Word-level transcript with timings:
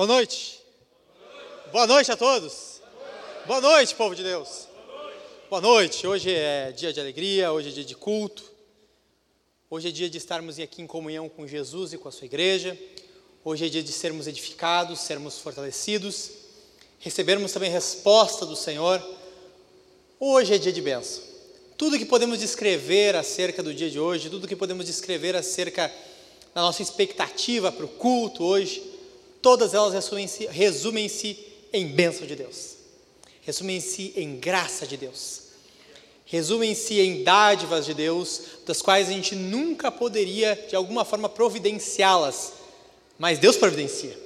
Boa 0.00 0.08
noite. 0.08 0.58
Boa 1.70 1.86
noite 1.86 2.10
a 2.10 2.16
todos. 2.16 2.80
Boa 3.46 3.60
noite, 3.60 3.94
povo 3.94 4.14
de 4.14 4.22
Deus. 4.22 4.66
Boa 5.50 5.60
noite. 5.60 6.06
Hoje 6.06 6.34
é 6.34 6.72
dia 6.72 6.90
de 6.90 6.98
alegria, 6.98 7.52
hoje 7.52 7.68
é 7.68 7.70
dia 7.70 7.84
de 7.84 7.94
culto. 7.94 8.42
Hoje 9.68 9.88
é 9.88 9.90
dia 9.90 10.08
de 10.08 10.16
estarmos 10.16 10.58
aqui 10.58 10.80
em 10.80 10.86
comunhão 10.86 11.28
com 11.28 11.46
Jesus 11.46 11.92
e 11.92 11.98
com 11.98 12.08
a 12.08 12.10
sua 12.10 12.24
igreja. 12.24 12.78
Hoje 13.44 13.66
é 13.66 13.68
dia 13.68 13.82
de 13.82 13.92
sermos 13.92 14.26
edificados, 14.26 15.00
sermos 15.00 15.36
fortalecidos, 15.36 16.30
recebermos 16.98 17.52
também 17.52 17.70
resposta 17.70 18.46
do 18.46 18.56
Senhor. 18.56 19.06
Hoje 20.18 20.54
é 20.54 20.56
dia 20.56 20.72
de 20.72 20.80
bênção. 20.80 21.22
Tudo 21.76 21.98
que 21.98 22.06
podemos 22.06 22.38
descrever 22.38 23.16
acerca 23.16 23.62
do 23.62 23.74
dia 23.74 23.90
de 23.90 24.00
hoje, 24.00 24.30
tudo 24.30 24.48
que 24.48 24.56
podemos 24.56 24.86
descrever 24.86 25.36
acerca 25.36 25.92
da 26.54 26.62
nossa 26.62 26.80
expectativa 26.80 27.70
para 27.70 27.84
o 27.84 27.88
culto 27.88 28.42
hoje, 28.42 28.89
todas 29.42 29.74
elas 29.74 29.92
resumem-se 29.94 30.46
resumem 30.46 31.10
em 31.72 31.86
bênção 31.86 32.26
de 32.26 32.36
Deus, 32.36 32.76
resumem-se 33.42 34.12
em 34.16 34.36
graça 34.36 34.86
de 34.86 34.96
Deus, 34.96 35.42
resumem-se 36.24 37.00
em 37.00 37.24
dádivas 37.24 37.86
de 37.86 37.94
Deus, 37.94 38.42
das 38.66 38.80
quais 38.80 39.08
a 39.08 39.12
gente 39.12 39.34
nunca 39.34 39.90
poderia, 39.90 40.54
de 40.68 40.76
alguma 40.76 41.04
forma, 41.04 41.28
providenciá-las, 41.28 42.52
mas 43.18 43.38
Deus 43.38 43.56
providencia. 43.56 44.16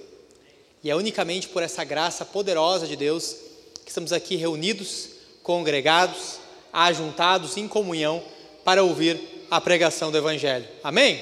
E 0.83 0.91
é 0.91 0.95
unicamente 0.95 1.49
por 1.49 1.63
essa 1.63 1.83
graça 1.83 2.25
poderosa 2.25 2.87
de 2.87 2.95
Deus 2.95 3.37
que 3.85 3.91
estamos 3.91 4.13
aqui 4.13 4.37
reunidos, 4.37 5.09
congregados, 5.43 6.39
ajuntados 6.73 7.57
em 7.57 7.67
comunhão 7.67 8.23
para 8.65 8.83
ouvir 8.83 9.47
a 9.51 9.61
pregação 9.61 10.11
do 10.11 10.19
Evangelho. 10.19 10.67
Amém? 10.83 11.21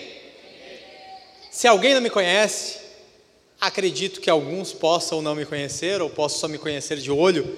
Se 1.50 1.68
alguém 1.68 1.94
não 1.94 2.00
me 2.00 2.10
conhece, 2.10 2.81
Acredito 3.62 4.20
que 4.20 4.28
alguns 4.28 4.72
possam 4.72 5.22
não 5.22 5.36
me 5.36 5.46
conhecer 5.46 6.02
ou 6.02 6.10
possam 6.10 6.40
só 6.40 6.48
me 6.48 6.58
conhecer 6.58 6.96
de 6.96 7.12
olho 7.12 7.56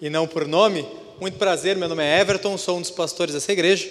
e 0.00 0.08
não 0.08 0.24
por 0.24 0.46
nome. 0.46 0.86
Muito 1.20 1.38
prazer, 1.38 1.76
meu 1.76 1.88
nome 1.88 2.04
é 2.04 2.20
Everton, 2.20 2.56
sou 2.56 2.78
um 2.78 2.80
dos 2.80 2.92
pastores 2.92 3.34
dessa 3.34 3.50
igreja, 3.50 3.90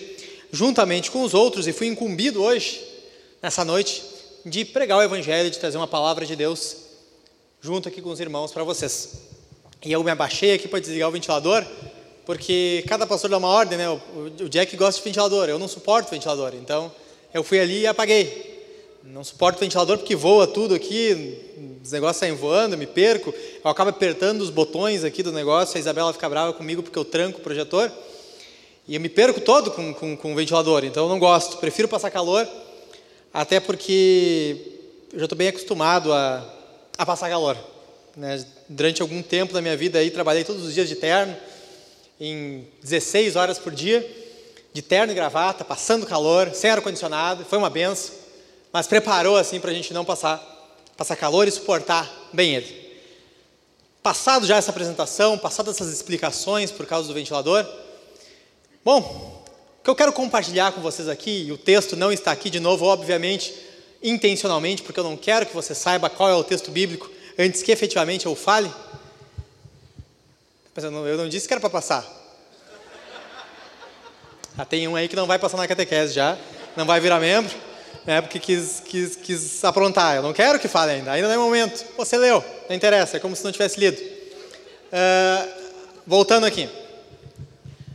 juntamente 0.53 1.11
com 1.11 1.21
os 1.21 1.33
outros, 1.33 1.67
e 1.67 1.73
fui 1.73 1.87
incumbido 1.87 2.41
hoje, 2.41 2.81
nessa 3.41 3.65
noite, 3.65 4.01
de 4.45 4.63
pregar 4.63 4.99
o 4.99 5.01
Evangelho, 5.01 5.51
de 5.51 5.59
trazer 5.59 5.75
uma 5.75 5.85
palavra 5.85 6.25
de 6.25 6.33
Deus 6.33 6.77
junto 7.59 7.89
aqui 7.89 8.01
com 8.01 8.09
os 8.09 8.21
irmãos 8.21 8.53
para 8.53 8.63
vocês. 8.63 9.15
E 9.83 9.91
eu 9.91 10.01
me 10.01 10.11
abaixei 10.11 10.53
aqui 10.53 10.65
para 10.65 10.79
desligar 10.79 11.09
o 11.09 11.11
ventilador, 11.11 11.65
porque 12.25 12.85
cada 12.87 13.05
pastor 13.05 13.29
dá 13.29 13.37
uma 13.37 13.49
ordem, 13.49 13.77
né? 13.77 13.89
O 13.89 14.47
Jack 14.47 14.77
gosta 14.77 15.01
de 15.01 15.03
ventilador, 15.03 15.49
eu 15.49 15.59
não 15.59 15.67
suporto 15.67 16.09
ventilador, 16.09 16.53
então 16.55 16.89
eu 17.33 17.43
fui 17.43 17.59
ali 17.59 17.81
e 17.81 17.87
apaguei. 17.87 18.48
Não 19.11 19.23
suporto 19.23 19.57
o 19.57 19.59
ventilador 19.61 19.97
porque 19.97 20.15
voa 20.15 20.45
tudo 20.45 20.75
aqui, 20.75 21.35
os 21.83 21.91
negócios 21.91 22.17
saem 22.17 22.35
voando, 22.35 22.77
me 22.77 22.85
perco, 22.85 23.33
eu 23.63 23.71
acabo 23.71 23.89
apertando 23.89 24.41
os 24.41 24.51
botões 24.51 25.03
aqui 25.03 25.23
do 25.23 25.31
negócio, 25.31 25.77
a 25.77 25.79
Isabela 25.79 26.13
fica 26.13 26.29
brava 26.29 26.53
comigo 26.53 26.83
porque 26.83 26.99
eu 26.99 27.03
tranco 27.03 27.39
o 27.39 27.41
projetor, 27.41 27.91
e 28.87 28.93
eu 28.93 29.01
me 29.01 29.09
perco 29.09 29.41
todo 29.41 29.71
com, 29.71 29.95
com, 29.95 30.15
com 30.15 30.31
o 30.31 30.35
ventilador, 30.35 30.85
então 30.85 31.05
eu 31.05 31.09
não 31.09 31.17
gosto, 31.17 31.57
prefiro 31.57 31.87
passar 31.87 32.11
calor, 32.11 32.47
até 33.33 33.59
porque 33.59 34.77
eu 35.11 35.17
já 35.17 35.25
estou 35.25 35.35
bem 35.35 35.47
acostumado 35.47 36.13
a, 36.13 36.47
a 36.95 37.03
passar 37.03 37.31
calor. 37.31 37.57
Né? 38.15 38.45
Durante 38.69 39.01
algum 39.01 39.23
tempo 39.23 39.53
da 39.53 39.61
minha 39.61 39.75
vida 39.75 39.97
aí, 39.97 40.11
trabalhei 40.11 40.43
todos 40.43 40.63
os 40.63 40.75
dias 40.75 40.87
de 40.87 40.95
terno, 40.95 41.35
em 42.21 42.67
16 42.83 43.35
horas 43.35 43.57
por 43.57 43.73
dia, 43.73 44.07
de 44.71 44.83
terno 44.83 45.11
e 45.11 45.15
gravata, 45.15 45.65
passando 45.65 46.05
calor, 46.05 46.51
sem 46.53 46.69
ar-condicionado, 46.69 47.43
foi 47.43 47.57
uma 47.57 47.71
benção, 47.71 48.18
mas 48.71 48.87
preparou 48.87 49.37
assim 49.37 49.59
para 49.59 49.71
a 49.71 49.73
gente 49.73 49.93
não 49.93 50.05
passar 50.05 50.57
passar 50.99 51.15
calor 51.15 51.47
e 51.47 51.51
suportar 51.51 52.11
bem 52.33 52.55
ele. 52.55 52.89
Passado 54.03 54.45
já 54.45 54.57
essa 54.57 54.69
apresentação, 54.69 55.37
passadas 55.37 55.75
essas 55.75 55.93
explicações 55.93 56.73
por 56.73 56.85
causa 56.85 57.07
do 57.07 57.13
ventilador, 57.13 57.65
bom, 58.83 59.45
o 59.79 59.83
que 59.83 59.89
eu 59.89 59.95
quero 59.95 60.11
compartilhar 60.11 60.73
com 60.73 60.81
vocês 60.81 61.07
aqui, 61.07 61.45
e 61.47 61.51
o 61.53 61.57
texto 61.57 61.95
não 61.95 62.11
está 62.11 62.33
aqui 62.33 62.49
de 62.49 62.59
novo, 62.59 62.85
obviamente, 62.85 63.55
intencionalmente, 64.03 64.83
porque 64.83 64.99
eu 64.99 65.03
não 65.05 65.15
quero 65.15 65.45
que 65.45 65.53
você 65.53 65.73
saiba 65.73 66.09
qual 66.09 66.29
é 66.29 66.35
o 66.35 66.43
texto 66.43 66.69
bíblico 66.69 67.09
antes 67.37 67.63
que 67.63 67.71
efetivamente 67.71 68.25
eu 68.25 68.35
fale. 68.35 68.69
Mas 70.75 70.83
eu 70.83 70.91
não, 70.91 71.07
eu 71.07 71.17
não 71.17 71.29
disse 71.29 71.47
que 71.47 71.53
era 71.53 71.61
para 71.61 71.69
passar. 71.69 72.05
Já 74.57 74.65
tem 74.65 74.85
um 74.85 74.97
aí 74.97 75.07
que 75.07 75.15
não 75.15 75.25
vai 75.25 75.39
passar 75.39 75.55
na 75.55 75.65
catequese 75.65 76.13
já, 76.13 76.37
não 76.75 76.85
vai 76.85 76.99
virar 76.99 77.21
membro 77.21 77.68
né, 78.09 78.21
porque 78.23 78.39
quis, 78.39 78.81
quis, 78.83 79.15
quis 79.15 79.63
aprontar. 79.63 80.15
Eu 80.15 80.23
não 80.23 80.33
quero 80.33 80.59
que 80.59 80.67
fale 80.67 80.93
ainda, 80.93 81.11
ainda 81.11 81.27
não 81.27 81.35
é 81.35 81.37
momento. 81.37 81.85
Você 81.95 82.17
leu, 82.17 82.43
não 82.67 82.75
interessa, 82.75 83.17
é 83.17 83.19
como 83.19 83.35
se 83.35 83.43
não 83.43 83.51
tivesse 83.51 83.79
lido. 83.79 84.01
Uh, 84.01 85.47
voltando 86.07 86.47
aqui. 86.47 86.67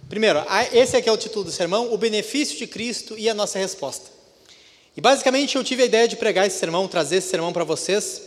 Primeiro, 0.09 0.41
esse 0.73 0.97
aqui 0.97 1.09
é 1.09 1.13
o 1.13 1.17
título 1.17 1.47
do 1.47 1.51
sermão, 1.51 1.93
o 1.93 1.99
benefício 1.99 2.57
de 2.57 2.69
Cristo 2.69 3.19
e 3.19 3.29
a 3.29 3.35
nossa 3.35 3.59
resposta. 3.59 4.09
E 4.97 5.01
basicamente 5.01 5.57
eu 5.57 5.65
tive 5.65 5.83
a 5.83 5.87
ideia 5.87 6.07
de 6.07 6.15
pregar 6.15 6.47
esse 6.47 6.61
sermão, 6.61 6.87
trazer 6.87 7.17
esse 7.17 7.29
sermão 7.29 7.53
para 7.53 7.65
vocês, 7.65 8.23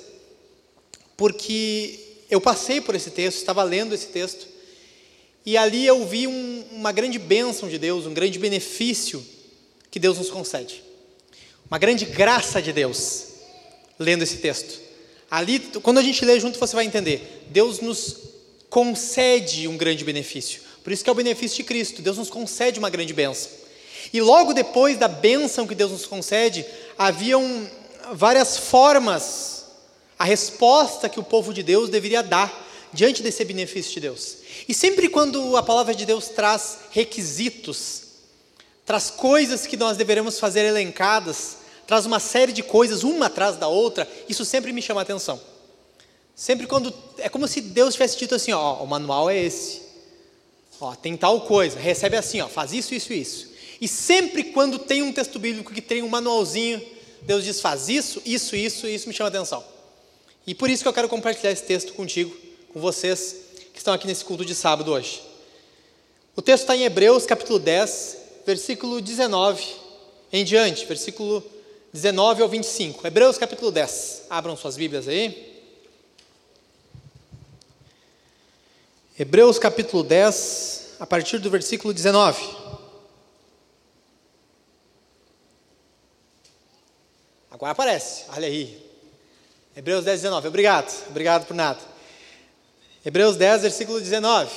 porque 1.16 1.98
eu 2.30 2.42
passei 2.42 2.82
por 2.82 2.96
esse 2.96 3.12
texto, 3.12 3.38
estava 3.38 3.64
lendo 3.64 3.96
esse 3.96 4.08
texto, 4.08 4.46
e 5.46 5.56
ali 5.56 5.88
eu 5.88 6.06
vi 6.06 6.28
um, 6.28 6.66
uma 6.70 6.92
grande 6.92 7.18
bênção 7.18 7.70
de 7.70 7.78
Deus, 7.78 8.06
um 8.06 8.14
grande 8.14 8.38
benefício 8.38 9.26
que 9.90 10.00
Deus 10.00 10.18
nos 10.18 10.30
concede. 10.30 10.86
Uma 11.70 11.78
grande 11.78 12.06
graça 12.06 12.62
de 12.62 12.72
Deus, 12.72 13.26
lendo 14.00 14.24
esse 14.24 14.38
texto. 14.38 14.80
Ali, 15.30 15.60
quando 15.82 15.98
a 15.98 16.04
gente 16.04 16.24
lê 16.24 16.40
junto, 16.40 16.58
você 16.58 16.76
vai 16.76 16.86
entender. 16.86 17.46
Deus 17.50 17.82
nos 17.82 18.18
concede 18.70 19.68
um 19.68 19.76
grande 19.76 20.06
benefício. 20.06 20.62
Por 20.84 20.94
isso 20.94 21.04
que 21.04 21.10
é 21.10 21.12
o 21.12 21.16
benefício 21.16 21.58
de 21.58 21.64
Cristo. 21.64 22.02
Deus 22.02 22.18
nos 22.18 22.30
concede 22.30 22.80
uma 22.80 22.90
grande 22.90 23.14
bênção. 23.14 23.52
E 24.14 24.22
logo 24.22 24.54
depois 24.54 24.98
da 24.98 25.10
bênção 25.10 25.68
que 25.68 25.76
Deus 25.76 25.92
nos 25.92 26.06
concede, 26.06 26.66
haviam 26.98 27.70
várias 28.14 28.58
formas, 28.58 29.66
a 30.18 30.24
resposta 30.24 31.10
que 31.10 31.20
o 31.20 31.24
povo 31.24 31.54
de 31.54 31.62
Deus 31.62 31.90
deveria 31.90 32.24
dar 32.24 32.66
diante 32.94 33.22
desse 33.22 33.44
benefício 33.44 33.94
de 33.94 34.00
Deus. 34.00 34.38
E 34.70 34.74
sempre 34.74 35.10
quando 35.10 35.58
a 35.58 35.64
palavra 35.64 35.94
de 35.94 36.06
Deus 36.06 36.30
traz 36.30 36.80
requisitos, 36.92 38.04
traz 38.88 39.10
coisas 39.10 39.68
que 39.68 39.76
nós 39.76 39.98
deveremos 39.98 40.40
fazer 40.40 40.62
elencadas, 40.62 41.58
traz 41.86 42.06
uma 42.06 42.22
série 42.22 42.54
de 42.54 42.64
coisas, 42.64 43.04
uma 43.04 43.26
atrás 43.26 43.58
da 43.58 43.68
outra, 43.68 44.10
isso 44.30 44.46
sempre 44.46 44.72
me 44.72 44.82
chama 44.82 45.02
a 45.02 45.04
atenção. 45.04 45.40
Sempre 46.34 46.66
quando. 46.66 46.94
É 47.18 47.28
como 47.28 47.48
se 47.50 47.60
Deus 47.60 47.96
tivesse 47.96 48.18
dito 48.18 48.34
assim: 48.34 48.54
ó, 48.54 48.82
o 48.82 48.88
manual 48.88 49.30
é 49.30 49.38
esse. 49.38 49.82
Ó, 50.80 50.96
tem 50.96 51.18
tal 51.18 51.42
coisa, 51.42 51.78
recebe 51.78 52.16
assim, 52.16 52.40
ó, 52.40 52.48
faz 52.48 52.72
isso, 52.72 52.96
isso, 52.96 53.12
isso. 53.12 53.52
E 53.82 53.88
sempre 53.88 54.46
quando 54.46 54.80
tem 54.80 55.02
um 55.02 55.12
texto 55.12 55.38
bíblico 55.38 55.74
que 55.74 55.82
tem 55.82 56.02
um 56.02 56.08
manualzinho, 56.08 56.82
Deus 57.24 57.44
diz: 57.44 57.60
faz 57.60 57.90
isso, 57.90 58.22
isso, 58.26 58.56
isso, 58.56 58.88
isso 58.88 59.10
me 59.10 59.14
chama 59.14 59.28
a 59.28 59.34
atenção. 59.34 59.64
E 60.46 60.56
por 60.56 60.70
isso 60.70 60.82
que 60.82 60.88
eu 60.88 60.94
quero 60.94 61.10
compartilhar 61.10 61.52
esse 61.52 61.64
texto 61.64 61.94
contigo, 61.94 62.34
com 62.72 62.80
vocês 62.80 63.36
que 63.74 63.80
estão 63.80 63.94
aqui 63.94 64.08
nesse 64.08 64.24
culto 64.24 64.46
de 64.46 64.56
sábado 64.56 64.94
hoje. 64.94 65.22
O 66.38 66.42
texto 66.42 66.64
está 66.64 66.76
em 66.78 66.84
Hebreus 66.84 67.26
capítulo 67.26 67.60
10, 67.60 68.27
versículo 68.48 69.02
19 69.02 69.76
em 70.32 70.46
diante, 70.46 70.86
versículo 70.86 71.44
19 71.92 72.42
ao 72.42 72.48
25. 72.48 73.06
Hebreus 73.06 73.38
capítulo 73.38 73.72
10. 73.72 74.28
Abram 74.30 74.56
suas 74.56 74.78
Bíblias 74.78 75.06
aí. 75.06 75.62
Hebreus 79.20 79.60
capítulo 79.60 80.02
10, 80.02 80.96
a 80.98 81.06
partir 81.06 81.40
do 81.40 81.50
versículo 81.50 81.94
19. 81.94 82.42
Agora 87.52 87.74
aparece, 87.74 88.24
olha 88.34 88.48
aí. 88.48 88.82
Hebreus 89.76 90.06
10, 90.06 90.22
19. 90.22 90.48
Obrigado, 90.48 91.08
obrigado 91.10 91.46
por 91.46 91.54
nada. 91.54 91.82
Hebreus 93.06 93.36
10, 93.36 93.64
versículo 93.64 94.00
19. 94.00 94.50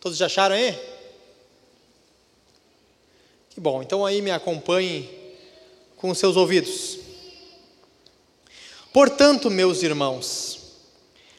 Todos 0.00 0.16
já 0.16 0.24
acharam 0.24 0.54
aí? 0.54 0.93
Que 3.54 3.60
bom, 3.60 3.80
então 3.80 4.04
aí 4.04 4.20
me 4.20 4.32
acompanhem 4.32 5.08
com 5.96 6.10
os 6.10 6.18
seus 6.18 6.36
ouvidos. 6.36 6.98
Portanto, 8.92 9.48
meus 9.48 9.80
irmãos, 9.84 10.58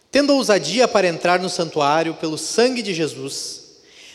tendo 0.09 0.33
ousadia 0.33 0.87
para 0.87 1.09
entrar 1.09 1.41
no 1.41 1.49
santuário 1.49 2.13
pelo 2.13 2.37
sangue 2.37 2.81
de 2.81 2.93
Jesus, 2.93 3.63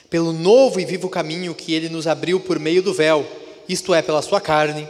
pelo 0.09 0.33
novo 0.33 0.81
e 0.81 0.87
vivo 0.87 1.11
caminho 1.11 1.55
que 1.55 1.75
ele 1.75 1.91
nos 1.91 2.07
abriu 2.07 2.41
por 2.41 2.59
meio 2.59 2.83
do 2.83 2.95
véu, 2.95 3.27
isto 3.69 3.93
é, 3.93 4.01
pela 4.01 4.23
sua 4.23 4.41
carne, 4.41 4.89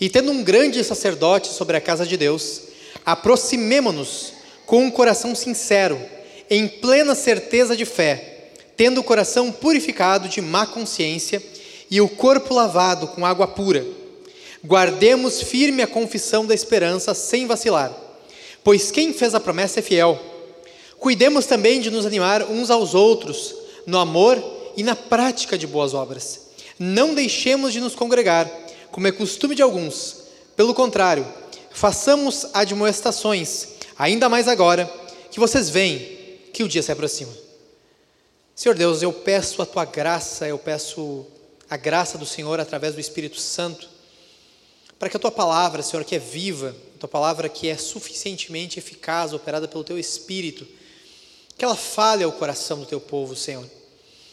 e 0.00 0.08
tendo 0.08 0.32
um 0.32 0.42
grande 0.42 0.82
sacerdote 0.82 1.48
sobre 1.48 1.76
a 1.76 1.82
casa 1.82 2.06
de 2.06 2.16
Deus, 2.16 2.62
aproximemo-nos 3.04 4.32
com 4.64 4.84
um 4.84 4.90
coração 4.90 5.34
sincero, 5.34 6.00
em 6.48 6.66
plena 6.66 7.14
certeza 7.14 7.76
de 7.76 7.84
fé, 7.84 8.52
tendo 8.74 9.02
o 9.02 9.04
coração 9.04 9.52
purificado 9.52 10.30
de 10.30 10.40
má 10.40 10.64
consciência 10.64 11.42
e 11.90 12.00
o 12.00 12.08
corpo 12.08 12.54
lavado 12.54 13.08
com 13.08 13.24
água 13.24 13.46
pura. 13.46 13.84
Guardemos 14.64 15.40
firme 15.40 15.82
a 15.82 15.86
confissão 15.86 16.44
da 16.44 16.54
esperança 16.54 17.14
sem 17.14 17.46
vacilar, 17.46 17.92
pois 18.64 18.90
quem 18.90 19.12
fez 19.12 19.34
a 19.34 19.40
promessa 19.40 19.78
é 19.78 19.82
fiel. 19.82 20.18
Cuidemos 20.98 21.46
também 21.46 21.80
de 21.80 21.90
nos 21.90 22.04
animar 22.04 22.42
uns 22.42 22.70
aos 22.70 22.94
outros, 22.94 23.54
no 23.86 23.98
amor 23.98 24.42
e 24.76 24.82
na 24.82 24.96
prática 24.96 25.56
de 25.56 25.66
boas 25.66 25.94
obras. 25.94 26.48
Não 26.78 27.14
deixemos 27.14 27.72
de 27.72 27.80
nos 27.80 27.94
congregar, 27.94 28.50
como 28.90 29.06
é 29.06 29.12
costume 29.12 29.54
de 29.54 29.62
alguns. 29.62 30.24
Pelo 30.56 30.74
contrário, 30.74 31.26
façamos 31.70 32.46
admoestações, 32.52 33.68
ainda 33.96 34.28
mais 34.28 34.48
agora 34.48 34.92
que 35.30 35.38
vocês 35.38 35.70
veem 35.70 36.00
que 36.52 36.64
o 36.64 36.68
dia 36.68 36.82
se 36.82 36.90
aproxima. 36.90 37.32
Senhor 38.54 38.74
Deus, 38.74 39.02
eu 39.02 39.12
peço 39.12 39.62
a 39.62 39.66
tua 39.66 39.84
graça, 39.84 40.48
eu 40.48 40.58
peço 40.58 41.24
a 41.68 41.76
graça 41.76 42.16
do 42.16 42.26
Senhor 42.26 42.60
através 42.60 42.94
do 42.94 43.00
Espírito 43.00 43.40
Santo, 43.40 43.88
para 44.98 45.08
que 45.08 45.16
a 45.16 45.20
tua 45.20 45.30
palavra, 45.30 45.82
Senhor, 45.82 46.04
que 46.04 46.16
é 46.16 46.18
viva, 46.18 46.74
a 46.96 46.98
tua 46.98 47.08
palavra 47.08 47.48
que 47.48 47.68
é 47.68 47.76
suficientemente 47.76 48.78
eficaz, 48.78 49.32
operada 49.32 49.68
pelo 49.68 49.84
teu 49.84 49.98
Espírito, 49.98 50.66
que 51.56 51.64
ela 51.64 51.76
fale 51.76 52.24
ao 52.24 52.32
coração 52.32 52.80
do 52.80 52.86
teu 52.86 53.00
povo, 53.00 53.34
Senhor. 53.34 53.68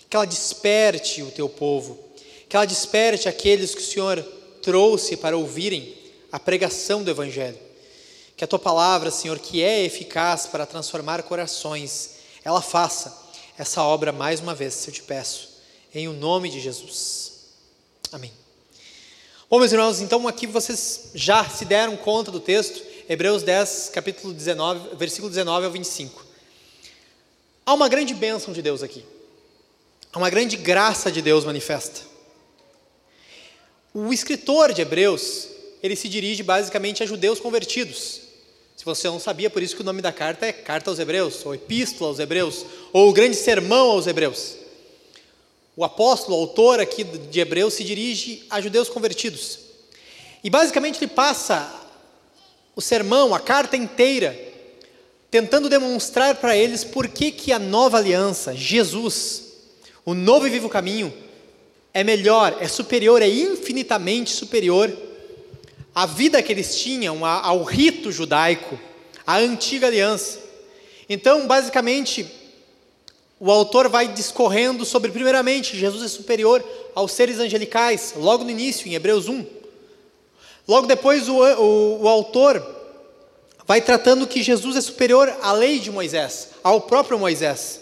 Que 0.09 0.15
ela 0.15 0.25
desperte 0.25 1.23
o 1.23 1.31
teu 1.31 1.49
povo. 1.49 1.99
Que 2.47 2.55
ela 2.55 2.65
desperte 2.65 3.27
aqueles 3.27 3.73
que 3.73 3.81
o 3.81 3.85
Senhor 3.85 4.21
trouxe 4.61 5.17
para 5.17 5.35
ouvirem 5.35 5.95
a 6.31 6.39
pregação 6.39 7.03
do 7.03 7.09
Evangelho. 7.09 7.57
Que 8.37 8.43
a 8.43 8.47
tua 8.47 8.59
palavra, 8.59 9.09
Senhor, 9.09 9.39
que 9.39 9.63
é 9.63 9.83
eficaz 9.83 10.45
para 10.45 10.65
transformar 10.65 11.23
corações, 11.23 12.11
ela 12.43 12.61
faça 12.61 13.25
essa 13.57 13.81
obra 13.81 14.11
mais 14.11 14.39
uma 14.39 14.53
vez, 14.53 14.85
eu 14.85 14.93
te 14.93 15.01
peço, 15.01 15.49
em 15.95 16.09
o 16.09 16.13
nome 16.13 16.49
de 16.49 16.59
Jesus. 16.59 17.31
Amém. 18.11 18.31
Bom, 19.49 19.59
meus 19.59 19.71
irmãos, 19.71 20.01
então 20.01 20.27
aqui 20.27 20.45
vocês 20.45 21.11
já 21.15 21.47
se 21.47 21.63
deram 21.63 21.95
conta 21.95 22.29
do 22.29 22.39
texto, 22.39 22.83
Hebreus 23.07 23.43
10, 23.43 23.91
capítulo 23.93 24.33
19, 24.33 24.97
versículo 24.97 25.29
19 25.29 25.65
ao 25.65 25.71
25. 25.71 26.25
Há 27.65 27.73
uma 27.73 27.87
grande 27.87 28.13
bênção 28.13 28.53
de 28.53 28.61
Deus 28.61 28.83
aqui. 28.83 29.05
Há 30.11 30.17
uma 30.17 30.29
grande 30.29 30.57
graça 30.57 31.09
de 31.09 31.21
Deus 31.21 31.45
manifesta. 31.45 32.01
O 33.93 34.11
escritor 34.11 34.73
de 34.73 34.81
Hebreus, 34.81 35.47
ele 35.81 35.95
se 35.95 36.09
dirige 36.09 36.43
basicamente 36.43 37.01
a 37.03 37.05
judeus 37.05 37.39
convertidos. 37.39 38.21
Se 38.75 38.83
você 38.83 39.07
não 39.07 39.19
sabia, 39.19 39.49
por 39.49 39.63
isso 39.63 39.75
que 39.75 39.81
o 39.81 39.85
nome 39.85 40.01
da 40.01 40.11
carta 40.11 40.45
é 40.45 40.51
Carta 40.51 40.89
aos 40.89 40.99
Hebreus, 40.99 41.45
ou 41.45 41.55
Epístola 41.55 42.09
aos 42.09 42.19
Hebreus, 42.19 42.65
ou 42.91 43.09
o 43.09 43.13
Grande 43.13 43.37
Sermão 43.37 43.91
aos 43.91 44.05
Hebreus. 44.05 44.64
O 45.77 45.83
apóstolo, 45.83 46.37
o 46.37 46.39
autor 46.41 46.79
aqui 46.79 47.03
de 47.03 47.39
Hebreus, 47.39 47.73
se 47.73 47.83
dirige 47.83 48.45
a 48.49 48.61
judeus 48.61 48.87
convertidos. 48.87 49.59
E 50.43 50.49
basicamente 50.49 50.97
ele 50.97 51.07
passa 51.07 51.73
o 52.75 52.81
sermão, 52.81 53.33
a 53.33 53.39
carta 53.39 53.75
inteira, 53.75 54.37
tentando 55.29 55.67
demonstrar 55.67 56.35
para 56.35 56.55
eles 56.55 56.83
por 56.83 57.07
que, 57.07 57.31
que 57.31 57.51
a 57.51 57.59
nova 57.59 57.97
aliança, 57.97 58.55
Jesus, 58.55 59.43
o 60.05 60.13
novo 60.13 60.47
e 60.47 60.49
vivo 60.49 60.69
caminho, 60.69 61.13
é 61.93 62.03
melhor, 62.03 62.57
é 62.59 62.67
superior, 62.67 63.21
é 63.21 63.27
infinitamente 63.27 64.31
superior 64.31 64.95
à 65.93 66.05
vida 66.05 66.43
que 66.43 66.51
eles 66.51 66.77
tinham, 66.77 67.25
ao 67.25 67.63
rito 67.63 68.11
judaico, 68.11 68.79
à 69.25 69.37
antiga 69.37 69.87
aliança. 69.87 70.39
Então, 71.09 71.47
basicamente, 71.47 72.25
o 73.39 73.51
autor 73.51 73.89
vai 73.89 74.07
discorrendo 74.07 74.85
sobre, 74.85 75.11
primeiramente, 75.11 75.77
Jesus 75.77 76.03
é 76.03 76.07
superior 76.07 76.63
aos 76.93 77.11
seres 77.11 77.39
angelicais, 77.39 78.13
logo 78.15 78.43
no 78.43 78.49
início, 78.49 78.87
em 78.87 78.93
Hebreus 78.93 79.27
1. 79.27 79.45
Logo 80.67 80.87
depois, 80.87 81.27
o, 81.27 81.37
o, 81.37 82.03
o 82.03 82.07
autor 82.07 82.65
vai 83.67 83.81
tratando 83.81 84.27
que 84.27 84.41
Jesus 84.41 84.75
é 84.75 84.81
superior 84.81 85.35
à 85.41 85.51
lei 85.51 85.79
de 85.79 85.91
Moisés, 85.91 86.49
ao 86.63 86.81
próprio 86.81 87.19
Moisés. 87.19 87.81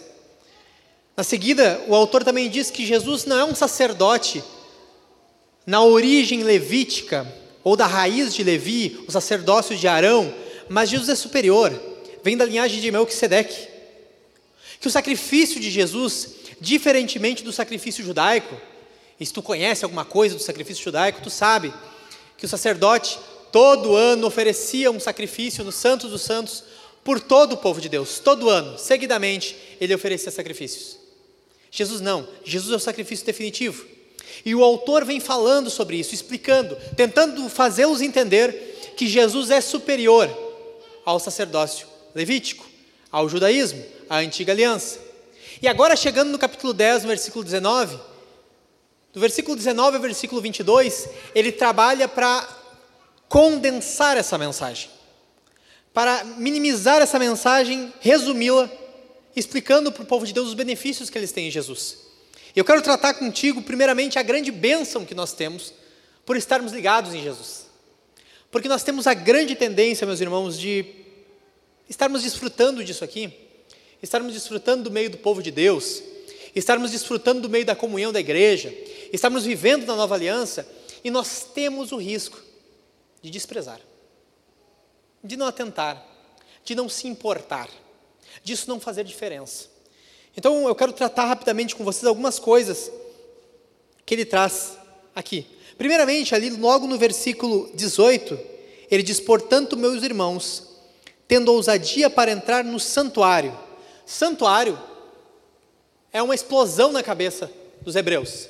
Na 1.16 1.22
seguida, 1.22 1.80
o 1.86 1.94
autor 1.94 2.24
também 2.24 2.50
diz 2.50 2.70
que 2.70 2.84
Jesus 2.84 3.24
não 3.24 3.38
é 3.38 3.44
um 3.44 3.54
sacerdote 3.54 4.42
na 5.64 5.82
origem 5.82 6.42
levítica, 6.42 7.26
ou 7.62 7.76
da 7.76 7.86
raiz 7.86 8.34
de 8.34 8.42
Levi, 8.42 9.02
o 9.08 9.12
sacerdócio 9.12 9.76
de 9.76 9.88
Arão, 9.88 10.34
mas 10.68 10.90
Jesus 10.90 11.08
é 11.08 11.14
superior, 11.14 11.72
vem 12.22 12.36
da 12.36 12.44
linhagem 12.44 12.80
de 12.80 12.90
Melquisedeque. 12.90 13.73
Que 14.84 14.88
o 14.88 14.90
sacrifício 14.90 15.58
de 15.58 15.70
Jesus, 15.70 16.28
diferentemente 16.60 17.42
do 17.42 17.50
sacrifício 17.50 18.04
judaico, 18.04 18.54
e 19.18 19.24
se 19.24 19.32
tu 19.32 19.40
conhece 19.40 19.82
alguma 19.82 20.04
coisa 20.04 20.34
do 20.34 20.42
sacrifício 20.42 20.84
judaico, 20.84 21.22
tu 21.22 21.30
sabe 21.30 21.72
que 22.36 22.44
o 22.44 22.48
sacerdote 22.50 23.18
todo 23.50 23.96
ano 23.96 24.26
oferecia 24.26 24.90
um 24.90 25.00
sacrifício 25.00 25.64
no 25.64 25.72
Santos 25.72 26.10
dos 26.10 26.20
Santos 26.20 26.64
por 27.02 27.18
todo 27.18 27.54
o 27.54 27.56
povo 27.56 27.80
de 27.80 27.88
Deus. 27.88 28.18
Todo 28.18 28.50
ano, 28.50 28.78
seguidamente, 28.78 29.56
ele 29.80 29.94
oferecia 29.94 30.30
sacrifícios. 30.30 30.98
Jesus 31.70 32.02
não, 32.02 32.28
Jesus 32.44 32.70
é 32.70 32.76
o 32.76 32.78
sacrifício 32.78 33.24
definitivo. 33.24 33.86
E 34.44 34.54
o 34.54 34.62
autor 34.62 35.02
vem 35.06 35.18
falando 35.18 35.70
sobre 35.70 35.96
isso, 35.96 36.14
explicando, 36.14 36.76
tentando 36.94 37.48
fazê-los 37.48 38.02
entender 38.02 38.92
que 38.98 39.06
Jesus 39.06 39.50
é 39.50 39.62
superior 39.62 40.28
ao 41.06 41.18
sacerdócio 41.18 41.86
levítico, 42.14 42.66
ao 43.10 43.30
judaísmo, 43.30 43.93
à 44.08 44.18
antiga 44.18 44.52
aliança. 44.52 44.98
E 45.60 45.68
agora, 45.68 45.96
chegando 45.96 46.30
no 46.30 46.38
capítulo 46.38 46.72
10, 46.72 47.02
no 47.02 47.08
versículo 47.08 47.44
19, 47.44 47.98
do 49.12 49.20
versículo 49.20 49.56
19 49.56 49.96
ao 49.96 50.02
versículo 50.02 50.40
22, 50.40 51.08
ele 51.34 51.52
trabalha 51.52 52.08
para 52.08 52.46
condensar 53.28 54.16
essa 54.16 54.36
mensagem, 54.36 54.90
para 55.92 56.24
minimizar 56.24 57.00
essa 57.00 57.18
mensagem, 57.18 57.92
resumi-la, 58.00 58.68
explicando 59.36 59.92
para 59.92 60.02
o 60.02 60.06
povo 60.06 60.26
de 60.26 60.32
Deus 60.32 60.48
os 60.48 60.54
benefícios 60.54 61.08
que 61.08 61.16
eles 61.16 61.32
têm 61.32 61.48
em 61.48 61.50
Jesus. 61.50 61.98
Eu 62.54 62.64
quero 62.64 62.82
tratar 62.82 63.14
contigo, 63.14 63.62
primeiramente, 63.62 64.18
a 64.18 64.22
grande 64.22 64.50
bênção 64.50 65.04
que 65.04 65.14
nós 65.14 65.32
temos 65.32 65.72
por 66.26 66.36
estarmos 66.36 66.72
ligados 66.72 67.14
em 67.14 67.22
Jesus. 67.22 67.66
Porque 68.50 68.68
nós 68.68 68.84
temos 68.84 69.06
a 69.06 69.14
grande 69.14 69.56
tendência, 69.56 70.06
meus 70.06 70.20
irmãos, 70.20 70.58
de 70.58 70.84
estarmos 71.88 72.22
desfrutando 72.22 72.84
disso 72.84 73.04
aqui, 73.04 73.43
estarmos 74.04 74.34
desfrutando 74.34 74.84
do 74.84 74.90
meio 74.90 75.08
do 75.08 75.16
povo 75.16 75.42
de 75.42 75.50
Deus, 75.50 76.02
estarmos 76.54 76.90
desfrutando 76.90 77.40
do 77.40 77.48
meio 77.48 77.64
da 77.64 77.74
comunhão 77.74 78.12
da 78.12 78.20
igreja, 78.20 78.72
estarmos 79.12 79.44
vivendo 79.44 79.86
na 79.86 79.96
nova 79.96 80.14
aliança, 80.14 80.68
e 81.02 81.10
nós 81.10 81.48
temos 81.54 81.90
o 81.90 81.96
risco 81.96 82.40
de 83.22 83.30
desprezar, 83.30 83.80
de 85.22 85.36
não 85.36 85.46
atentar, 85.46 86.06
de 86.62 86.74
não 86.74 86.88
se 86.88 87.08
importar, 87.08 87.68
disso 88.42 88.68
não 88.68 88.78
fazer 88.78 89.04
diferença. 89.04 89.68
Então 90.36 90.68
eu 90.68 90.74
quero 90.74 90.92
tratar 90.92 91.24
rapidamente 91.24 91.74
com 91.74 91.82
vocês 91.82 92.04
algumas 92.04 92.38
coisas 92.38 92.90
que 94.04 94.14
ele 94.14 94.26
traz 94.26 94.76
aqui. 95.14 95.46
Primeiramente, 95.78 96.34
ali 96.34 96.50
logo 96.50 96.86
no 96.86 96.98
versículo 96.98 97.70
18, 97.74 98.38
ele 98.90 99.02
diz: 99.02 99.18
Portanto, 99.18 99.76
meus 99.76 100.02
irmãos, 100.02 100.74
tendo 101.26 101.52
ousadia 101.52 102.10
para 102.10 102.30
entrar 102.30 102.62
no 102.64 102.78
santuário. 102.78 103.64
Santuário 104.06 104.78
é 106.12 106.22
uma 106.22 106.34
explosão 106.34 106.92
na 106.92 107.02
cabeça 107.02 107.50
dos 107.82 107.96
hebreus. 107.96 108.48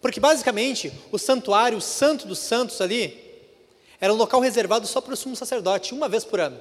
Porque 0.00 0.20
basicamente 0.20 0.92
o 1.12 1.18
santuário, 1.18 1.78
o 1.78 1.80
santo 1.80 2.26
dos 2.26 2.38
santos 2.38 2.80
ali, 2.80 3.30
era 4.00 4.12
um 4.12 4.16
local 4.16 4.40
reservado 4.40 4.86
só 4.86 5.00
para 5.00 5.14
o 5.14 5.16
sumo 5.16 5.36
sacerdote, 5.36 5.92
uma 5.92 6.08
vez 6.08 6.24
por 6.24 6.40
ano. 6.40 6.58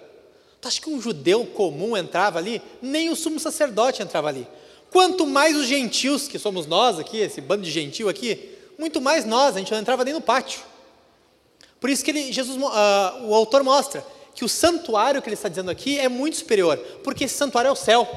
Tu 0.60 0.68
acha 0.68 0.82
que 0.82 0.90
um 0.90 1.02
judeu 1.02 1.46
comum 1.46 1.96
entrava 1.96 2.38
ali? 2.38 2.62
Nem 2.82 3.10
o 3.10 3.16
sumo 3.16 3.40
sacerdote 3.40 4.02
entrava 4.02 4.28
ali. 4.28 4.46
Quanto 4.92 5.26
mais 5.26 5.56
os 5.56 5.68
gentios, 5.68 6.28
que 6.28 6.38
somos 6.38 6.66
nós 6.66 7.00
aqui, 7.00 7.18
esse 7.18 7.40
bando 7.40 7.64
de 7.64 7.72
gentil 7.72 8.10
aqui, 8.10 8.58
muito 8.78 9.00
mais 9.00 9.24
nós, 9.24 9.56
a 9.56 9.60
gente 9.60 9.72
não 9.72 9.80
entrava 9.80 10.04
nem 10.04 10.14
no 10.14 10.22
pátio. 10.22 10.62
Por 11.80 11.90
isso 11.90 12.04
que 12.04 12.12
ele, 12.12 12.32
Jesus, 12.34 12.58
uh, 12.58 13.26
o 13.26 13.34
autor 13.34 13.64
mostra 13.64 14.06
que 14.39 14.46
o 14.46 14.48
santuário 14.48 15.22
que 15.22 15.27
ele 15.27 15.34
está 15.34 15.50
dizendo 15.50 15.69
aqui 15.69 16.00
é 16.00 16.08
muito 16.08 16.38
superior, 16.38 16.77
porque 17.03 17.25
esse 17.25 17.36
santuário 17.36 17.67
é 17.67 17.72
o 17.74 17.75
céu. 17.75 18.08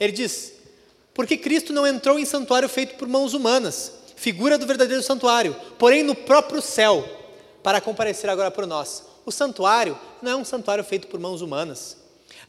Ele 0.00 0.12
diz: 0.12 0.54
porque 1.12 1.36
Cristo 1.36 1.74
não 1.74 1.86
entrou 1.86 2.18
em 2.18 2.24
santuário 2.24 2.66
feito 2.70 2.94
por 2.94 3.06
mãos 3.06 3.34
humanas, 3.34 3.92
figura 4.16 4.56
do 4.56 4.66
verdadeiro 4.66 5.02
santuário, 5.02 5.54
porém 5.78 6.02
no 6.02 6.14
próprio 6.14 6.62
céu, 6.62 7.06
para 7.62 7.82
comparecer 7.82 8.30
agora 8.30 8.50
por 8.50 8.66
nós. 8.66 9.04
O 9.26 9.30
santuário 9.30 9.98
não 10.22 10.32
é 10.32 10.36
um 10.36 10.44
santuário 10.44 10.82
feito 10.82 11.06
por 11.06 11.20
mãos 11.20 11.42
humanas. 11.42 11.98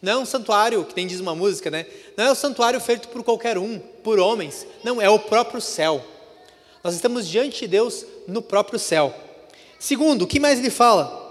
Não 0.02 0.14
é 0.14 0.18
um 0.18 0.26
santuário, 0.26 0.86
que 0.86 0.96
nem 0.96 1.06
diz 1.06 1.20
uma 1.20 1.36
música, 1.36 1.70
né? 1.70 1.88
Não 2.16 2.24
é 2.24 2.32
um 2.32 2.36
santuário 2.36 2.80
feito 2.80 3.10
por 3.10 3.22
qualquer 3.22 3.58
um, 3.58 3.80
por 4.02 4.18
homens. 4.18 4.66
Não, 4.82 5.02
é 5.02 5.10
o 5.10 5.20
próprio 5.20 5.60
céu. 5.60 6.02
Nós 6.82 6.96
estamos 6.96 7.28
diante 7.28 7.60
de 7.60 7.68
Deus 7.68 8.06
no 8.26 8.42
próprio 8.42 8.80
céu. 8.80 9.14
Segundo, 9.78 10.22
o 10.22 10.28
que 10.28 10.40
mais 10.40 10.58
ele 10.58 10.70
fala? 10.70 11.29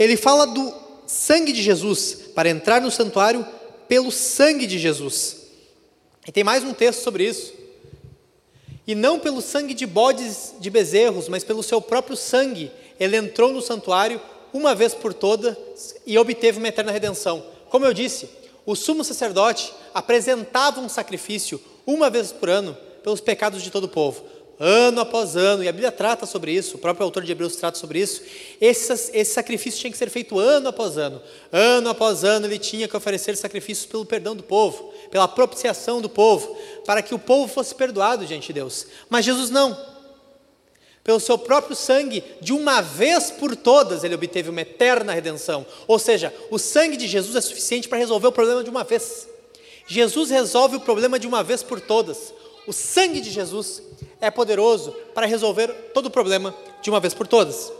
Ele 0.00 0.16
fala 0.16 0.46
do 0.46 0.72
sangue 1.06 1.52
de 1.52 1.62
Jesus, 1.62 2.14
para 2.34 2.48
entrar 2.48 2.80
no 2.80 2.90
santuário 2.90 3.46
pelo 3.86 4.10
sangue 4.10 4.66
de 4.66 4.78
Jesus. 4.78 5.36
E 6.26 6.32
tem 6.32 6.42
mais 6.42 6.64
um 6.64 6.72
texto 6.72 7.02
sobre 7.02 7.28
isso. 7.28 7.52
E 8.86 8.94
não 8.94 9.18
pelo 9.18 9.42
sangue 9.42 9.74
de 9.74 9.84
bodes 9.84 10.54
de 10.58 10.70
bezerros, 10.70 11.28
mas 11.28 11.44
pelo 11.44 11.62
seu 11.62 11.82
próprio 11.82 12.16
sangue, 12.16 12.72
ele 12.98 13.14
entrou 13.14 13.52
no 13.52 13.60
santuário 13.60 14.18
uma 14.54 14.74
vez 14.74 14.94
por 14.94 15.12
todas 15.12 15.94
e 16.06 16.16
obteve 16.16 16.56
uma 16.56 16.68
eterna 16.68 16.92
redenção. 16.92 17.44
Como 17.68 17.84
eu 17.84 17.92
disse, 17.92 18.26
o 18.64 18.74
sumo 18.74 19.04
sacerdote 19.04 19.70
apresentava 19.92 20.80
um 20.80 20.88
sacrifício 20.88 21.60
uma 21.86 22.08
vez 22.08 22.32
por 22.32 22.48
ano 22.48 22.74
pelos 23.02 23.20
pecados 23.20 23.62
de 23.62 23.70
todo 23.70 23.84
o 23.84 23.88
povo 23.88 24.24
ano 24.62 25.00
após 25.00 25.36
ano, 25.36 25.64
e 25.64 25.68
a 25.68 25.72
Bíblia 25.72 25.90
trata 25.90 26.26
sobre 26.26 26.52
isso, 26.52 26.76
o 26.76 26.78
próprio 26.78 27.06
autor 27.06 27.24
de 27.24 27.32
Hebreus 27.32 27.56
trata 27.56 27.78
sobre 27.78 27.98
isso. 27.98 28.22
Esse, 28.60 28.92
esse 29.14 29.32
sacrifício 29.32 29.80
tinha 29.80 29.90
que 29.90 29.96
ser 29.96 30.10
feito 30.10 30.38
ano 30.38 30.68
após 30.68 30.98
ano. 30.98 31.22
Ano 31.50 31.88
após 31.88 32.24
ano 32.24 32.46
ele 32.46 32.58
tinha 32.58 32.86
que 32.86 32.94
oferecer 32.94 33.34
sacrifícios 33.38 33.86
pelo 33.86 34.04
perdão 34.04 34.36
do 34.36 34.42
povo, 34.42 34.92
pela 35.10 35.26
propiciação 35.26 36.02
do 36.02 36.10
povo, 36.10 36.54
para 36.84 37.00
que 37.00 37.14
o 37.14 37.18
povo 37.18 37.50
fosse 37.50 37.74
perdoado 37.74 38.26
diante 38.26 38.48
de 38.48 38.52
Deus. 38.52 38.86
Mas 39.08 39.24
Jesus 39.24 39.48
não. 39.48 39.74
Pelo 41.02 41.18
seu 41.18 41.38
próprio 41.38 41.74
sangue, 41.74 42.22
de 42.42 42.52
uma 42.52 42.82
vez 42.82 43.30
por 43.30 43.56
todas, 43.56 44.04
ele 44.04 44.14
obteve 44.14 44.50
uma 44.50 44.60
eterna 44.60 45.14
redenção. 45.14 45.64
Ou 45.88 45.98
seja, 45.98 46.34
o 46.50 46.58
sangue 46.58 46.98
de 46.98 47.08
Jesus 47.08 47.34
é 47.34 47.40
suficiente 47.40 47.88
para 47.88 47.96
resolver 47.96 48.26
o 48.26 48.32
problema 48.32 48.62
de 48.62 48.68
uma 48.68 48.84
vez. 48.84 49.26
Jesus 49.86 50.28
resolve 50.28 50.76
o 50.76 50.80
problema 50.80 51.18
de 51.18 51.26
uma 51.26 51.42
vez 51.42 51.62
por 51.62 51.80
todas. 51.80 52.34
O 52.66 52.72
sangue 52.74 53.22
de 53.22 53.30
Jesus 53.30 53.82
é 54.20 54.30
poderoso 54.30 54.92
para 55.14 55.26
resolver 55.26 55.68
todo 55.94 56.06
o 56.06 56.10
problema 56.10 56.54
de 56.82 56.90
uma 56.90 57.00
vez 57.00 57.14
por 57.14 57.26
todas. 57.26 57.72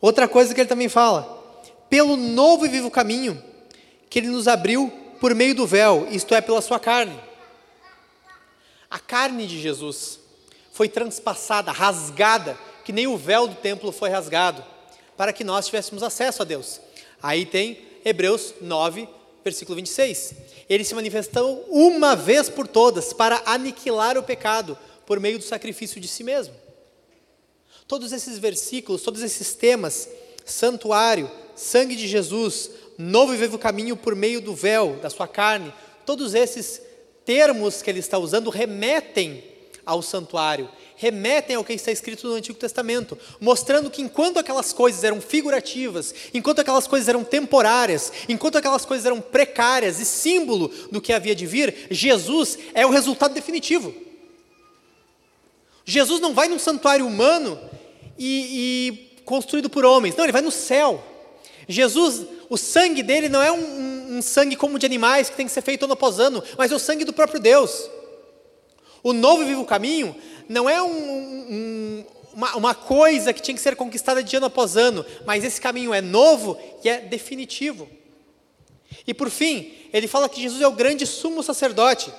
Outra 0.00 0.26
coisa 0.26 0.54
que 0.54 0.60
ele 0.60 0.68
também 0.68 0.88
fala, 0.88 1.38
pelo 1.88 2.16
novo 2.16 2.64
e 2.64 2.68
vivo 2.68 2.90
caminho 2.90 3.42
que 4.08 4.18
ele 4.18 4.28
nos 4.28 4.48
abriu 4.48 4.92
por 5.20 5.34
meio 5.34 5.54
do 5.54 5.66
véu, 5.66 6.08
isto 6.10 6.34
é, 6.34 6.40
pela 6.40 6.62
sua 6.62 6.80
carne. 6.80 7.18
A 8.90 8.98
carne 8.98 9.46
de 9.46 9.60
Jesus 9.60 10.18
foi 10.72 10.88
transpassada, 10.88 11.70
rasgada, 11.70 12.58
que 12.84 12.92
nem 12.92 13.06
o 13.06 13.16
véu 13.16 13.46
do 13.46 13.54
templo 13.54 13.92
foi 13.92 14.08
rasgado, 14.08 14.64
para 15.16 15.32
que 15.32 15.44
nós 15.44 15.66
tivéssemos 15.66 16.02
acesso 16.02 16.42
a 16.42 16.44
Deus. 16.44 16.80
Aí 17.22 17.44
tem 17.44 17.78
Hebreus 18.04 18.54
9, 18.60 19.06
versículo 19.44 19.76
26. 19.76 20.34
Ele 20.68 20.84
se 20.84 20.94
manifestou 20.94 21.66
uma 21.68 22.16
vez 22.16 22.48
por 22.48 22.66
todas 22.66 23.12
para 23.12 23.42
aniquilar 23.44 24.16
o 24.16 24.22
pecado 24.22 24.76
por 25.10 25.18
meio 25.18 25.40
do 25.40 25.44
sacrifício 25.44 26.00
de 26.00 26.06
si 26.06 26.22
mesmo. 26.22 26.54
Todos 27.88 28.12
esses 28.12 28.38
versículos, 28.38 29.02
todos 29.02 29.22
esses 29.22 29.54
temas, 29.54 30.08
santuário, 30.46 31.28
sangue 31.56 31.96
de 31.96 32.06
Jesus, 32.06 32.70
novo 32.96 33.34
e 33.34 33.36
vivo 33.36 33.58
caminho 33.58 33.96
por 33.96 34.14
meio 34.14 34.40
do 34.40 34.54
véu, 34.54 35.00
da 35.02 35.10
sua 35.10 35.26
carne, 35.26 35.74
todos 36.06 36.32
esses 36.32 36.80
termos 37.24 37.82
que 37.82 37.90
ele 37.90 37.98
está 37.98 38.18
usando 38.18 38.50
remetem 38.50 39.42
ao 39.84 40.00
santuário, 40.00 40.70
remetem 40.94 41.56
ao 41.56 41.64
que 41.64 41.72
está 41.72 41.90
escrito 41.90 42.28
no 42.28 42.34
Antigo 42.34 42.56
Testamento, 42.56 43.18
mostrando 43.40 43.90
que 43.90 44.02
enquanto 44.02 44.38
aquelas 44.38 44.72
coisas 44.72 45.02
eram 45.02 45.20
figurativas, 45.20 46.14
enquanto 46.32 46.60
aquelas 46.60 46.86
coisas 46.86 47.08
eram 47.08 47.24
temporárias, 47.24 48.12
enquanto 48.28 48.58
aquelas 48.58 48.84
coisas 48.84 49.04
eram 49.04 49.20
precárias 49.20 49.98
e 49.98 50.04
símbolo 50.04 50.68
do 50.92 51.00
que 51.00 51.12
havia 51.12 51.34
de 51.34 51.46
vir, 51.46 51.88
Jesus 51.90 52.56
é 52.74 52.86
o 52.86 52.90
resultado 52.90 53.34
definitivo. 53.34 54.08
Jesus 55.90 56.20
não 56.20 56.32
vai 56.32 56.46
num 56.46 56.58
santuário 56.58 57.04
humano 57.04 57.58
e, 58.16 59.16
e 59.18 59.22
construído 59.24 59.68
por 59.68 59.84
homens, 59.84 60.14
não, 60.14 60.24
ele 60.24 60.32
vai 60.32 60.40
no 60.40 60.50
céu. 60.50 61.02
Jesus, 61.66 62.26
o 62.48 62.56
sangue 62.56 63.02
dele 63.02 63.28
não 63.28 63.42
é 63.42 63.50
um, 63.50 64.18
um 64.18 64.22
sangue 64.22 64.54
como 64.54 64.78
de 64.78 64.86
animais 64.86 65.28
que 65.28 65.36
tem 65.36 65.46
que 65.46 65.52
ser 65.52 65.62
feito 65.62 65.84
ano 65.84 65.94
após 65.94 66.20
ano, 66.20 66.42
mas 66.56 66.70
é 66.70 66.76
o 66.76 66.78
sangue 66.78 67.04
do 67.04 67.12
próprio 67.12 67.40
Deus. 67.40 67.90
O 69.02 69.12
novo 69.12 69.42
e 69.42 69.46
vivo 69.46 69.64
caminho 69.64 70.14
não 70.48 70.70
é 70.70 70.80
um, 70.80 70.88
um, 70.88 72.04
uma, 72.34 72.56
uma 72.56 72.74
coisa 72.74 73.32
que 73.32 73.42
tinha 73.42 73.54
que 73.54 73.60
ser 73.60 73.74
conquistada 73.74 74.22
de 74.22 74.36
ano 74.36 74.46
após 74.46 74.76
ano, 74.76 75.04
mas 75.26 75.42
esse 75.42 75.60
caminho 75.60 75.92
é 75.92 76.00
novo 76.00 76.56
e 76.84 76.88
é 76.88 77.00
definitivo. 77.00 77.88
E 79.06 79.12
por 79.12 79.28
fim, 79.28 79.72
ele 79.92 80.06
fala 80.06 80.28
que 80.28 80.40
Jesus 80.40 80.62
é 80.62 80.68
o 80.68 80.72
grande 80.72 81.04
sumo 81.04 81.42
sacerdote. 81.42 82.12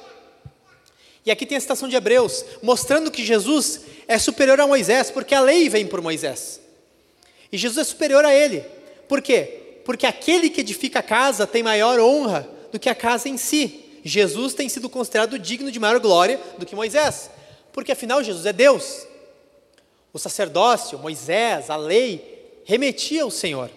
E 1.25 1.31
aqui 1.31 1.45
tem 1.45 1.57
a 1.57 1.61
citação 1.61 1.87
de 1.87 1.95
Hebreus, 1.95 2.43
mostrando 2.61 3.11
que 3.11 3.23
Jesus 3.23 3.81
é 4.07 4.17
superior 4.17 4.59
a 4.59 4.67
Moisés, 4.67 5.11
porque 5.11 5.35
a 5.35 5.41
lei 5.41 5.69
vem 5.69 5.85
por 5.85 6.01
Moisés. 6.01 6.59
E 7.51 7.57
Jesus 7.57 7.77
é 7.87 7.89
superior 7.89 8.25
a 8.25 8.33
ele. 8.33 8.65
Por 9.07 9.21
quê? 9.21 9.81
Porque 9.85 10.05
aquele 10.05 10.49
que 10.49 10.61
edifica 10.61 10.99
a 10.99 11.03
casa 11.03 11.45
tem 11.45 11.61
maior 11.61 11.99
honra 11.99 12.49
do 12.71 12.79
que 12.79 12.89
a 12.89 12.95
casa 12.95 13.29
em 13.29 13.37
si. 13.37 13.85
Jesus 14.03 14.53
tem 14.53 14.67
sido 14.67 14.89
considerado 14.89 15.37
digno 15.37 15.71
de 15.71 15.79
maior 15.79 15.99
glória 15.99 16.39
do 16.57 16.65
que 16.65 16.75
Moisés, 16.75 17.29
porque 17.71 17.91
afinal 17.91 18.23
Jesus 18.23 18.45
é 18.45 18.53
Deus. 18.53 19.05
O 20.11 20.17
sacerdócio, 20.17 20.97
Moisés, 20.97 21.69
a 21.69 21.75
lei, 21.75 22.61
remetia 22.65 23.23
ao 23.23 23.31
Senhor. 23.31 23.69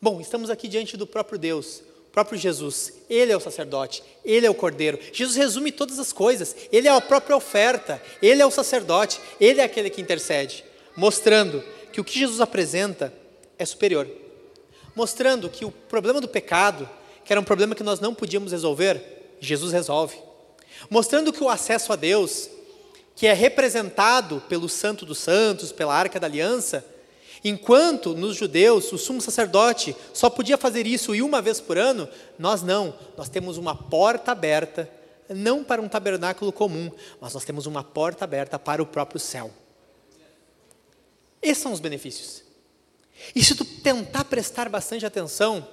Bom, 0.00 0.20
estamos 0.20 0.48
aqui 0.48 0.68
diante 0.68 0.96
do 0.96 1.06
próprio 1.06 1.38
Deus, 1.38 1.82
próprio 2.12 2.38
Jesus. 2.38 2.92
Ele 3.08 3.32
é 3.32 3.36
o 3.36 3.40
sacerdote, 3.40 4.02
ele 4.24 4.46
é 4.46 4.50
o 4.50 4.54
cordeiro. 4.54 4.98
Jesus 5.12 5.36
resume 5.36 5.72
todas 5.72 5.98
as 5.98 6.12
coisas. 6.12 6.54
Ele 6.72 6.88
é 6.88 6.90
a 6.90 7.00
própria 7.00 7.36
oferta, 7.36 8.02
ele 8.22 8.42
é 8.42 8.46
o 8.46 8.50
sacerdote, 8.50 9.20
ele 9.40 9.60
é 9.60 9.64
aquele 9.64 9.90
que 9.90 10.00
intercede, 10.00 10.64
mostrando 10.96 11.62
que 11.92 12.00
o 12.00 12.04
que 12.04 12.18
Jesus 12.18 12.40
apresenta 12.40 13.12
é 13.58 13.64
superior. 13.64 14.08
Mostrando 14.94 15.48
que 15.48 15.64
o 15.64 15.70
problema 15.70 16.20
do 16.20 16.28
pecado 16.28 16.88
que 17.30 17.32
era 17.32 17.40
um 17.40 17.44
problema 17.44 17.76
que 17.76 17.84
nós 17.84 18.00
não 18.00 18.12
podíamos 18.12 18.50
resolver, 18.50 19.36
Jesus 19.38 19.72
resolve. 19.72 20.16
Mostrando 20.90 21.32
que 21.32 21.44
o 21.44 21.48
acesso 21.48 21.92
a 21.92 21.96
Deus, 21.96 22.50
que 23.14 23.24
é 23.24 23.32
representado 23.32 24.42
pelo 24.48 24.68
Santo 24.68 25.06
dos 25.06 25.18
Santos, 25.18 25.70
pela 25.70 25.94
Arca 25.94 26.18
da 26.18 26.26
Aliança, 26.26 26.84
enquanto 27.44 28.14
nos 28.14 28.36
judeus 28.36 28.92
o 28.92 28.98
sumo 28.98 29.20
sacerdote 29.20 29.96
só 30.12 30.28
podia 30.28 30.58
fazer 30.58 30.86
isso 30.86 31.14
e 31.14 31.22
uma 31.22 31.40
vez 31.40 31.60
por 31.60 31.78
ano, 31.78 32.08
nós 32.38 32.62
não. 32.62 32.94
Nós 33.16 33.28
temos 33.28 33.56
uma 33.56 33.74
porta 33.74 34.32
aberta, 34.32 34.90
não 35.28 35.64
para 35.64 35.80
um 35.80 35.88
tabernáculo 35.88 36.52
comum, 36.52 36.90
mas 37.20 37.34
nós 37.34 37.44
temos 37.44 37.66
uma 37.66 37.84
porta 37.84 38.24
aberta 38.24 38.58
para 38.58 38.82
o 38.82 38.86
próprio 38.86 39.20
céu. 39.20 39.50
Esses 41.42 41.62
são 41.62 41.72
os 41.72 41.80
benefícios. 41.80 42.42
E 43.34 43.44
se 43.44 43.54
tu 43.54 43.64
tentar 43.64 44.24
prestar 44.24 44.68
bastante 44.68 45.06
atenção, 45.06 45.66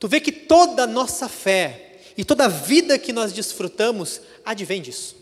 Tu 0.00 0.08
vê 0.08 0.18
que 0.18 0.32
toda 0.32 0.84
a 0.84 0.86
nossa 0.86 1.28
fé 1.28 2.00
e 2.16 2.24
toda 2.24 2.46
a 2.46 2.48
vida 2.48 2.98
que 2.98 3.12
nós 3.12 3.34
desfrutamos 3.34 4.22
advém 4.42 4.80
disso. 4.80 5.14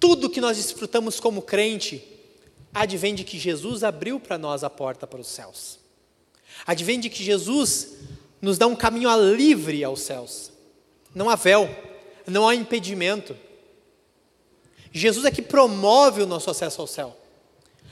Tudo 0.00 0.28
que 0.28 0.40
nós 0.40 0.56
desfrutamos 0.56 1.20
como 1.20 1.40
crente 1.40 2.02
advém 2.72 3.14
de 3.14 3.24
que 3.24 3.38
Jesus 3.38 3.82
abriu 3.82 4.20
para 4.20 4.38
nós 4.38 4.62
a 4.62 4.70
porta 4.70 5.06
para 5.06 5.20
os 5.20 5.26
céus. 5.26 5.78
Advém 6.66 7.00
de 7.00 7.10
que 7.10 7.22
Jesus 7.22 7.96
nos 8.40 8.58
dá 8.58 8.66
um 8.66 8.76
caminho 8.76 9.10
livre 9.34 9.82
aos 9.84 10.00
céus. 10.00 10.52
Não 11.14 11.28
há 11.28 11.36
véu, 11.36 11.68
não 12.26 12.48
há 12.48 12.54
impedimento. 12.54 13.36
Jesus 14.92 15.24
é 15.24 15.30
que 15.30 15.42
promove 15.42 16.22
o 16.22 16.26
nosso 16.26 16.50
acesso 16.50 16.80
ao 16.80 16.86
céu. 16.86 17.16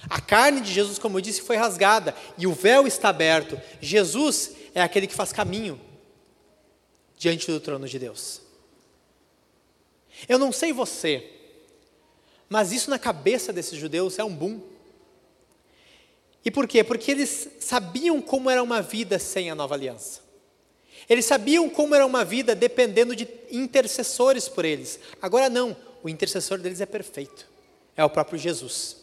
A 0.08 0.20
carne 0.20 0.60
de 0.60 0.72
Jesus, 0.72 0.98
como 0.98 1.18
eu 1.18 1.22
disse, 1.22 1.42
foi 1.42 1.56
rasgada 1.56 2.14
e 2.36 2.46
o 2.46 2.52
véu 2.52 2.86
está 2.86 3.08
aberto. 3.08 3.60
Jesus 3.80 4.52
é 4.74 4.80
aquele 4.80 5.06
que 5.06 5.14
faz 5.14 5.32
caminho 5.32 5.80
diante 7.16 7.50
do 7.50 7.60
trono 7.60 7.88
de 7.88 7.98
Deus. 7.98 8.40
Eu 10.28 10.38
não 10.38 10.52
sei 10.52 10.72
você, 10.72 11.37
mas 12.48 12.72
isso 12.72 12.90
na 12.90 12.98
cabeça 12.98 13.52
desses 13.52 13.78
judeus 13.78 14.18
é 14.18 14.24
um 14.24 14.34
boom. 14.34 14.60
E 16.44 16.50
por 16.50 16.66
quê? 16.66 16.82
Porque 16.82 17.10
eles 17.10 17.48
sabiam 17.60 18.22
como 18.22 18.48
era 18.48 18.62
uma 18.62 18.80
vida 18.80 19.18
sem 19.18 19.50
a 19.50 19.54
nova 19.54 19.74
aliança. 19.74 20.20
Eles 21.08 21.24
sabiam 21.24 21.68
como 21.68 21.94
era 21.94 22.06
uma 22.06 22.24
vida 22.24 22.54
dependendo 22.54 23.14
de 23.14 23.28
intercessores 23.50 24.48
por 24.48 24.64
eles. 24.64 24.98
Agora 25.20 25.48
não, 25.48 25.76
o 26.02 26.08
intercessor 26.08 26.58
deles 26.58 26.80
é 26.80 26.86
perfeito. 26.86 27.46
É 27.96 28.04
o 28.04 28.10
próprio 28.10 28.38
Jesus. 28.38 28.96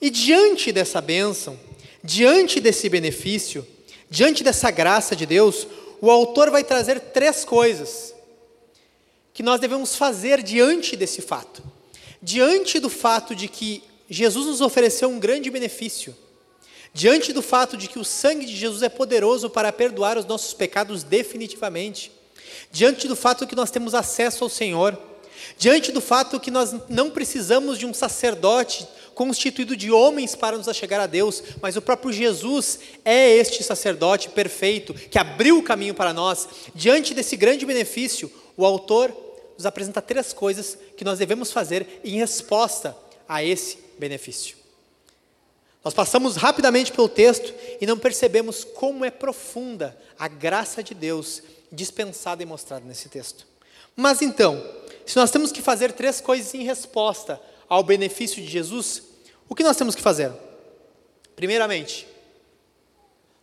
E 0.00 0.10
diante 0.10 0.72
dessa 0.72 1.00
bênção, 1.00 1.58
diante 2.02 2.58
desse 2.58 2.88
benefício, 2.88 3.66
diante 4.08 4.42
dessa 4.42 4.70
graça 4.70 5.14
de 5.14 5.26
Deus, 5.26 5.66
o 6.00 6.10
autor 6.10 6.50
vai 6.50 6.64
trazer 6.64 6.98
três 7.00 7.44
coisas 7.44 8.14
que 9.34 9.42
nós 9.42 9.60
devemos 9.60 9.94
fazer 9.94 10.42
diante 10.42 10.96
desse 10.96 11.20
fato. 11.20 11.62
Diante 12.22 12.78
do 12.78 12.90
fato 12.90 13.34
de 13.34 13.48
que 13.48 13.82
Jesus 14.08 14.46
nos 14.46 14.60
ofereceu 14.60 15.08
um 15.08 15.18
grande 15.18 15.50
benefício, 15.50 16.14
diante 16.92 17.32
do 17.32 17.40
fato 17.40 17.76
de 17.76 17.88
que 17.88 17.98
o 17.98 18.04
sangue 18.04 18.44
de 18.44 18.56
Jesus 18.56 18.82
é 18.82 18.88
poderoso 18.88 19.48
para 19.48 19.72
perdoar 19.72 20.18
os 20.18 20.26
nossos 20.26 20.52
pecados 20.52 21.02
definitivamente, 21.02 22.10
diante 22.70 23.06
do 23.06 23.16
fato 23.16 23.46
que 23.46 23.54
nós 23.54 23.70
temos 23.70 23.94
acesso 23.94 24.44
ao 24.44 24.50
Senhor, 24.50 24.98
diante 25.56 25.92
do 25.92 26.00
fato 26.00 26.40
que 26.40 26.50
nós 26.50 26.74
não 26.88 27.10
precisamos 27.10 27.78
de 27.78 27.86
um 27.86 27.94
sacerdote 27.94 28.86
constituído 29.14 29.76
de 29.76 29.90
homens 29.90 30.34
para 30.34 30.56
nos 30.56 30.68
achegar 30.68 31.00
a 31.00 31.06
Deus, 31.06 31.42
mas 31.60 31.76
o 31.76 31.82
próprio 31.82 32.12
Jesus 32.12 32.78
é 33.04 33.36
este 33.36 33.62
sacerdote 33.62 34.30
perfeito 34.30 34.94
que 34.94 35.18
abriu 35.18 35.58
o 35.58 35.62
caminho 35.62 35.94
para 35.94 36.12
nós. 36.12 36.48
Diante 36.74 37.14
desse 37.14 37.36
grande 37.36 37.66
benefício, 37.66 38.32
o 38.56 38.64
autor 38.64 39.14
nos 39.60 39.66
apresenta 39.66 40.00
três 40.00 40.32
coisas 40.32 40.76
que 40.96 41.04
nós 41.04 41.18
devemos 41.18 41.52
fazer 41.52 42.00
em 42.02 42.18
resposta 42.18 42.96
a 43.28 43.44
esse 43.44 43.76
benefício. 43.98 44.56
Nós 45.84 45.92
passamos 45.92 46.36
rapidamente 46.36 46.90
pelo 46.92 47.10
texto 47.10 47.52
e 47.78 47.84
não 47.84 47.98
percebemos 47.98 48.64
como 48.64 49.04
é 49.04 49.10
profunda 49.10 49.94
a 50.18 50.28
graça 50.28 50.82
de 50.82 50.94
Deus 50.94 51.42
dispensada 51.70 52.42
e 52.42 52.46
mostrada 52.46 52.86
nesse 52.86 53.10
texto. 53.10 53.46
Mas 53.94 54.22
então, 54.22 54.64
se 55.04 55.16
nós 55.16 55.30
temos 55.30 55.52
que 55.52 55.60
fazer 55.60 55.92
três 55.92 56.22
coisas 56.22 56.54
em 56.54 56.64
resposta 56.64 57.38
ao 57.68 57.82
benefício 57.82 58.42
de 58.42 58.48
Jesus, 58.48 59.02
o 59.46 59.54
que 59.54 59.62
nós 59.62 59.76
temos 59.76 59.94
que 59.94 60.00
fazer? 60.00 60.32
Primeiramente, 61.36 62.08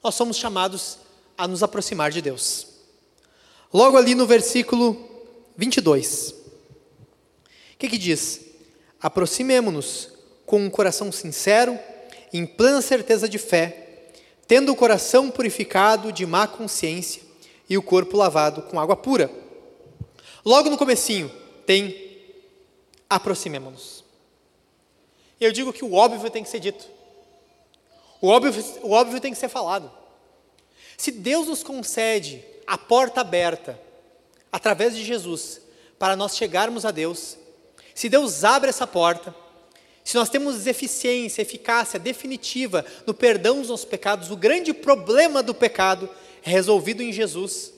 nós 0.04 0.16
somos 0.16 0.38
chamados 0.38 0.98
a 1.38 1.48
nos 1.48 1.62
aproximar 1.62 2.10
de 2.10 2.24
Deus. 2.24 2.66
Logo 3.72 3.98
ali 3.98 4.16
no 4.16 4.26
versículo 4.26 5.17
22, 5.58 6.36
o 7.78 7.78
que, 7.80 7.90
que 7.90 7.98
diz? 7.98 8.42
Aproximemo-nos 9.02 10.10
com 10.46 10.60
um 10.64 10.70
coração 10.70 11.12
sincero, 11.12 11.78
em 12.32 12.46
plena 12.46 12.82
certeza 12.82 13.28
de 13.28 13.38
fé, 13.38 14.12
tendo 14.48 14.72
o 14.72 14.76
coração 14.76 15.32
purificado 15.32 16.12
de 16.12 16.26
má 16.26 16.48
consciência 16.48 17.22
e 17.70 17.78
o 17.78 17.82
corpo 17.82 18.16
lavado 18.16 18.62
com 18.64 18.80
água 18.80 18.96
pura. 18.96 19.32
Logo 20.46 20.70
no 20.70 20.78
comecinho 20.78 21.32
tem 21.66 22.18
aproximemo-nos. 23.10 24.04
Eu 25.40 25.52
digo 25.52 25.74
que 25.74 25.84
o 25.84 25.94
óbvio 25.94 26.30
tem 26.30 26.44
que 26.44 26.50
ser 26.50 26.60
dito. 26.60 26.88
O 28.22 28.28
óbvio, 28.28 28.54
o 28.84 28.92
óbvio 28.92 29.20
tem 29.20 29.34
que 29.34 29.40
ser 29.40 29.50
falado. 29.50 29.92
Se 30.98 31.12
Deus 31.12 31.48
nos 31.48 31.64
concede 31.64 32.44
a 32.66 32.78
porta 32.78 33.22
aberta 33.22 33.87
através 34.52 34.96
de 34.96 35.04
Jesus 35.04 35.62
para 36.00 36.16
nós 36.16 36.36
chegarmos 36.36 36.86
a 36.86 36.92
Deus, 36.92 37.38
se 37.94 38.10
Deus 38.10 38.44
abre 38.44 38.70
essa 38.70 38.86
porta, 38.86 39.34
se 40.04 40.16
nós 40.16 40.30
temos 40.30 40.68
eficiência, 40.68 41.42
eficácia 41.42 42.00
definitiva 42.00 42.86
no 43.06 43.14
perdão 43.14 43.60
dos 43.60 43.70
nossos 43.70 43.86
pecados, 43.86 44.32
o 44.32 44.38
grande 44.38 44.74
problema 44.74 45.44
do 45.44 45.54
pecado 45.54 46.10
é 46.44 46.50
resolvido 46.50 47.04
em 47.04 47.12
Jesus. 47.12 47.74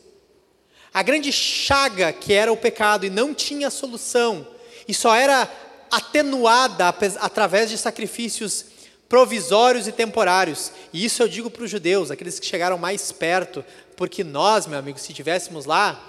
A 0.93 1.01
grande 1.01 1.31
chaga 1.31 2.13
que 2.13 2.33
era 2.33 2.51
o 2.51 2.57
pecado 2.57 3.05
e 3.05 3.09
não 3.09 3.33
tinha 3.33 3.69
solução, 3.69 4.45
e 4.87 4.93
só 4.93 5.15
era 5.15 5.51
atenuada 5.89 6.89
através 7.19 7.69
de 7.69 7.77
sacrifícios 7.77 8.65
provisórios 9.07 9.87
e 9.87 9.91
temporários. 9.91 10.71
E 10.93 11.03
isso 11.03 11.23
eu 11.23 11.27
digo 11.27 11.49
para 11.49 11.63
os 11.63 11.71
judeus, 11.71 12.11
aqueles 12.11 12.39
que 12.39 12.45
chegaram 12.45 12.77
mais 12.77 13.11
perto, 13.11 13.65
porque 13.97 14.23
nós, 14.23 14.67
meu 14.67 14.77
amigo, 14.77 14.99
se 14.99 15.11
estivéssemos 15.11 15.65
lá, 15.65 15.99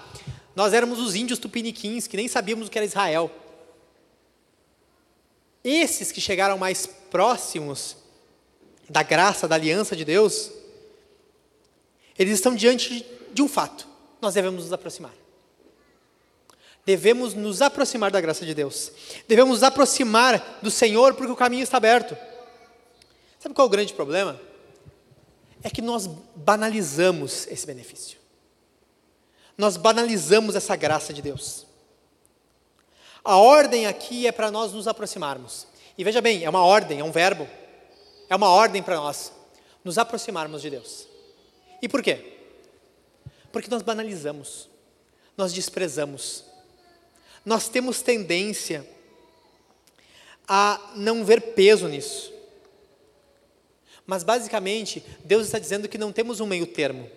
nós 0.55 0.73
éramos 0.73 0.99
os 0.99 1.15
índios 1.15 1.39
tupiniquins, 1.39 2.07
que 2.07 2.17
nem 2.17 2.27
sabíamos 2.27 2.67
o 2.67 2.71
que 2.71 2.77
era 2.77 2.85
Israel. 2.85 3.31
Esses 5.63 6.11
que 6.11 6.19
chegaram 6.19 6.57
mais 6.57 6.85
próximos 6.85 7.97
da 8.89 9.03
graça, 9.03 9.47
da 9.47 9.55
aliança 9.55 9.95
de 9.95 10.03
Deus, 10.03 10.51
eles 12.17 12.33
estão 12.33 12.55
diante 12.55 13.05
de 13.33 13.41
um 13.41 13.47
fato: 13.47 13.87
nós 14.19 14.33
devemos 14.33 14.63
nos 14.63 14.73
aproximar. 14.73 15.13
Devemos 16.85 17.33
nos 17.33 17.61
aproximar 17.61 18.11
da 18.11 18.19
graça 18.19 18.45
de 18.45 18.55
Deus. 18.55 18.91
Devemos 19.27 19.55
nos 19.55 19.63
aproximar 19.63 20.59
do 20.61 20.71
Senhor 20.71 21.13
porque 21.13 21.31
o 21.31 21.35
caminho 21.35 21.63
está 21.63 21.77
aberto. 21.77 22.17
Sabe 23.39 23.55
qual 23.55 23.65
é 23.65 23.69
o 23.69 23.71
grande 23.71 23.93
problema? 23.93 24.39
É 25.63 25.69
que 25.69 25.81
nós 25.81 26.09
banalizamos 26.35 27.47
esse 27.47 27.65
benefício. 27.67 28.20
Nós 29.57 29.77
banalizamos 29.77 30.55
essa 30.55 30.75
graça 30.75 31.13
de 31.13 31.21
Deus. 31.21 31.65
A 33.23 33.37
ordem 33.37 33.85
aqui 33.85 34.25
é 34.25 34.31
para 34.31 34.49
nós 34.49 34.73
nos 34.73 34.87
aproximarmos. 34.87 35.67
E 35.97 36.03
veja 36.03 36.21
bem, 36.21 36.43
é 36.43 36.49
uma 36.49 36.63
ordem, 36.63 36.99
é 36.99 37.03
um 37.03 37.11
verbo. 37.11 37.47
É 38.29 38.35
uma 38.35 38.49
ordem 38.49 38.81
para 38.81 38.95
nós 38.95 39.31
nos 39.83 39.97
aproximarmos 39.97 40.61
de 40.61 40.69
Deus. 40.69 41.07
E 41.81 41.89
por 41.89 42.01
quê? 42.01 42.37
Porque 43.51 43.69
nós 43.69 43.81
banalizamos, 43.81 44.69
nós 45.35 45.53
desprezamos. 45.53 46.45
Nós 47.45 47.67
temos 47.67 48.01
tendência 48.01 48.87
a 50.47 50.91
não 50.95 51.25
ver 51.25 51.53
peso 51.53 51.87
nisso. 51.87 52.31
Mas 54.05 54.23
basicamente, 54.23 55.03
Deus 55.23 55.45
está 55.45 55.59
dizendo 55.59 55.87
que 55.87 55.97
não 55.97 56.11
temos 56.11 56.39
um 56.39 56.45
meio 56.45 56.67
termo. 56.67 57.09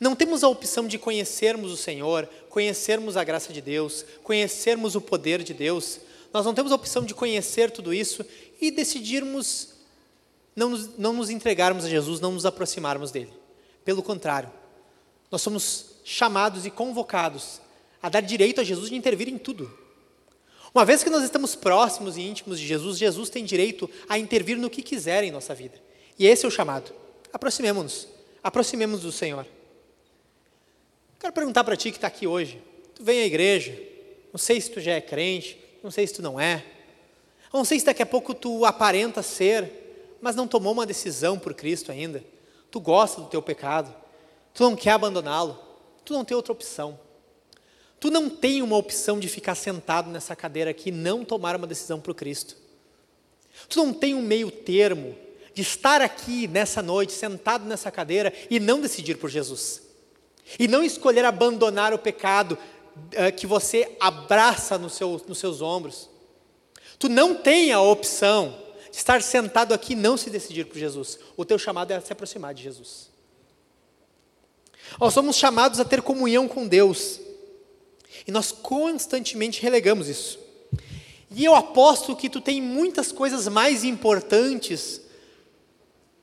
Não 0.00 0.16
temos 0.16 0.42
a 0.42 0.48
opção 0.48 0.86
de 0.86 0.98
conhecermos 0.98 1.72
o 1.72 1.76
Senhor, 1.76 2.28
conhecermos 2.48 3.16
a 3.16 3.24
graça 3.24 3.52
de 3.52 3.60
Deus, 3.60 4.04
conhecermos 4.22 4.94
o 4.94 5.00
poder 5.00 5.42
de 5.42 5.54
Deus. 5.54 6.00
Nós 6.32 6.44
não 6.44 6.54
temos 6.54 6.72
a 6.72 6.74
opção 6.74 7.04
de 7.04 7.14
conhecer 7.14 7.70
tudo 7.70 7.92
isso 7.92 8.24
e 8.60 8.70
decidirmos 8.70 9.68
não 10.54 10.70
nos, 10.70 10.98
não 10.98 11.12
nos 11.12 11.30
entregarmos 11.30 11.84
a 11.84 11.88
Jesus, 11.88 12.20
não 12.20 12.32
nos 12.32 12.46
aproximarmos 12.46 13.10
dele. 13.10 13.32
Pelo 13.84 14.02
contrário, 14.02 14.50
nós 15.30 15.42
somos 15.42 15.86
chamados 16.04 16.66
e 16.66 16.70
convocados 16.70 17.60
a 18.02 18.08
dar 18.08 18.20
direito 18.20 18.60
a 18.60 18.64
Jesus 18.64 18.90
de 18.90 18.96
intervir 18.96 19.28
em 19.28 19.38
tudo. 19.38 19.72
Uma 20.74 20.84
vez 20.84 21.04
que 21.04 21.10
nós 21.10 21.22
estamos 21.22 21.54
próximos 21.54 22.16
e 22.16 22.22
íntimos 22.22 22.58
de 22.58 22.66
Jesus, 22.66 22.98
Jesus 22.98 23.28
tem 23.28 23.44
direito 23.44 23.88
a 24.08 24.18
intervir 24.18 24.56
no 24.56 24.70
que 24.70 24.82
quiser 24.82 25.22
em 25.22 25.30
nossa 25.30 25.54
vida. 25.54 25.78
E 26.18 26.26
esse 26.26 26.44
é 26.44 26.48
o 26.48 26.50
chamado. 26.50 26.92
Aproximemos-nos, 27.32 28.08
aproximemos 28.42 29.00
do 29.00 29.12
Senhor. 29.12 29.46
Quero 31.22 31.32
perguntar 31.32 31.62
para 31.62 31.76
ti 31.76 31.92
que 31.92 31.98
está 31.98 32.08
aqui 32.08 32.26
hoje. 32.26 32.60
Tu 32.96 33.04
vem 33.04 33.20
à 33.20 33.24
igreja, 33.24 33.80
não 34.32 34.38
sei 34.38 34.60
se 34.60 34.68
tu 34.68 34.80
já 34.80 34.94
é 34.94 35.00
crente, 35.00 35.56
não 35.80 35.88
sei 35.88 36.04
se 36.04 36.14
tu 36.14 36.20
não 36.20 36.40
é. 36.40 36.64
Não 37.52 37.64
sei 37.64 37.78
se 37.78 37.86
daqui 37.86 38.02
a 38.02 38.06
pouco 38.06 38.34
tu 38.34 38.64
aparenta 38.64 39.22
ser, 39.22 40.18
mas 40.20 40.34
não 40.34 40.48
tomou 40.48 40.72
uma 40.72 40.84
decisão 40.84 41.38
por 41.38 41.54
Cristo 41.54 41.92
ainda. 41.92 42.24
Tu 42.72 42.80
gosta 42.80 43.20
do 43.20 43.28
teu 43.28 43.40
pecado, 43.40 43.94
tu 44.52 44.64
não 44.64 44.74
quer 44.74 44.90
abandoná-lo, 44.90 45.56
tu 46.04 46.12
não 46.12 46.24
tem 46.24 46.36
outra 46.36 46.52
opção. 46.52 46.98
Tu 48.00 48.10
não 48.10 48.28
tem 48.28 48.60
uma 48.60 48.76
opção 48.76 49.20
de 49.20 49.28
ficar 49.28 49.54
sentado 49.54 50.10
nessa 50.10 50.34
cadeira 50.34 50.72
aqui 50.72 50.88
e 50.88 50.92
não 50.92 51.24
tomar 51.24 51.54
uma 51.54 51.68
decisão 51.68 52.02
o 52.04 52.14
Cristo. 52.14 52.56
Tu 53.68 53.78
não 53.78 53.94
tem 53.94 54.12
um 54.12 54.22
meio 54.22 54.50
termo 54.50 55.16
de 55.54 55.62
estar 55.62 56.00
aqui 56.02 56.48
nessa 56.48 56.82
noite, 56.82 57.12
sentado 57.12 57.64
nessa 57.64 57.92
cadeira 57.92 58.32
e 58.50 58.58
não 58.58 58.80
decidir 58.80 59.18
por 59.18 59.30
Jesus. 59.30 59.91
E 60.58 60.68
não 60.68 60.82
escolher 60.82 61.24
abandonar 61.24 61.92
o 61.94 61.98
pecado 61.98 62.58
uh, 62.96 63.34
que 63.36 63.46
você 63.46 63.96
abraça 64.00 64.76
no 64.78 64.90
seu, 64.90 65.20
nos 65.26 65.38
seus 65.38 65.60
ombros. 65.60 66.08
Tu 66.98 67.08
não 67.08 67.34
tem 67.34 67.72
a 67.72 67.80
opção 67.80 68.56
de 68.90 68.96
estar 68.96 69.22
sentado 69.22 69.72
aqui 69.72 69.94
e 69.94 69.96
não 69.96 70.16
se 70.16 70.30
decidir 70.30 70.66
por 70.66 70.78
Jesus. 70.78 71.18
O 71.36 71.44
teu 71.44 71.58
chamado 71.58 71.90
é 71.92 72.00
se 72.00 72.12
aproximar 72.12 72.54
de 72.54 72.62
Jesus. 72.62 73.10
Nós 75.00 75.14
somos 75.14 75.36
chamados 75.36 75.80
a 75.80 75.84
ter 75.84 76.02
comunhão 76.02 76.46
com 76.46 76.66
Deus. 76.66 77.20
E 78.26 78.30
nós 78.30 78.52
constantemente 78.52 79.62
relegamos 79.62 80.08
isso. 80.08 80.38
E 81.30 81.44
eu 81.44 81.54
aposto 81.54 82.14
que 82.14 82.28
tu 82.28 82.40
tem 82.40 82.60
muitas 82.60 83.10
coisas 83.10 83.48
mais 83.48 83.84
importantes 83.84 85.00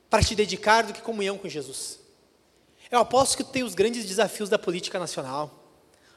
para 0.08 0.22
te 0.22 0.34
dedicar 0.34 0.82
do 0.82 0.92
que 0.92 1.00
comunhão 1.00 1.36
com 1.36 1.48
Jesus. 1.48 1.99
Eu 2.90 2.98
aposto 2.98 3.36
que 3.36 3.44
tem 3.44 3.62
os 3.62 3.74
grandes 3.74 4.04
desafios 4.04 4.48
da 4.48 4.58
política 4.58 4.98
nacional. 4.98 5.64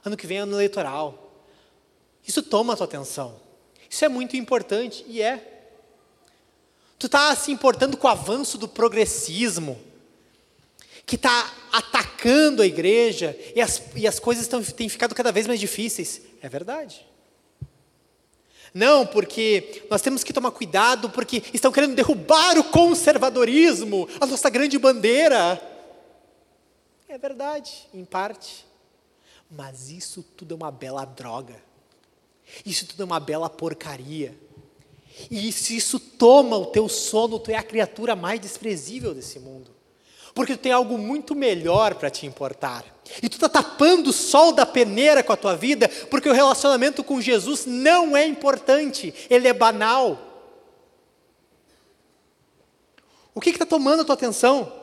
Ano 0.03 0.17
que 0.17 0.25
vem 0.25 0.37
é 0.37 0.41
ano 0.41 0.55
eleitoral. 0.55 1.31
Isso 2.27 2.41
toma 2.41 2.73
a 2.73 2.75
tua 2.75 2.85
atenção. 2.85 3.39
Isso 3.89 4.03
é 4.03 4.09
muito 4.09 4.35
importante 4.35 5.05
e 5.07 5.21
é. 5.21 5.67
Tu 6.97 7.05
está 7.05 7.35
se 7.35 7.51
importando 7.51 7.97
com 7.97 8.07
o 8.07 8.09
avanço 8.09 8.57
do 8.57 8.67
progressismo, 8.67 9.79
que 11.05 11.15
está 11.15 11.53
atacando 11.71 12.61
a 12.61 12.65
igreja 12.65 13.37
e 13.55 13.61
as, 13.61 13.81
e 13.95 14.07
as 14.07 14.19
coisas 14.19 14.47
tão, 14.47 14.63
têm 14.63 14.89
ficado 14.89 15.13
cada 15.13 15.31
vez 15.31 15.45
mais 15.45 15.59
difíceis. 15.59 16.21
É 16.41 16.49
verdade. 16.49 17.05
Não, 18.73 19.05
porque 19.05 19.83
nós 19.91 20.01
temos 20.01 20.23
que 20.23 20.33
tomar 20.33 20.49
cuidado, 20.51 21.09
porque 21.09 21.43
estão 21.53 21.71
querendo 21.71 21.93
derrubar 21.93 22.57
o 22.57 22.63
conservadorismo, 22.63 24.09
a 24.19 24.25
nossa 24.25 24.49
grande 24.49 24.79
bandeira. 24.79 25.72
É 27.07 27.17
verdade, 27.17 27.87
em 27.93 28.05
parte. 28.05 28.65
Mas 29.49 29.89
isso 29.89 30.23
tudo 30.35 30.53
é 30.53 30.57
uma 30.57 30.71
bela 30.71 31.05
droga. 31.05 31.55
Isso 32.65 32.85
tudo 32.87 33.03
é 33.03 33.05
uma 33.05 33.19
bela 33.19 33.49
porcaria. 33.49 34.37
E 35.29 35.51
se 35.51 35.75
isso 35.75 35.99
toma 35.99 36.57
o 36.57 36.65
teu 36.65 36.89
sono, 36.89 37.39
tu 37.39 37.51
é 37.51 37.55
a 37.55 37.63
criatura 37.63 38.15
mais 38.15 38.39
desprezível 38.39 39.13
desse 39.13 39.39
mundo. 39.39 39.71
Porque 40.33 40.57
tu 40.57 40.61
tem 40.61 40.71
algo 40.71 40.97
muito 40.97 41.35
melhor 41.35 41.93
para 41.95 42.09
te 42.09 42.25
importar. 42.25 42.83
E 43.21 43.29
tu 43.29 43.35
está 43.35 43.47
tapando 43.47 44.09
o 44.09 44.13
sol 44.13 44.51
da 44.51 44.65
peneira 44.65 45.21
com 45.21 45.31
a 45.31 45.37
tua 45.37 45.55
vida, 45.55 45.87
porque 46.09 46.27
o 46.27 46.33
relacionamento 46.33 47.03
com 47.03 47.21
Jesus 47.21 47.65
não 47.67 48.17
é 48.17 48.25
importante, 48.25 49.13
ele 49.29 49.47
é 49.47 49.53
banal. 49.53 50.17
O 53.35 53.41
que 53.41 53.51
está 53.51 53.65
tomando 53.65 54.01
a 54.01 54.05
tua 54.05 54.15
atenção? 54.15 54.82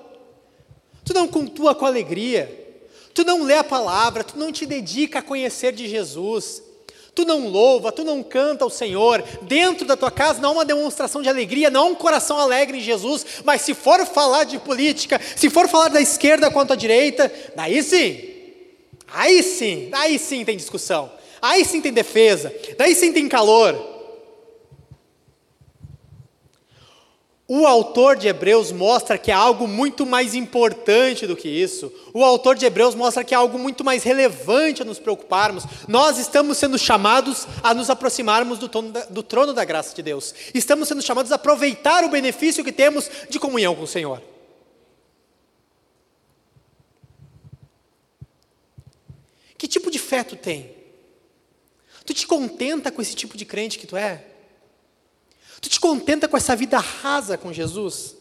Tu 1.10 1.14
não 1.14 1.26
cultua 1.26 1.74
com 1.74 1.84
alegria, 1.84 2.48
tu 3.12 3.24
não 3.24 3.42
lê 3.42 3.56
a 3.56 3.64
palavra, 3.64 4.22
tu 4.22 4.38
não 4.38 4.52
te 4.52 4.64
dedica 4.64 5.18
a 5.18 5.22
conhecer 5.22 5.72
de 5.72 5.88
Jesus, 5.88 6.62
tu 7.16 7.24
não 7.24 7.48
louva, 7.48 7.90
tu 7.90 8.04
não 8.04 8.22
canta 8.22 8.62
ao 8.62 8.70
Senhor, 8.70 9.20
dentro 9.42 9.84
da 9.84 9.96
tua 9.96 10.12
casa 10.12 10.40
não 10.40 10.50
há 10.50 10.52
uma 10.52 10.64
demonstração 10.64 11.20
de 11.20 11.28
alegria, 11.28 11.68
não 11.68 11.80
há 11.80 11.84
um 11.86 11.96
coração 11.96 12.38
alegre 12.38 12.78
em 12.78 12.80
Jesus, 12.80 13.26
mas 13.44 13.62
se 13.62 13.74
for 13.74 14.06
falar 14.06 14.44
de 14.44 14.60
política, 14.60 15.20
se 15.34 15.50
for 15.50 15.66
falar 15.66 15.88
da 15.88 16.00
esquerda 16.00 16.48
quanto 16.48 16.74
à 16.74 16.76
direita, 16.76 17.28
daí 17.56 17.82
sim, 17.82 18.30
aí 19.12 19.42
sim, 19.42 19.88
daí 19.90 20.16
sim 20.16 20.44
tem 20.44 20.56
discussão, 20.56 21.10
aí 21.42 21.64
sim 21.64 21.80
tem 21.80 21.92
defesa, 21.92 22.54
daí 22.78 22.94
sim 22.94 23.12
tem 23.12 23.28
calor. 23.28 23.89
O 27.52 27.66
autor 27.66 28.14
de 28.14 28.28
Hebreus 28.28 28.70
mostra 28.70 29.18
que 29.18 29.32
há 29.32 29.36
algo 29.36 29.66
muito 29.66 30.06
mais 30.06 30.36
importante 30.36 31.26
do 31.26 31.34
que 31.34 31.48
isso. 31.48 31.92
O 32.14 32.22
autor 32.22 32.54
de 32.54 32.64
Hebreus 32.64 32.94
mostra 32.94 33.24
que 33.24 33.34
há 33.34 33.38
algo 33.38 33.58
muito 33.58 33.82
mais 33.82 34.04
relevante 34.04 34.82
a 34.82 34.84
nos 34.84 35.00
preocuparmos. 35.00 35.64
Nós 35.88 36.16
estamos 36.16 36.58
sendo 36.58 36.78
chamados 36.78 37.48
a 37.60 37.74
nos 37.74 37.90
aproximarmos 37.90 38.56
do 38.60 38.68
trono, 38.68 38.92
da, 38.92 39.04
do 39.06 39.20
trono 39.24 39.52
da 39.52 39.64
graça 39.64 39.96
de 39.96 40.00
Deus. 40.00 40.32
Estamos 40.54 40.86
sendo 40.86 41.02
chamados 41.02 41.32
a 41.32 41.34
aproveitar 41.34 42.04
o 42.04 42.08
benefício 42.08 42.62
que 42.62 42.70
temos 42.70 43.10
de 43.28 43.40
comunhão 43.40 43.74
com 43.74 43.82
o 43.82 43.88
Senhor. 43.88 44.22
Que 49.58 49.66
tipo 49.66 49.90
de 49.90 49.98
fé 49.98 50.22
tu 50.22 50.36
tem? 50.36 50.70
Tu 52.06 52.14
te 52.14 52.28
contenta 52.28 52.92
com 52.92 53.02
esse 53.02 53.16
tipo 53.16 53.36
de 53.36 53.44
crente 53.44 53.76
que 53.76 53.88
tu 53.88 53.96
é? 53.96 54.24
Tu 55.60 55.68
te 55.68 55.80
contenta 55.80 56.26
com 56.26 56.36
essa 56.36 56.56
vida 56.56 56.78
rasa 56.78 57.36
com 57.36 57.52
Jesus? 57.52 58.16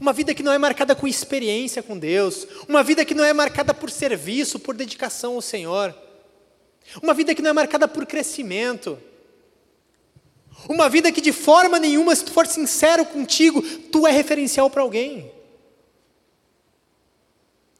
Uma 0.00 0.12
vida 0.12 0.34
que 0.34 0.42
não 0.42 0.52
é 0.52 0.58
marcada 0.58 0.94
com 0.94 1.08
experiência 1.08 1.82
com 1.82 1.98
Deus, 1.98 2.46
uma 2.68 2.82
vida 2.82 3.04
que 3.04 3.14
não 3.14 3.24
é 3.24 3.32
marcada 3.32 3.74
por 3.74 3.90
serviço, 3.90 4.60
por 4.60 4.74
dedicação 4.74 5.34
ao 5.34 5.42
Senhor, 5.42 5.94
uma 7.02 7.12
vida 7.12 7.34
que 7.34 7.42
não 7.42 7.50
é 7.50 7.52
marcada 7.52 7.88
por 7.88 8.06
crescimento, 8.06 8.98
uma 10.68 10.88
vida 10.88 11.10
que 11.10 11.20
de 11.20 11.32
forma 11.32 11.78
nenhuma, 11.78 12.14
se 12.14 12.24
tu 12.24 12.32
for 12.32 12.46
sincero 12.46 13.04
contigo, 13.04 13.62
tu 13.62 14.06
é 14.06 14.10
referencial 14.10 14.70
para 14.70 14.82
alguém. 14.82 15.32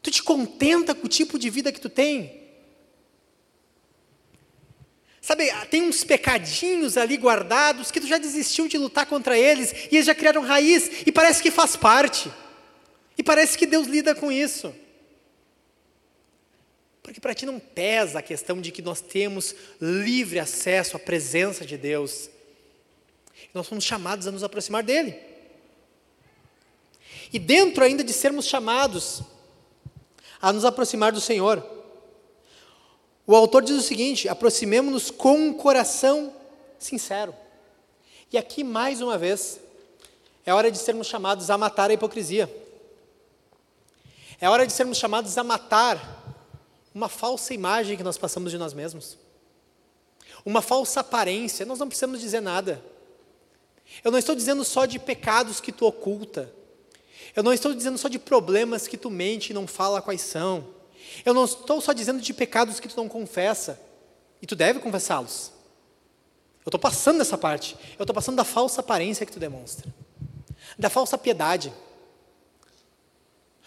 Tu 0.03 0.11
te 0.11 0.23
contenta 0.23 0.95
com 0.95 1.07
o 1.07 1.11
tipo 1.11 1.39
de 1.39 1.51
vida 1.51 1.71
que 1.71 1.81
tu 1.81 1.91
tem? 1.91 2.40
Sabe, 5.21 5.53
tem 5.71 5.83
uns 5.83 6.03
pecadinhos 6.03 6.97
ali 6.97 7.17
guardados 7.17 7.91
que 7.91 8.01
tu 8.01 8.07
já 8.07 8.17
desistiu 8.17 8.67
de 8.67 8.79
lutar 8.79 9.05
contra 9.05 9.39
eles 9.39 9.73
e 9.91 9.97
eles 9.97 10.07
já 10.07 10.15
criaram 10.15 10.43
raiz 10.43 11.03
e 11.07 11.13
parece 11.13 11.43
que 11.43 11.51
faz 11.51 11.77
parte. 11.77 12.33
E 13.19 13.23
parece 13.23 13.59
que 13.59 13.67
Deus 13.67 13.87
lida 13.87 14.15
com 14.15 14.33
isso. 14.33 14.75
Porque 17.03 17.21
para 17.21 17.35
ti 17.35 17.45
não 17.45 17.59
pesa 17.59 18.21
a 18.21 18.23
questão 18.23 18.61
de 18.61 18.71
que 18.71 18.81
nós 18.81 19.01
temos 19.01 19.55
livre 19.81 20.39
acesso 20.39 20.97
à 20.97 20.99
presença 21.01 21.67
de 21.67 21.77
Deus. 21.77 22.31
Nós 23.53 23.67
somos 23.67 23.85
chamados 23.85 24.27
a 24.27 24.31
nos 24.31 24.43
aproximar 24.43 24.83
dele. 24.83 25.19
E 27.33 27.39
dentro 27.39 27.85
ainda 27.85 28.03
de 28.03 28.13
sermos 28.13 28.47
chamados 28.47 29.23
a 30.41 30.53
nos 30.53 30.65
aproximar 30.65 31.13
do 31.13 31.21
Senhor, 31.21 31.80
o 33.31 33.37
autor 33.37 33.63
diz 33.63 33.77
o 33.77 33.83
seguinte: 33.83 34.29
aproximemo-nos 34.29 35.09
com 35.09 35.35
um 35.35 35.53
coração 35.53 36.33
sincero. 36.81 37.33
E 38.33 38.37
aqui, 38.37 38.65
mais 38.65 39.01
uma 39.01 39.17
vez, 39.17 39.61
é 40.45 40.53
hora 40.53 40.69
de 40.69 40.77
sermos 40.77 41.07
chamados 41.07 41.49
a 41.49 41.57
matar 41.57 41.91
a 41.91 41.95
hipocrisia. 41.95 42.53
É 44.41 44.51
hora 44.51 44.67
de 44.67 44.73
sermos 44.73 44.99
chamados 44.99 45.39
a 45.39 45.45
matar 45.45 46.35
uma 46.93 47.09
falsa 47.09 47.55
imagem 47.55 47.97
que 47.97 48.03
nós 48.03 48.19
passamos 48.19 48.51
de 48.51 48.59
nós 48.59 48.75
mesmos. 48.75 49.17
Uma 50.45 50.61
falsa 50.61 50.99
aparência. 50.99 51.65
Nós 51.65 51.79
não 51.79 51.87
precisamos 51.87 52.21
dizer 52.21 52.41
nada. 52.41 52.83
Eu 54.03 54.11
não 54.11 54.19
estou 54.19 54.35
dizendo 54.35 54.65
só 54.65 54.87
de 54.87 54.99
pecados 54.99 55.61
que 55.61 55.71
tu 55.71 55.87
oculta. 55.87 56.53
Eu 57.37 57.45
não 57.45 57.53
estou 57.53 57.73
dizendo 57.73 57.97
só 57.97 58.09
de 58.09 58.19
problemas 58.19 58.89
que 58.89 58.97
tu 58.97 59.09
mente 59.09 59.51
e 59.51 59.55
não 59.55 59.69
fala 59.69 60.03
quais 60.03 60.21
são. 60.21 60.80
Eu 61.25 61.35
não 61.35 61.45
estou 61.45 61.81
só 61.81 61.93
dizendo 61.93 62.21
de 62.21 62.33
pecados 62.33 62.81
que 62.81 62.89
tu 62.89 62.97
não 62.97 63.09
confessa, 63.09 63.81
e 64.41 64.47
tu 64.47 64.57
deve 64.57 64.81
confessá-los. 64.81 65.53
Eu 66.65 66.71
estou 66.71 66.81
passando 66.81 67.19
dessa 67.19 67.37
parte. 67.37 67.77
Eu 67.99 68.03
estou 68.03 68.15
passando 68.15 68.37
da 68.37 68.45
falsa 68.45 68.81
aparência 68.81 69.27
que 69.27 69.33
tu 69.33 69.41
demonstra, 69.41 69.93
da 70.79 70.91
falsa 70.91 71.19
piedade. 71.19 71.73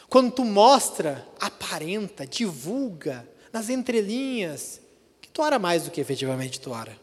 Quando 0.09 0.31
tu 0.31 0.45
mostra, 0.45 1.27
aparenta, 1.39 2.25
divulga, 2.25 3.27
nas 3.51 3.69
entrelinhas, 3.69 4.79
que 5.21 5.29
tu 5.29 5.41
ora 5.41 5.57
mais 5.59 5.83
do 5.83 5.91
que 5.91 6.01
efetivamente 6.01 6.59
tu 6.59 6.71
ora. 6.71 6.97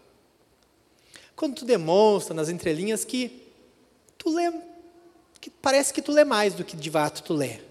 Quando 1.35 1.57
tu 1.57 1.64
demonstra 1.64 2.35
nas 2.35 2.48
entrelinhas 2.48 3.05
que 3.05 3.53
tu 4.18 4.31
lê, 4.31 4.53
que 5.40 5.48
parece 5.48 5.92
que 5.92 6.03
tu 6.03 6.12
lê 6.12 6.24
mais 6.24 6.55
do 6.55 6.64
que 6.64 6.76
de 6.76 6.90
fato 6.90 7.22
tu 7.22 7.33
lê 7.33 7.69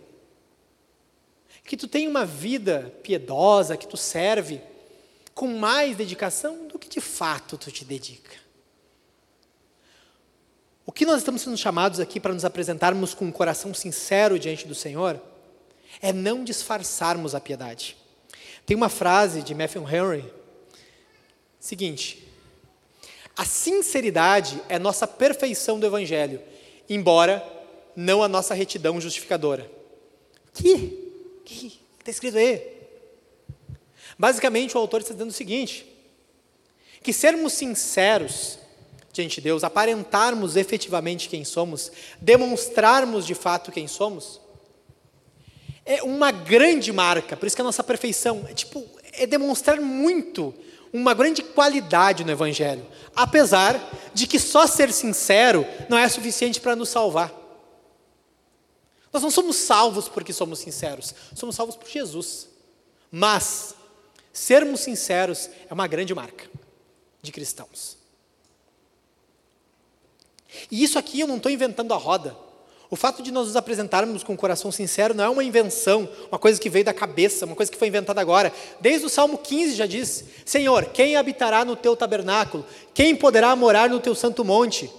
que 1.69 1.77
tu 1.77 1.87
tem 1.87 2.07
uma 2.07 2.25
vida 2.25 2.91
piedosa, 3.03 3.77
que 3.77 3.87
tu 3.87 3.95
serve 3.95 4.59
com 5.35 5.45
mais 5.49 5.95
dedicação 5.95 6.65
do 6.65 6.79
que 6.79 6.89
de 6.89 6.99
fato 6.99 7.59
tu 7.59 7.71
te 7.71 7.85
dedica. 7.85 8.35
O 10.83 10.91
que 10.91 11.05
nós 11.05 11.19
estamos 11.19 11.43
sendo 11.43 11.55
chamados 11.55 11.99
aqui 11.99 12.19
para 12.19 12.33
nos 12.33 12.43
apresentarmos 12.43 13.13
com 13.13 13.25
um 13.25 13.31
coração 13.31 13.71
sincero 13.71 14.39
diante 14.39 14.67
do 14.67 14.73
Senhor 14.73 15.21
é 16.01 16.11
não 16.11 16.43
disfarçarmos 16.43 17.35
a 17.35 17.39
piedade. 17.39 17.95
Tem 18.65 18.75
uma 18.75 18.89
frase 18.89 19.43
de 19.43 19.53
Matthew 19.53 19.87
Henry, 19.87 20.33
seguinte: 21.59 22.27
a 23.37 23.45
sinceridade 23.45 24.59
é 24.67 24.79
nossa 24.79 25.05
perfeição 25.05 25.79
do 25.79 25.85
Evangelho, 25.85 26.41
embora 26.89 27.47
não 27.95 28.23
a 28.23 28.27
nossa 28.27 28.55
retidão 28.55 28.99
justificadora. 28.99 29.69
Que 30.51 31.08
Está 31.49 32.11
escrito 32.11 32.37
aí. 32.37 32.79
Basicamente, 34.17 34.75
o 34.75 34.79
autor 34.79 35.01
está 35.01 35.13
dizendo 35.13 35.29
o 35.29 35.33
seguinte: 35.33 35.85
que 37.01 37.13
sermos 37.13 37.53
sinceros 37.53 38.59
diante 39.11 39.35
de 39.35 39.41
Deus, 39.41 39.63
aparentarmos 39.63 40.55
efetivamente 40.55 41.29
quem 41.29 41.43
somos, 41.43 41.91
demonstrarmos 42.21 43.25
de 43.25 43.33
fato 43.33 43.71
quem 43.71 43.87
somos, 43.87 44.39
é 45.85 46.03
uma 46.03 46.31
grande 46.31 46.91
marca, 46.91 47.35
por 47.35 47.47
isso 47.47 47.55
que 47.55 47.61
a 47.61 47.65
nossa 47.65 47.83
perfeição 47.83 48.45
é 48.47 48.53
tipo, 48.53 48.85
é 49.13 49.25
demonstrar 49.25 49.81
muito, 49.81 50.53
uma 50.93 51.13
grande 51.13 51.41
qualidade 51.41 52.23
no 52.23 52.31
Evangelho, 52.31 52.85
apesar 53.15 53.79
de 54.13 54.27
que 54.27 54.39
só 54.39 54.67
ser 54.67 54.91
sincero 54.91 55.65
não 55.87 55.97
é 55.97 56.07
suficiente 56.07 56.59
para 56.61 56.75
nos 56.75 56.89
salvar. 56.89 57.38
Nós 59.11 59.23
não 59.23 59.31
somos 59.31 59.55
salvos 59.55 60.07
porque 60.07 60.31
somos 60.31 60.59
sinceros, 60.59 61.13
somos 61.35 61.55
salvos 61.55 61.75
por 61.75 61.89
Jesus. 61.89 62.47
Mas, 63.11 63.73
sermos 64.31 64.81
sinceros 64.81 65.49
é 65.69 65.73
uma 65.73 65.87
grande 65.87 66.13
marca 66.13 66.49
de 67.21 67.31
cristãos. 67.31 67.97
E 70.69 70.83
isso 70.83 70.97
aqui 70.97 71.19
eu 71.19 71.27
não 71.27 71.37
estou 71.37 71.51
inventando 71.51 71.93
a 71.93 71.97
roda. 71.97 72.35
O 72.91 72.95
fato 72.95 73.21
de 73.21 73.31
nós 73.31 73.45
nos 73.47 73.55
apresentarmos 73.55 74.23
com 74.23 74.33
o 74.33 74.37
coração 74.37 74.71
sincero 74.71 75.13
não 75.13 75.23
é 75.23 75.29
uma 75.29 75.43
invenção, 75.43 76.09
uma 76.27 76.39
coisa 76.39 76.59
que 76.59 76.69
veio 76.69 76.83
da 76.83 76.93
cabeça, 76.93 77.45
uma 77.45 77.55
coisa 77.55 77.71
que 77.71 77.77
foi 77.77 77.87
inventada 77.87 78.19
agora. 78.19 78.51
Desde 78.79 79.05
o 79.05 79.09
Salmo 79.09 79.37
15 79.37 79.75
já 79.75 79.85
diz: 79.85 80.25
Senhor, 80.43 80.85
quem 80.85 81.15
habitará 81.15 81.63
no 81.63 81.75
teu 81.75 81.95
tabernáculo? 81.95 82.65
Quem 82.93 83.15
poderá 83.15 83.55
morar 83.55 83.89
no 83.89 83.99
teu 83.99 84.15
santo 84.15 84.43
monte? 84.43 84.89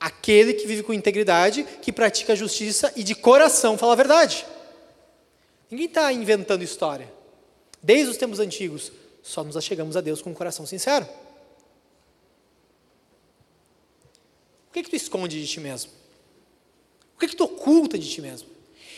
Aquele 0.00 0.54
que 0.54 0.66
vive 0.66 0.82
com 0.82 0.92
integridade, 0.92 1.64
que 1.82 1.92
pratica 1.92 2.32
a 2.32 2.36
justiça 2.36 2.92
e 2.94 3.02
de 3.02 3.14
coração 3.14 3.76
fala 3.76 3.94
a 3.94 3.96
verdade. 3.96 4.46
Ninguém 5.70 5.86
está 5.86 6.12
inventando 6.12 6.62
história. 6.62 7.12
Desde 7.82 8.10
os 8.10 8.16
tempos 8.16 8.38
antigos, 8.38 8.92
só 9.22 9.44
nos 9.44 9.56
achegamos 9.56 9.96
a 9.96 10.00
Deus 10.00 10.22
com 10.22 10.30
um 10.30 10.34
coração 10.34 10.64
sincero. 10.64 11.06
O 14.68 14.72
que, 14.72 14.82
que 14.82 14.90
tu 14.90 14.96
esconde 14.96 15.40
de 15.40 15.46
ti 15.46 15.60
mesmo? 15.60 15.90
O 17.16 17.18
que, 17.18 17.28
que 17.28 17.36
tu 17.36 17.44
oculta 17.44 17.98
de 17.98 18.08
ti 18.08 18.20
mesmo? 18.20 18.48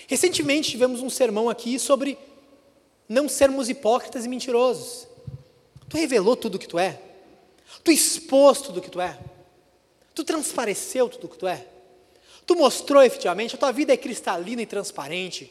Recentemente 0.07 0.71
tivemos 0.71 1.01
um 1.01 1.09
sermão 1.09 1.49
aqui 1.49 1.79
sobre 1.79 2.19
não 3.09 3.29
sermos 3.29 3.69
hipócritas 3.69 4.25
e 4.25 4.29
mentirosos. 4.29 5.07
Tu 5.89 5.97
revelou 5.97 6.37
tudo 6.37 6.57
o 6.57 6.59
que 6.59 6.69
tu 6.69 6.79
é? 6.79 7.01
Tu 7.83 7.91
expôs 7.91 8.61
tudo 8.61 8.79
o 8.79 8.83
que 8.83 8.91
tu 8.91 9.01
é? 9.01 9.19
Tu 10.15 10.25
transpareceu 10.25 11.09
tudo 11.09 11.27
o 11.27 11.29
que 11.29 11.39
tu 11.39 11.47
é? 11.47 11.67
Tu 12.47 12.57
mostrou 12.57 13.03
efetivamente, 13.03 13.55
a 13.55 13.59
tua 13.59 13.73
vida 13.73 13.93
é 13.93 13.97
cristalina 13.97 14.63
e 14.63 14.67
transparente. 14.67 15.51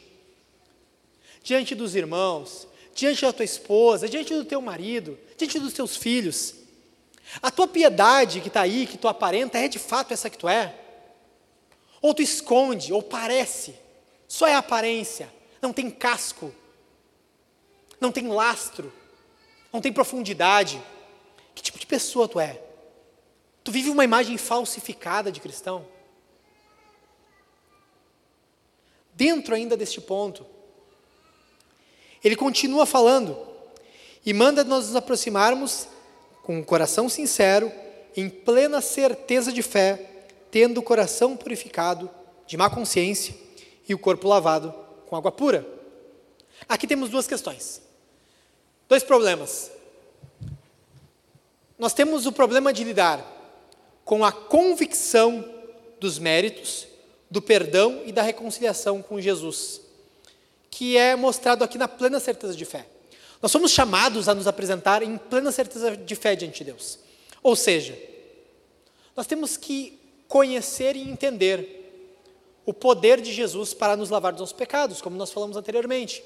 Diante 1.42 1.74
dos 1.74 1.94
irmãos, 1.94 2.68
diante 2.94 3.22
da 3.22 3.32
tua 3.32 3.44
esposa, 3.44 4.08
diante 4.08 4.34
do 4.34 4.44
teu 4.44 4.60
marido, 4.60 5.18
diante 5.36 5.58
dos 5.58 5.72
teus 5.72 5.96
filhos. 5.96 6.54
A 7.40 7.50
tua 7.50 7.66
piedade 7.66 8.40
que 8.40 8.48
está 8.48 8.62
aí, 8.62 8.86
que 8.86 8.98
tu 8.98 9.08
aparenta, 9.08 9.58
é 9.58 9.68
de 9.68 9.78
fato 9.78 10.12
essa 10.12 10.28
que 10.28 10.36
tu 10.36 10.48
é? 10.48 10.74
Ou 12.02 12.12
tu 12.12 12.22
esconde, 12.22 12.92
ou 12.92 13.02
parece, 13.02 13.74
só 14.26 14.46
é 14.46 14.54
aparência, 14.54 15.32
não 15.62 15.72
tem 15.72 15.90
casco, 15.90 16.54
não 18.00 18.10
tem 18.10 18.28
lastro, 18.28 18.92
não 19.72 19.80
tem 19.80 19.92
profundidade. 19.92 20.80
Que 21.54 21.62
tipo 21.62 21.78
de 21.78 21.86
pessoa 21.86 22.28
tu 22.28 22.40
é? 22.40 22.60
Tu 23.62 23.70
vive 23.70 23.90
uma 23.90 24.04
imagem 24.04 24.38
falsificada 24.38 25.30
de 25.30 25.40
cristão? 25.40 25.86
Dentro 29.14 29.54
ainda 29.54 29.76
deste 29.76 30.00
ponto, 30.00 30.46
ele 32.24 32.36
continua 32.36 32.86
falando 32.86 33.36
e 34.24 34.32
manda 34.32 34.64
nós 34.64 34.86
nos 34.86 34.96
aproximarmos 34.96 35.88
com 36.42 36.58
um 36.58 36.64
coração 36.64 37.08
sincero, 37.08 37.70
em 38.16 38.28
plena 38.28 38.80
certeza 38.80 39.52
de 39.52 39.62
fé, 39.62 40.24
tendo 40.50 40.78
o 40.78 40.82
coração 40.82 41.36
purificado 41.36 42.10
de 42.46 42.56
má 42.56 42.68
consciência 42.68 43.34
e 43.88 43.94
o 43.94 43.98
corpo 43.98 44.26
lavado 44.26 44.74
com 45.06 45.16
água 45.16 45.30
pura. 45.30 45.66
Aqui 46.68 46.86
temos 46.86 47.10
duas 47.10 47.26
questões, 47.26 47.82
dois 48.88 49.02
problemas. 49.02 49.70
Nós 51.78 51.92
temos 51.92 52.26
o 52.26 52.32
problema 52.32 52.72
de 52.72 52.84
lidar 52.84 53.39
com 54.10 54.24
a 54.24 54.32
convicção 54.32 55.48
dos 56.00 56.18
méritos, 56.18 56.88
do 57.30 57.40
perdão 57.40 58.02
e 58.04 58.10
da 58.10 58.22
reconciliação 58.22 59.00
com 59.00 59.20
Jesus 59.20 59.82
que 60.68 60.96
é 60.96 61.14
mostrado 61.14 61.62
aqui 61.62 61.78
na 61.78 61.86
plena 61.86 62.18
certeza 62.18 62.56
de 62.56 62.64
fé. 62.64 62.86
Nós 63.40 63.52
somos 63.52 63.70
chamados 63.70 64.28
a 64.28 64.34
nos 64.34 64.48
apresentar 64.48 65.04
em 65.04 65.16
plena 65.16 65.52
certeza 65.52 65.96
de 65.96 66.16
fé 66.16 66.34
diante 66.34 66.58
de 66.58 66.72
Deus. 66.72 66.98
Ou 67.40 67.54
seja, 67.54 67.96
nós 69.16 69.28
temos 69.28 69.56
que 69.56 69.96
conhecer 70.26 70.96
e 70.96 71.08
entender 71.08 72.58
o 72.66 72.74
poder 72.74 73.20
de 73.20 73.32
Jesus 73.32 73.72
para 73.72 73.94
nos 73.94 74.10
lavar 74.10 74.32
dos 74.32 74.40
nossos 74.40 74.56
pecados, 74.56 75.00
como 75.00 75.16
nós 75.16 75.30
falamos 75.30 75.56
anteriormente. 75.56 76.20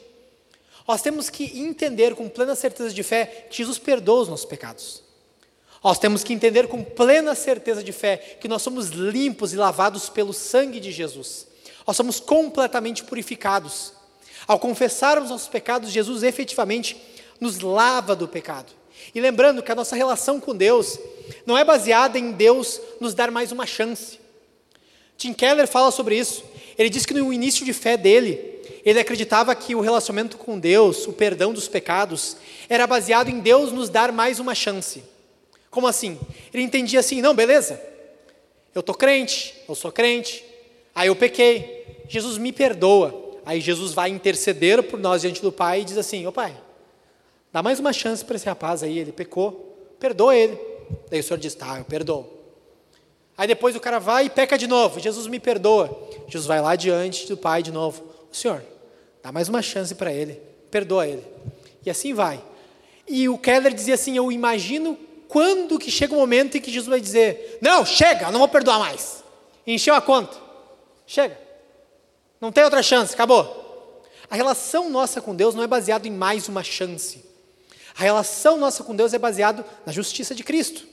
Nós 0.89 1.03
temos 1.03 1.29
que 1.29 1.61
entender 1.61 2.15
com 2.15 2.31
plena 2.31 2.55
certeza 2.55 2.95
de 2.95 3.03
fé 3.03 3.47
que 3.51 3.59
Jesus 3.59 3.79
perdoa 3.79 4.23
os 4.23 4.29
nossos 4.29 4.47
pecados. 4.47 5.05
Nós 5.85 5.99
temos 5.99 6.25
que 6.25 6.33
entender 6.33 6.67
com 6.67 6.83
plena 6.83 7.35
certeza 7.35 7.85
de 7.85 7.93
fé 7.93 8.17
que 8.41 8.49
nós 8.49 8.63
somos 8.63 8.89
limpos 8.89 9.53
e 9.53 9.57
lavados 9.57 10.09
pelo 10.09 10.33
sangue 10.33 10.81
de 10.81 10.91
Jesus. 10.91 11.47
Nós 11.87 11.95
somos 11.95 12.19
completamente 12.19 13.05
purificados. 13.05 13.93
Ao 14.47 14.59
confessarmos 14.59 15.29
nossos 15.29 15.49
pecados, 15.49 15.91
Jesus 15.91 16.23
efetivamente 16.23 16.97
nos 17.39 17.61
lava 17.61 18.17
do 18.17 18.27
pecado. 18.27 18.73
E 19.15 19.21
lembrando 19.21 19.63
que 19.63 19.71
a 19.71 19.75
nossa 19.75 19.95
relação 19.95 20.41
com 20.41 20.57
Deus 20.57 20.99
não 21.45 21.59
é 21.59 21.63
baseada 21.63 22.19
em 22.19 22.33
Deus 22.33 22.81
nos 22.99 23.13
dar 23.13 23.31
mais 23.31 23.53
uma 23.53 23.67
chance. 23.67 24.19
Tim 25.19 25.35
Keller 25.35 25.69
fala 25.69 25.91
sobre 25.91 26.17
isso. 26.19 26.45
Ele 26.79 26.89
diz 26.89 27.05
que 27.05 27.13
no 27.13 27.31
início 27.31 27.63
de 27.63 27.75
fé 27.75 27.99
dele, 27.99 28.41
ele 28.87 28.99
acreditava 28.99 29.55
que 29.55 29.75
o 29.75 29.83
relacionamento 29.83 30.39
com 30.39 30.59
Deus, 30.59 31.07
o 31.07 31.13
perdão 31.13 31.53
dos 31.53 31.69
pecados, 31.69 32.39
era 32.71 32.87
baseado 32.87 33.29
em 33.29 33.39
Deus 33.39 33.71
nos 33.71 33.91
dar 33.91 34.11
mais 34.11 34.41
uma 34.41 34.55
chance. 34.55 35.13
Como 35.75 35.89
assim? 35.89 36.21
Ele 36.53 36.63
entendia 36.63 37.01
assim: 37.01 37.21
não, 37.21 37.35
beleza, 37.35 37.83
eu 38.73 38.79
estou 38.79 38.95
crente, 38.95 39.57
eu 39.69 39.75
sou 39.75 39.91
crente, 39.91 40.45
aí 40.95 41.09
eu 41.09 41.17
pequei, 41.17 42.05
Jesus 42.09 42.39
me 42.39 42.53
perdoa. 42.53 43.23
Aí 43.45 43.61
Jesus 43.61 43.93
vai 43.93 44.09
interceder 44.09 44.85
por 44.85 45.01
nós 45.01 45.21
diante 45.21 45.43
do 45.43 45.51
Pai 45.51 45.81
e 45.81 45.85
diz 45.85 45.99
assim: 45.99 46.25
Ô 46.29 46.33
Pai, 46.33 46.57
dá 47.53 47.61
mais 47.61 47.81
uma 47.81 47.93
chance 47.93 48.25
para 48.25 48.37
esse 48.37 48.47
rapaz 48.47 48.85
aí, 48.85 49.01
ele 49.01 49.11
pecou, 49.11 49.97
perdoa 49.99 50.37
ele. 50.37 50.57
Daí 51.11 51.19
o 51.19 51.25
Senhor 51.25 51.41
diz: 51.41 51.57
Tá, 51.57 51.77
eu 51.79 51.85
perdoo. 51.85 52.33
Aí 53.37 53.49
depois 53.49 53.75
o 53.75 53.81
cara 53.81 53.99
vai 53.99 54.27
e 54.27 54.31
peca 54.31 54.57
de 54.57 54.69
novo, 54.69 55.01
Jesus 55.01 55.27
me 55.27 55.41
perdoa. 55.41 56.09
Jesus 56.29 56.47
vai 56.47 56.61
lá 56.61 56.77
diante 56.77 57.27
do 57.27 57.37
Pai 57.37 57.65
de 57.65 57.73
novo: 57.73 58.05
O 58.31 58.35
Senhor, 58.35 58.63
dá 59.21 59.33
mais 59.33 59.49
uma 59.49 59.61
chance 59.61 59.93
para 59.93 60.13
ele, 60.13 60.41
perdoa 60.71 61.05
ele. 61.05 61.25
E 61.85 61.91
assim 61.91 62.15
vai. 62.15 62.41
E 63.09 63.29
o 63.29 63.37
Keller 63.37 63.75
dizia 63.75 63.95
assim: 63.95 64.17
Eu 64.17 64.31
imagino 64.31 64.97
quando 65.29 65.79
que 65.79 65.91
chega 65.91 66.15
o 66.15 66.17
momento 66.17 66.57
em 66.57 66.61
que 66.61 66.71
Jesus 66.71 66.89
vai 66.89 67.01
dizer: 67.01 67.59
Não, 67.61 67.85
chega, 67.85 68.31
não 68.31 68.39
vou 68.39 68.49
perdoar 68.49 68.79
mais. 68.79 69.23
Encheu 69.67 69.95
a 69.95 70.01
conta. 70.01 70.37
Chega. 71.07 71.39
Não 72.41 72.53
tem 72.53 72.65
outra 72.65 72.83
chance, 72.83 73.15
acabou. 73.15 74.03
A 74.31 74.37
relação 74.37 74.91
nossa 74.91 75.21
com 75.21 75.35
Deus 75.35 75.55
não 75.55 75.63
é 75.63 75.67
baseada 75.67 76.07
em 76.07 76.11
mais 76.11 76.49
uma 76.49 76.63
chance. 76.63 77.25
A 77.97 78.03
relação 78.03 78.57
nossa 78.57 78.83
com 78.83 78.95
Deus 78.95 79.15
é 79.15 79.19
baseada 79.19 79.65
na 79.87 79.93
justiça 79.93 80.35
de 80.35 80.43
Cristo. 80.43 80.87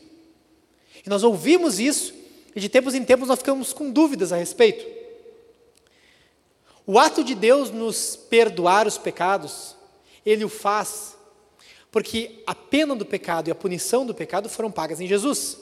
E 1.05 1.09
nós 1.09 1.23
ouvimos 1.23 1.79
isso 1.79 2.13
e 2.55 2.59
de 2.59 2.69
tempos 2.69 2.93
em 2.93 3.03
tempos 3.03 3.27
nós 3.27 3.39
ficamos 3.39 3.73
com 3.73 3.89
dúvidas 3.89 4.31
a 4.31 4.37
respeito. 4.37 4.85
O 6.85 6.99
ato 6.99 7.23
de 7.23 7.33
Deus 7.33 7.71
nos 7.71 8.15
perdoar 8.15 8.87
os 8.87 8.97
pecados, 8.97 9.75
Ele 10.25 10.43
o 10.43 10.49
faz 10.49 11.15
porque 11.91 12.41
a 12.47 12.55
pena 12.55 12.95
do 12.95 13.05
pecado 13.05 13.49
e 13.49 13.51
a 13.51 13.55
punição 13.55 14.05
do 14.05 14.15
pecado 14.15 14.47
foram 14.47 14.71
pagas 14.71 15.01
em 15.01 15.07
Jesus. 15.07 15.57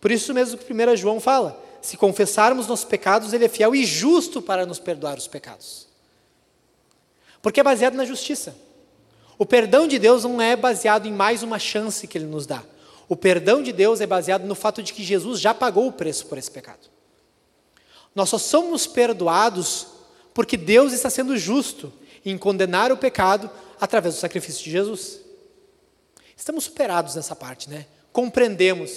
Por 0.00 0.10
isso 0.10 0.32
mesmo 0.32 0.56
que 0.56 0.72
1 0.72 0.96
João 0.96 1.20
fala: 1.20 1.62
se 1.82 1.96
confessarmos 1.96 2.66
nossos 2.66 2.86
pecados, 2.86 3.32
Ele 3.32 3.44
é 3.44 3.48
fiel 3.48 3.74
e 3.74 3.84
justo 3.84 4.40
para 4.40 4.64
nos 4.64 4.78
perdoar 4.78 5.18
os 5.18 5.28
pecados. 5.28 5.86
Porque 7.42 7.60
é 7.60 7.62
baseado 7.62 7.94
na 7.94 8.04
justiça. 8.04 8.56
O 9.38 9.46
perdão 9.46 9.86
de 9.86 9.98
Deus 9.98 10.24
não 10.24 10.40
é 10.40 10.56
baseado 10.56 11.06
em 11.06 11.12
mais 11.12 11.42
uma 11.42 11.58
chance 11.58 12.06
que 12.06 12.16
Ele 12.16 12.26
nos 12.26 12.46
dá. 12.46 12.62
O 13.08 13.16
perdão 13.16 13.62
de 13.62 13.72
Deus 13.72 14.00
é 14.00 14.06
baseado 14.06 14.44
no 14.44 14.54
fato 14.54 14.82
de 14.82 14.92
que 14.92 15.02
Jesus 15.02 15.40
já 15.40 15.52
pagou 15.52 15.86
o 15.86 15.92
preço 15.92 16.26
por 16.26 16.38
esse 16.38 16.50
pecado. 16.50 16.88
Nós 18.14 18.28
só 18.28 18.38
somos 18.38 18.86
perdoados 18.86 19.86
porque 20.32 20.56
Deus 20.56 20.92
está 20.92 21.10
sendo 21.10 21.36
justo 21.36 21.92
em 22.24 22.36
condenar 22.36 22.92
o 22.92 22.96
pecado 22.96 23.50
através 23.80 24.14
do 24.14 24.20
sacrifício 24.20 24.62
de 24.64 24.70
Jesus. 24.70 25.20
Estamos 26.40 26.64
superados 26.64 27.16
nessa 27.16 27.36
parte, 27.36 27.68
né? 27.68 27.84
Compreendemos 28.14 28.90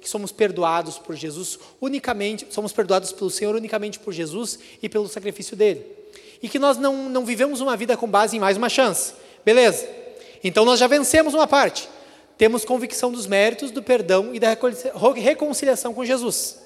que 0.00 0.08
somos 0.08 0.30
perdoados 0.30 0.96
por 0.96 1.16
Jesus 1.16 1.58
unicamente, 1.80 2.46
somos 2.50 2.72
perdoados 2.72 3.10
pelo 3.10 3.28
Senhor 3.28 3.56
unicamente 3.56 3.98
por 3.98 4.12
Jesus 4.12 4.60
e 4.80 4.88
pelo 4.88 5.08
sacrifício 5.08 5.56
dele. 5.56 5.84
E 6.40 6.48
que 6.48 6.56
nós 6.56 6.78
não, 6.78 7.08
não 7.08 7.24
vivemos 7.24 7.60
uma 7.60 7.76
vida 7.76 7.96
com 7.96 8.06
base 8.06 8.36
em 8.36 8.38
mais 8.38 8.56
uma 8.56 8.68
chance. 8.68 9.12
Beleza. 9.44 9.88
Então 10.44 10.64
nós 10.64 10.78
já 10.78 10.86
vencemos 10.86 11.34
uma 11.34 11.48
parte. 11.48 11.88
Temos 12.38 12.64
convicção 12.64 13.10
dos 13.10 13.26
méritos, 13.26 13.72
do 13.72 13.82
perdão 13.82 14.32
e 14.32 14.38
da 14.38 14.56
reconciliação 15.16 15.92
com 15.92 16.04
Jesus. 16.04 16.60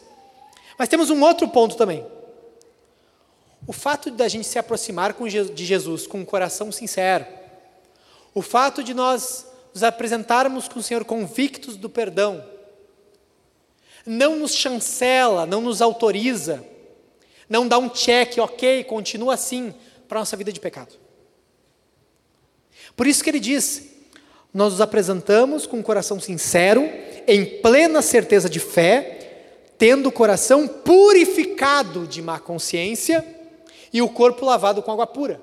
Mas 0.79 0.91
temos 0.91 1.09
um 1.09 1.23
outro 1.23 1.49
ponto 1.49 1.75
também. 1.75 2.05
O 3.67 3.73
fato 3.73 4.11
da 4.11 4.29
gente 4.29 4.47
se 4.47 4.59
aproximar 4.59 5.15
de 5.55 5.65
Jesus 5.65 6.07
com 6.07 6.19
um 6.19 6.25
coração 6.27 6.71
sincero, 6.71 7.25
o 8.35 8.43
fato 8.43 8.85
de 8.85 8.93
nós 8.93 9.48
nos 9.79 9.85
apresentarmos 9.85 10.67
com 10.67 10.81
o 10.81 10.83
Senhor 10.83 11.05
convictos 11.05 11.77
do 11.77 11.89
perdão, 11.89 12.45
não 14.05 14.35
nos 14.35 14.53
chancela, 14.53 15.47
não 15.47 15.61
nos 15.61 15.81
autoriza, 15.81 16.65
não 17.49 17.69
dá 17.69 17.79
um 17.79 17.89
check, 17.89 18.39
ok, 18.39 18.83
continua 18.85 19.35
assim 19.35 19.73
para 20.09 20.19
a 20.19 20.23
nossa 20.23 20.37
vida 20.37 20.53
de 20.53 20.59
pecado. 20.59 20.97
Por 22.97 23.07
isso 23.07 23.23
que 23.23 23.31
ele 23.31 23.39
diz: 23.39 23.85
nós 24.53 24.73
nos 24.73 24.81
apresentamos 24.81 25.65
com 25.65 25.77
um 25.77 25.83
coração 25.83 26.19
sincero, 26.19 26.83
em 27.25 27.45
plena 27.61 28.03
certeza 28.03 28.51
de 28.51 28.59
fé, 28.59 29.71
tendo 29.79 30.09
o 30.09 30.13
coração 30.13 30.67
purificado 30.67 32.05
de 32.05 32.21
má 32.21 32.41
consciência 32.41 33.25
e 33.93 34.03
o 34.03 34.09
corpo 34.09 34.45
lavado 34.45 34.83
com 34.83 34.91
água 34.91 35.07
pura. 35.07 35.41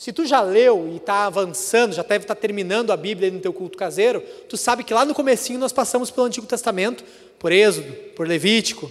Se 0.00 0.14
tu 0.14 0.24
já 0.24 0.40
leu 0.40 0.88
e 0.90 0.96
está 0.96 1.26
avançando, 1.26 1.92
já 1.92 2.02
deve 2.02 2.24
estar 2.24 2.34
tá 2.34 2.40
terminando 2.40 2.90
a 2.90 2.96
Bíblia 2.96 3.30
no 3.30 3.38
teu 3.38 3.52
culto 3.52 3.76
caseiro, 3.76 4.22
tu 4.48 4.56
sabe 4.56 4.82
que 4.82 4.94
lá 4.94 5.04
no 5.04 5.14
comecinho 5.14 5.58
nós 5.58 5.74
passamos 5.74 6.10
pelo 6.10 6.26
Antigo 6.26 6.46
Testamento, 6.46 7.04
por 7.38 7.52
Êxodo, 7.52 7.92
por 8.16 8.26
Levítico. 8.26 8.90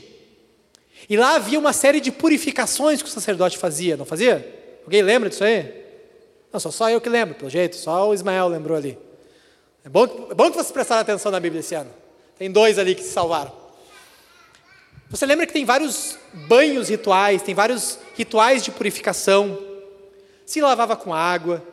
E 1.10 1.18
lá 1.18 1.34
havia 1.34 1.58
uma 1.58 1.74
série 1.74 2.00
de 2.00 2.12
purificações 2.12 3.02
que 3.02 3.10
o 3.10 3.12
sacerdote 3.12 3.58
fazia, 3.58 3.98
não 3.98 4.06
fazia? 4.06 4.80
Alguém 4.86 5.02
lembra 5.02 5.30
disso 5.30 5.44
aí? 5.44 5.84
Não, 6.54 6.60
só, 6.60 6.70
só 6.70 6.92
eu 6.92 7.02
que 7.02 7.10
lembro, 7.10 7.34
pelo 7.34 7.50
jeito, 7.50 7.76
só 7.76 8.08
o 8.08 8.14
Ismael 8.14 8.48
lembrou 8.48 8.78
ali. 8.78 8.96
É 9.84 9.90
bom, 9.90 10.28
é 10.30 10.36
bom 10.36 10.52
que 10.52 10.58
vocês 10.58 10.72
prestaram 10.72 11.02
atenção 11.02 11.32
na 11.32 11.40
Bíblia 11.40 11.62
esse 11.62 11.74
ano. 11.74 11.90
Tem 12.38 12.52
dois 12.52 12.78
ali 12.78 12.94
que 12.94 13.02
se 13.02 13.10
salvaram. 13.10 13.52
Você 15.10 15.26
lembra 15.26 15.48
que 15.48 15.54
tem 15.54 15.66
vários 15.66 16.20
banhos 16.48 16.88
rituais, 16.88 17.42
tem 17.42 17.56
vários 17.56 17.98
rituais 18.16 18.64
de 18.64 18.70
purificação 18.70 19.69
se 20.50 20.62
lavava 20.62 20.96
com 20.96 21.14
água, 21.14 21.64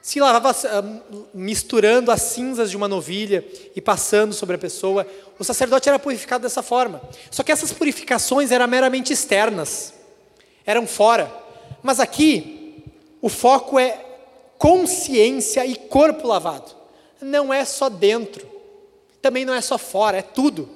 se 0.00 0.18
lavava 0.20 0.52
ah, 0.52 1.26
misturando 1.34 2.10
as 2.10 2.22
cinzas 2.22 2.70
de 2.70 2.76
uma 2.78 2.88
novilha 2.88 3.44
e 3.76 3.80
passando 3.82 4.32
sobre 4.32 4.56
a 4.56 4.58
pessoa. 4.58 5.06
O 5.38 5.44
sacerdote 5.44 5.86
era 5.86 5.98
purificado 5.98 6.40
dessa 6.40 6.62
forma. 6.62 7.02
Só 7.30 7.42
que 7.42 7.52
essas 7.52 7.74
purificações 7.74 8.50
eram 8.50 8.66
meramente 8.66 9.12
externas, 9.12 9.92
eram 10.64 10.86
fora. 10.86 11.30
Mas 11.82 12.00
aqui, 12.00 12.82
o 13.20 13.28
foco 13.28 13.78
é 13.78 14.02
consciência 14.56 15.66
e 15.66 15.76
corpo 15.76 16.26
lavado. 16.26 16.74
Não 17.20 17.52
é 17.52 17.66
só 17.66 17.90
dentro, 17.90 18.48
também 19.20 19.44
não 19.44 19.52
é 19.52 19.60
só 19.60 19.76
fora, 19.76 20.16
é 20.16 20.22
tudo. 20.22 20.70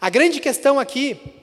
A 0.00 0.10
grande 0.10 0.40
questão 0.40 0.80
aqui 0.80 1.37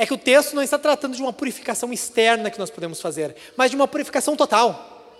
é 0.00 0.06
que 0.06 0.14
o 0.14 0.18
texto 0.18 0.54
não 0.54 0.62
está 0.62 0.78
tratando 0.78 1.14
de 1.14 1.20
uma 1.20 1.30
purificação 1.30 1.92
externa 1.92 2.50
que 2.50 2.58
nós 2.58 2.70
podemos 2.70 3.02
fazer, 3.02 3.36
mas 3.54 3.70
de 3.70 3.76
uma 3.76 3.86
purificação 3.86 4.34
total. 4.34 5.14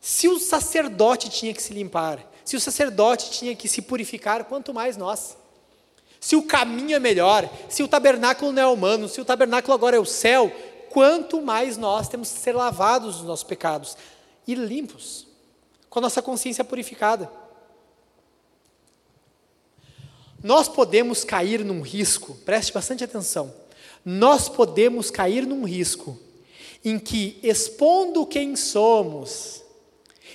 Se 0.00 0.26
o 0.26 0.38
sacerdote 0.38 1.28
tinha 1.28 1.52
que 1.52 1.62
se 1.62 1.74
limpar, 1.74 2.18
se 2.42 2.56
o 2.56 2.60
sacerdote 2.60 3.30
tinha 3.30 3.54
que 3.54 3.68
se 3.68 3.82
purificar, 3.82 4.44
quanto 4.44 4.72
mais 4.72 4.96
nós. 4.96 5.36
Se 6.18 6.34
o 6.34 6.44
caminho 6.44 6.96
é 6.96 6.98
melhor, 6.98 7.46
se 7.68 7.82
o 7.82 7.88
tabernáculo 7.88 8.50
não 8.50 8.62
é 8.62 8.66
humano, 8.66 9.06
se 9.06 9.20
o 9.20 9.24
tabernáculo 9.24 9.74
agora 9.74 9.98
é 9.98 10.00
o 10.00 10.06
céu, 10.06 10.50
quanto 10.88 11.42
mais 11.42 11.76
nós 11.76 12.08
temos 12.08 12.30
que 12.30 12.38
ser 12.38 12.56
lavados 12.56 13.16
dos 13.16 13.26
nossos 13.26 13.44
pecados 13.44 13.98
e 14.46 14.54
limpos, 14.54 15.26
com 15.90 15.98
a 15.98 16.02
nossa 16.02 16.22
consciência 16.22 16.64
purificada. 16.64 17.41
Nós 20.42 20.68
podemos 20.68 21.24
cair 21.24 21.64
num 21.64 21.80
risco, 21.80 22.34
preste 22.44 22.72
bastante 22.72 23.04
atenção. 23.04 23.54
Nós 24.04 24.48
podemos 24.48 25.10
cair 25.10 25.46
num 25.46 25.64
risco 25.64 26.18
em 26.84 26.98
que, 26.98 27.38
expondo 27.42 28.26
quem 28.26 28.56
somos, 28.56 29.62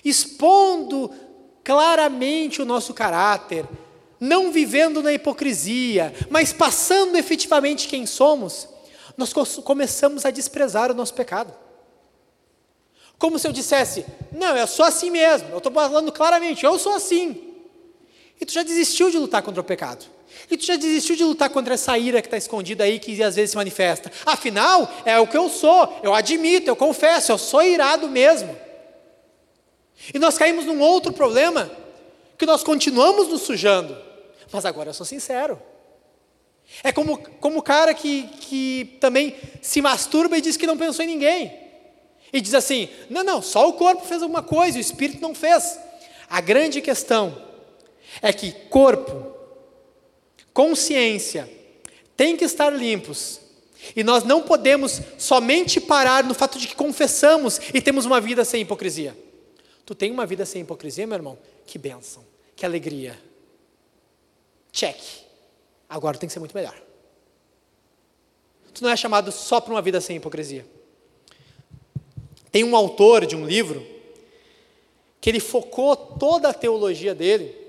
expondo 0.03 1.11
claramente 1.63 2.61
o 2.61 2.65
nosso 2.65 2.93
caráter, 2.93 3.65
não 4.19 4.51
vivendo 4.51 5.03
na 5.03 5.11
hipocrisia, 5.11 6.13
mas 6.29 6.53
passando 6.53 7.17
efetivamente 7.17 7.87
quem 7.87 8.05
somos, 8.05 8.69
nós 9.17 9.33
começamos 9.33 10.25
a 10.25 10.31
desprezar 10.31 10.89
o 10.89 10.95
nosso 10.95 11.13
pecado. 11.13 11.53
Como 13.19 13.37
se 13.37 13.47
eu 13.47 13.51
dissesse: 13.51 14.05
Não, 14.31 14.55
eu 14.55 14.67
sou 14.67 14.85
assim 14.85 15.09
mesmo, 15.09 15.49
eu 15.49 15.57
estou 15.57 15.71
falando 15.71 16.11
claramente, 16.11 16.63
eu 16.63 16.79
sou 16.79 16.93
assim. 16.93 17.46
E 18.39 18.45
tu 18.45 18.53
já 18.53 18.63
desistiu 18.63 19.09
de 19.09 19.17
lutar 19.17 19.41
contra 19.41 19.61
o 19.61 19.63
pecado. 19.63 20.05
E 20.49 20.57
tu 20.57 20.65
já 20.65 20.75
desistiu 20.75 21.15
de 21.15 21.23
lutar 21.23 21.49
contra 21.49 21.73
essa 21.73 21.97
ira 21.97 22.21
que 22.21 22.27
está 22.27 22.37
escondida 22.37 22.83
aí, 22.83 22.99
que 22.99 23.21
às 23.23 23.35
vezes 23.35 23.51
se 23.51 23.57
manifesta. 23.57 24.11
Afinal, 24.25 24.89
é 25.05 25.17
o 25.19 25.27
que 25.27 25.37
eu 25.37 25.49
sou, 25.49 25.99
eu 26.03 26.13
admito, 26.13 26.69
eu 26.69 26.75
confesso, 26.75 27.31
eu 27.31 27.37
sou 27.37 27.63
irado 27.63 28.07
mesmo. 28.07 28.55
E 30.13 30.19
nós 30.19 30.37
caímos 30.37 30.65
num 30.65 30.79
outro 30.79 31.11
problema, 31.11 31.69
que 32.37 32.45
nós 32.45 32.63
continuamos 32.63 33.27
nos 33.27 33.41
sujando. 33.41 33.97
Mas 34.51 34.65
agora 34.65 34.89
eu 34.89 34.93
sou 34.93 35.05
sincero. 35.05 35.59
É 36.83 36.91
como, 36.91 37.17
como 37.39 37.59
o 37.59 37.63
cara 37.63 37.93
que, 37.93 38.23
que 38.41 38.97
também 38.99 39.35
se 39.61 39.81
masturba 39.81 40.37
e 40.37 40.41
diz 40.41 40.57
que 40.57 40.67
não 40.67 40.77
pensou 40.77 41.03
em 41.03 41.07
ninguém. 41.07 41.51
E 42.31 42.41
diz 42.41 42.53
assim: 42.53 42.89
não, 43.09 43.23
não, 43.23 43.41
só 43.41 43.67
o 43.67 43.73
corpo 43.73 44.05
fez 44.05 44.21
alguma 44.21 44.43
coisa, 44.43 44.77
o 44.77 44.81
espírito 44.81 45.21
não 45.21 45.33
fez. 45.33 45.79
A 46.29 46.41
grande 46.41 46.81
questão 46.81 47.46
é 48.21 48.33
que 48.33 48.51
corpo, 48.51 49.35
consciência, 50.53 51.49
tem 52.15 52.35
que 52.35 52.45
estar 52.45 52.69
limpos. 52.69 53.39
E 53.95 54.03
nós 54.03 54.23
não 54.23 54.41
podemos 54.41 55.01
somente 55.17 55.79
parar 55.79 56.23
no 56.23 56.33
fato 56.33 56.57
de 56.57 56.67
que 56.67 56.75
confessamos 56.75 57.59
e 57.73 57.79
temos 57.79 58.05
uma 58.05 58.19
vida 58.19 58.43
sem 58.43 58.61
hipocrisia. 58.61 59.15
Tu 59.85 59.95
tem 59.95 60.11
uma 60.11 60.25
vida 60.25 60.45
sem 60.45 60.63
hipocrisia, 60.63 61.05
meu 61.07 61.15
irmão? 61.15 61.37
Que 61.65 61.77
bênção, 61.77 62.23
que 62.55 62.65
alegria. 62.65 63.17
Check. 64.71 64.97
Agora 65.87 66.17
tem 66.17 66.27
que 66.27 66.33
ser 66.33 66.39
muito 66.39 66.55
melhor. 66.55 66.75
Tu 68.73 68.83
não 68.83 68.89
é 68.89 68.95
chamado 68.95 69.31
só 69.31 69.61
para 69.61 69.73
uma 69.73 69.81
vida 69.81 70.01
sem 70.01 70.17
hipocrisia. 70.17 70.65
Tem 72.51 72.63
um 72.63 72.75
autor 72.75 73.25
de 73.25 73.35
um 73.35 73.45
livro 73.45 73.85
que 75.21 75.29
ele 75.29 75.39
focou 75.39 75.95
toda 75.95 76.49
a 76.49 76.53
teologia 76.53 77.15
dele 77.15 77.66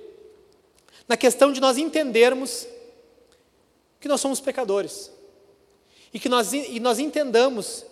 na 1.09 1.17
questão 1.17 1.51
de 1.51 1.61
nós 1.61 1.79
entendermos 1.79 2.67
que 3.99 4.07
nós 4.07 4.21
somos 4.21 4.41
pecadores 4.41 5.11
e 6.13 6.21
que 6.21 6.29
nós, 6.29 6.53
e 6.53 6.79
nós 6.79 6.99
entendamos 6.99 7.85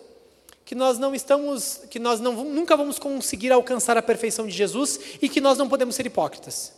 que 0.63 0.75
nós 0.75 0.99
não 0.99 1.15
estamos, 1.15 1.81
que 1.89 1.97
nós 1.97 2.19
não, 2.19 2.33
nunca 2.43 2.75
vamos 2.75 2.99
conseguir 2.99 3.51
alcançar 3.51 3.97
a 3.97 4.01
perfeição 4.01 4.45
de 4.45 4.51
Jesus 4.51 4.99
e 5.21 5.29
que 5.29 5.39
nós 5.39 5.57
não 5.57 5.69
podemos 5.69 5.95
ser 5.95 6.05
hipócritas. 6.05 6.73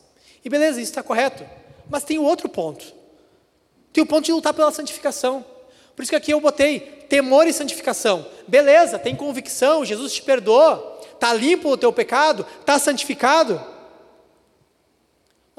E 0.46 0.50
beleza, 0.50 0.80
isso 0.80 0.92
está 0.92 1.02
correto. 1.02 1.44
Mas 1.90 2.04
tem 2.04 2.20
outro 2.20 2.48
ponto. 2.48 2.86
Tem 3.92 4.04
o 4.04 4.08
ponto 4.08 4.26
de 4.26 4.32
lutar 4.32 4.54
pela 4.54 4.72
santificação. 4.72 5.44
Por 5.96 6.04
isso 6.04 6.12
que 6.12 6.16
aqui 6.16 6.32
eu 6.32 6.40
botei 6.40 6.80
temor 7.10 7.48
e 7.48 7.52
santificação. 7.52 8.26
Beleza, 8.48 9.00
tem 9.00 9.16
convicção, 9.16 9.84
Jesus 9.84 10.14
te 10.14 10.22
perdoou, 10.22 11.02
está 11.12 11.34
limpo 11.34 11.70
o 11.70 11.78
teu 11.78 11.92
pecado, 11.92 12.46
está 12.60 12.78
santificado. 12.78 13.60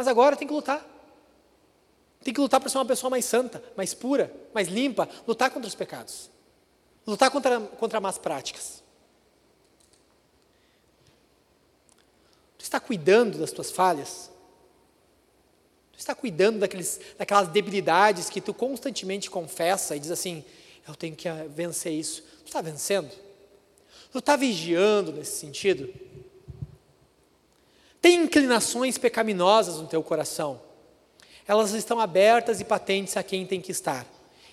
Mas 0.00 0.08
agora 0.08 0.34
tem 0.34 0.48
que 0.48 0.54
lutar. 0.54 0.82
Tem 2.24 2.32
que 2.32 2.40
lutar 2.40 2.58
para 2.58 2.70
ser 2.70 2.78
uma 2.78 2.86
pessoa 2.86 3.10
mais 3.10 3.22
santa, 3.26 3.62
mais 3.76 3.92
pura, 3.92 4.34
mais 4.54 4.66
limpa, 4.66 5.06
lutar 5.28 5.50
contra 5.50 5.68
os 5.68 5.74
pecados. 5.74 6.30
Lutar 7.06 7.30
contra, 7.30 7.60
contra 7.60 8.00
más 8.00 8.16
práticas. 8.16 8.82
Tu 12.56 12.62
está 12.62 12.80
cuidando 12.80 13.36
das 13.36 13.52
tuas 13.52 13.70
falhas? 13.70 14.30
Tu 15.92 15.98
está 15.98 16.14
cuidando 16.14 16.60
daqueles, 16.60 16.98
daquelas 17.18 17.48
debilidades 17.48 18.30
que 18.30 18.40
tu 18.40 18.54
constantemente 18.54 19.30
confessa 19.30 19.94
e 19.94 20.00
diz 20.00 20.10
assim: 20.10 20.42
eu 20.88 20.94
tenho 20.94 21.14
que 21.14 21.28
vencer 21.50 21.92
isso. 21.92 22.22
Tu 22.38 22.46
está 22.46 22.62
vencendo? 22.62 23.10
Tu 24.10 24.18
está 24.18 24.34
vigiando 24.34 25.12
nesse 25.12 25.38
sentido? 25.38 25.92
Tem 28.00 28.22
inclinações 28.22 28.96
pecaminosas 28.96 29.76
no 29.76 29.86
teu 29.86 30.02
coração. 30.02 30.60
Elas 31.46 31.72
estão 31.72 32.00
abertas 32.00 32.60
e 32.60 32.64
patentes 32.64 33.16
a 33.16 33.22
quem 33.22 33.44
tem 33.44 33.60
que 33.60 33.72
estar. 33.72 34.06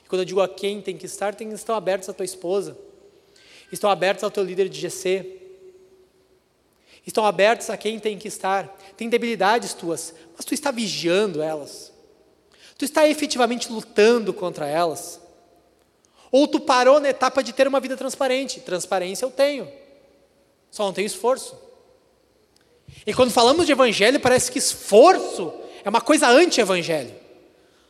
E 0.04 0.10
quando 0.10 0.22
eu 0.22 0.26
digo 0.26 0.42
a 0.42 0.50
quem 0.50 0.82
tem 0.82 0.98
que 0.98 1.06
estar, 1.06 1.36
tem, 1.36 1.52
estão 1.52 1.76
abertas 1.76 2.10
à 2.10 2.14
tua 2.14 2.26
esposa, 2.26 2.78
estão 3.72 3.90
abertas 3.90 4.24
ao 4.24 4.32
teu 4.32 4.44
líder 4.44 4.68
de 4.68 4.80
GC, 4.80 5.42
estão 7.06 7.26
abertas 7.26 7.70
a 7.70 7.78
quem 7.78 8.00
tem 8.00 8.18
que 8.18 8.28
estar. 8.28 8.68
Tem 8.98 9.08
debilidades 9.08 9.74
tuas, 9.74 10.14
mas 10.36 10.46
tu 10.46 10.54
está 10.54 10.72
vigiando 10.72 11.42
elas. 11.42 11.94
Tu 12.78 12.86
está 12.86 13.08
efetivamente 13.08 13.72
lutando 13.72 14.34
contra 14.34 14.68
elas. 14.68 15.22
Ou 16.32 16.48
tu 16.48 16.60
parou 16.60 17.00
na 17.00 17.10
etapa 17.10 17.42
de 17.42 17.54
ter 17.54 17.68
uma 17.68 17.80
vida 17.80 17.96
transparente. 17.96 18.60
Transparência 18.60 19.26
eu 19.26 19.32
tenho, 19.32 19.72
só 20.70 20.84
não 20.86 20.94
tenho 20.94 21.06
esforço. 21.06 21.67
E 23.06 23.14
quando 23.14 23.32
falamos 23.32 23.66
de 23.66 23.72
evangelho, 23.72 24.20
parece 24.20 24.52
que 24.52 24.60
esforço 24.60 25.54
é 25.84 25.90
uma 25.90 26.02
coisa 26.02 26.28
anti-evangelho. 26.28 27.16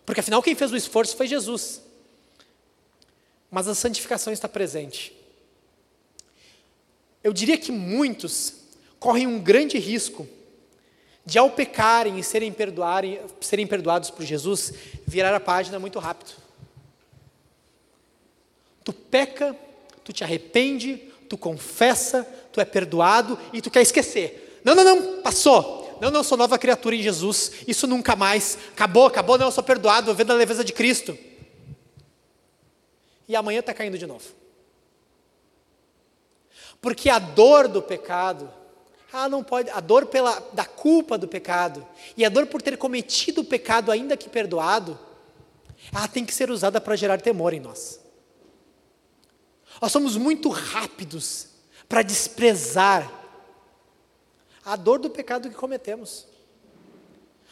Porque 0.05 0.19
afinal, 0.19 0.43
quem 0.43 0.53
fez 0.53 0.71
o 0.71 0.77
esforço 0.77 1.17
foi 1.17 1.25
Jesus. 1.25 1.81
Mas 3.49 3.67
a 3.67 3.73
santificação 3.73 4.31
está 4.31 4.47
presente. 4.47 5.11
Eu 7.23 7.33
diria 7.33 7.57
que 7.57 7.71
muitos 7.71 8.53
correm 8.99 9.25
um 9.25 9.39
grande 9.39 9.79
risco 9.79 10.27
de, 11.25 11.37
ao 11.37 11.49
pecarem 11.49 12.19
e 12.19 12.23
serem, 12.23 12.53
perdoarem, 12.53 13.19
serem 13.41 13.67
perdoados 13.67 14.11
por 14.11 14.23
Jesus, 14.23 14.73
virar 15.05 15.35
a 15.35 15.39
página 15.39 15.79
muito 15.79 15.99
rápido. 15.99 16.31
Tu 18.83 18.93
peca, 18.93 19.57
tu 20.03 20.13
te 20.13 20.23
arrepende, 20.23 21.11
tu 21.27 21.37
confessa, 21.37 22.23
tu 22.53 22.61
é 22.61 22.65
perdoado 22.65 23.37
e 23.51 23.61
tu 23.61 23.69
quer 23.69 23.81
esquecer. 23.81 24.46
Não, 24.67 24.75
não, 24.75 24.83
não, 24.83 25.21
passou. 25.21 25.97
Não, 26.01 26.11
não, 26.11 26.21
sou 26.21 26.37
nova 26.37 26.59
criatura 26.59 26.93
em 26.93 27.01
Jesus. 27.01 27.53
Isso 27.65 27.87
nunca 27.87 28.17
mais. 28.17 28.57
Acabou, 28.73 29.05
acabou, 29.05 29.37
não, 29.37 29.45
eu 29.45 29.51
sou 29.51 29.63
perdoado, 29.63 30.13
vendo 30.13 30.31
a 30.31 30.35
leveza 30.35 30.61
de 30.61 30.73
Cristo. 30.73 31.17
e 33.29 33.33
amanhã 33.33 33.61
está 33.61 33.73
caindo 33.73 33.97
de 33.97 34.05
novo. 34.05 34.25
Porque 36.81 37.09
a 37.09 37.17
dor 37.17 37.69
do 37.69 37.81
pecado, 37.81 38.51
ah, 39.13 39.29
não 39.29 39.41
pode, 39.41 39.69
a 39.69 39.79
dor 39.79 40.07
pela, 40.07 40.37
da 40.51 40.65
culpa 40.65 41.17
do 41.17 41.29
pecado 41.29 41.87
e 42.17 42.25
a 42.25 42.29
dor 42.29 42.45
por 42.47 42.61
ter 42.61 42.77
cometido 42.77 43.39
o 43.39 43.45
pecado 43.45 43.89
ainda 43.89 44.17
que 44.17 44.27
perdoado, 44.27 44.99
ela 45.95 46.09
tem 46.09 46.25
que 46.25 46.35
ser 46.35 46.51
usada 46.51 46.81
para 46.81 46.97
gerar 46.97 47.21
temor 47.21 47.53
em 47.53 47.61
nós. 47.61 48.01
Nós 49.81 49.93
somos 49.93 50.17
muito 50.17 50.49
rápidos 50.49 51.47
para 51.87 52.01
desprezar 52.01 53.16
a 54.67 54.75
dor 54.75 54.99
do 54.99 55.09
pecado 55.09 55.49
que 55.49 55.55
cometemos. 55.55 56.27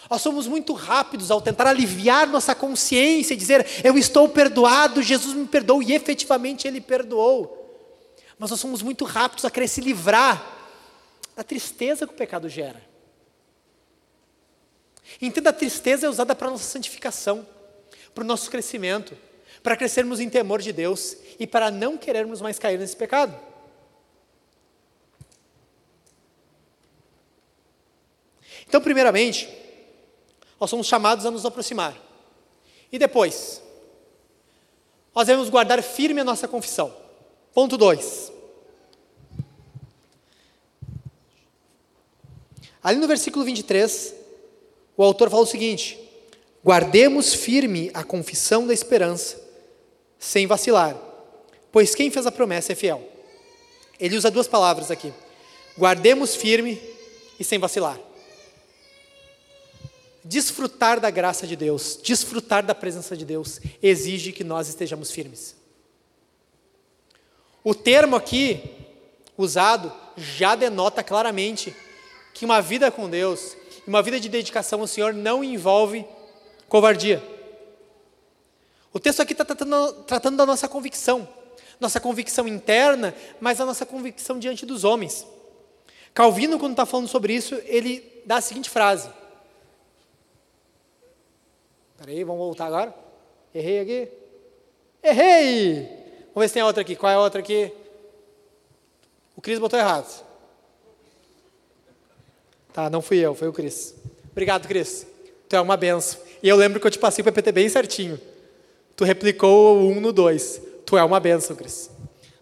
Nós 0.10 0.22
somos 0.22 0.46
muito 0.48 0.74
rápidos 0.74 1.32
ao 1.32 1.42
tentar 1.42 1.68
aliviar 1.68 2.28
nossa 2.28 2.54
consciência 2.54 3.34
e 3.34 3.38
dizer: 3.38 3.66
Eu 3.84 3.98
estou 3.98 4.28
perdoado, 4.28 5.02
Jesus 5.02 5.34
me 5.34 5.48
perdoou, 5.48 5.82
e 5.82 5.94
efetivamente 5.94 6.68
Ele 6.68 6.82
perdoou. 6.82 7.62
Mas 8.38 8.52
nós 8.52 8.60
somos 8.60 8.82
muito 8.82 9.06
rápidos 9.06 9.46
a 9.46 9.50
querer 9.50 9.70
se 9.70 9.80
livrar 9.80 10.46
da 11.36 11.44
tristeza 11.44 12.06
que 12.06 12.14
o 12.14 12.18
pecado 12.18 12.50
gera. 12.50 12.84
Entenda, 15.22 15.52
a 15.52 15.54
tristeza 15.54 16.06
é 16.06 16.10
usada 16.10 16.36
para 16.36 16.50
a 16.50 16.52
nossa 16.52 16.66
santificação, 16.66 17.48
para 18.14 18.24
o 18.26 18.28
nosso 18.28 18.52
crescimento, 18.52 19.18
para 19.64 19.78
crescermos 19.78 20.20
em 20.20 20.30
temor 20.30 20.62
de 20.62 20.74
Deus 20.74 21.16
e 21.40 21.48
para 21.48 21.72
não 21.72 21.98
querermos 21.98 22.42
mais 22.42 22.60
cair 22.60 22.78
nesse 22.78 22.98
pecado. 22.98 23.40
Então, 28.68 28.82
primeiramente, 28.82 29.50
nós 30.60 30.70
somos 30.70 30.88
chamados 30.88 31.26
a 31.26 31.32
nos 31.32 31.46
aproximar. 31.46 31.96
E 32.92 32.98
depois, 32.98 33.62
nós 35.14 35.28
devemos 35.28 35.50
guardar 35.50 35.82
firme 35.82 36.22
a 36.22 36.24
nossa 36.24 36.48
confissão. 36.48 36.94
Ponto 37.54 37.78
2. 37.78 38.34
Ali 42.84 43.00
no 43.00 43.08
versículo 43.08 43.44
23, 43.44 44.14
o 44.96 45.04
autor 45.04 45.30
fala 45.30 45.44
o 45.44 45.48
seguinte: 45.48 45.98
Guardemos 46.64 47.34
firme 47.34 47.92
a 47.94 48.04
confissão 48.04 48.68
da 48.68 48.74
esperança, 48.74 49.42
sem 50.20 50.48
vacilar, 50.48 50.96
pois 51.72 51.96
quem 51.96 52.12
fez 52.12 52.26
a 52.26 52.32
promessa 52.32 52.74
é 52.74 52.76
fiel. 52.76 53.08
Ele 54.00 54.16
usa 54.16 54.30
duas 54.30 54.48
palavras 54.48 54.92
aqui: 54.92 55.14
guardemos 55.78 56.36
firme 56.36 56.82
e 57.40 57.44
sem 57.44 57.58
vacilar. 57.58 58.00
Desfrutar 60.28 61.00
da 61.00 61.12
graça 61.12 61.46
de 61.46 61.56
Deus, 61.56 62.00
desfrutar 62.02 62.66
da 62.66 62.74
presença 62.74 63.16
de 63.16 63.24
Deus, 63.24 63.62
exige 63.82 64.32
que 64.32 64.44
nós 64.44 64.68
estejamos 64.68 65.12
firmes. 65.12 65.56
O 67.64 67.76
termo 67.76 68.16
aqui 68.16 68.60
usado 69.38 69.94
já 70.18 70.56
denota 70.56 71.04
claramente 71.04 71.76
que 72.34 72.44
uma 72.44 72.60
vida 72.60 72.90
com 72.90 73.08
Deus, 73.08 73.56
uma 73.86 74.02
vida 74.02 74.20
de 74.20 74.28
dedicação 74.28 74.82
ao 74.82 74.88
Senhor 74.88 75.14
não 75.14 75.44
envolve 75.44 76.04
covardia. 76.68 77.24
O 78.92 79.00
texto 79.00 79.20
aqui 79.20 79.34
está 79.34 79.46
tratando, 79.46 79.94
tratando 80.08 80.38
da 80.38 80.46
nossa 80.46 80.68
convicção, 80.68 81.30
nossa 81.80 82.00
convicção 82.00 82.48
interna, 82.48 83.14
mas 83.40 83.62
a 83.62 83.66
nossa 83.66 83.86
convicção 83.86 84.40
diante 84.40 84.66
dos 84.66 84.84
homens. 84.84 85.24
Calvino, 86.16 86.58
quando 86.58 86.72
está 86.72 86.86
falando 86.86 87.08
sobre 87.08 87.36
isso, 87.36 87.54
ele 87.66 88.24
dá 88.26 88.38
a 88.38 88.42
seguinte 88.42 88.72
frase. 88.72 89.08
Espera 91.96 92.12
aí, 92.12 92.26
vamos 92.26 92.40
voltar 92.40 92.66
agora. 92.66 92.94
Errei 93.54 93.80
aqui. 93.80 94.10
Errei! 95.02 95.84
Vamos 96.34 96.44
ver 96.44 96.48
se 96.50 96.54
tem 96.56 96.64
outra 96.64 96.82
aqui. 96.82 96.94
Qual 96.94 97.10
é 97.10 97.16
a 97.16 97.20
outra 97.20 97.40
aqui? 97.40 97.72
O 99.34 99.42
Cris 99.42 99.58
botou 99.58 99.80
errado. 99.80 100.26
Tá, 102.74 102.90
não 102.90 103.02
fui 103.02 103.20
eu, 103.20 103.34
foi 103.34 103.48
o 103.48 103.54
Cris. 103.54 103.96
Obrigado, 104.32 104.68
Cris. 104.68 105.08
Tu 105.48 105.56
é 105.56 105.62
uma 105.62 105.78
benção. 105.78 106.20
E 106.44 106.50
eu 106.50 106.58
lembro 106.58 106.82
que 106.82 106.86
eu 106.86 106.92
te 106.92 107.00
passei 107.00 107.22
o 107.22 107.26
PPT 107.26 107.54
bem 107.54 107.70
certinho. 107.70 108.20
Tu 108.98 109.06
replicou 109.06 109.78
o 109.78 109.88
1 109.92 110.02
no 110.02 110.12
2. 110.12 110.62
Tu 110.86 110.98
é 110.98 111.04
uma 111.04 111.22
benção, 111.22 111.56
Cris. 111.56 111.90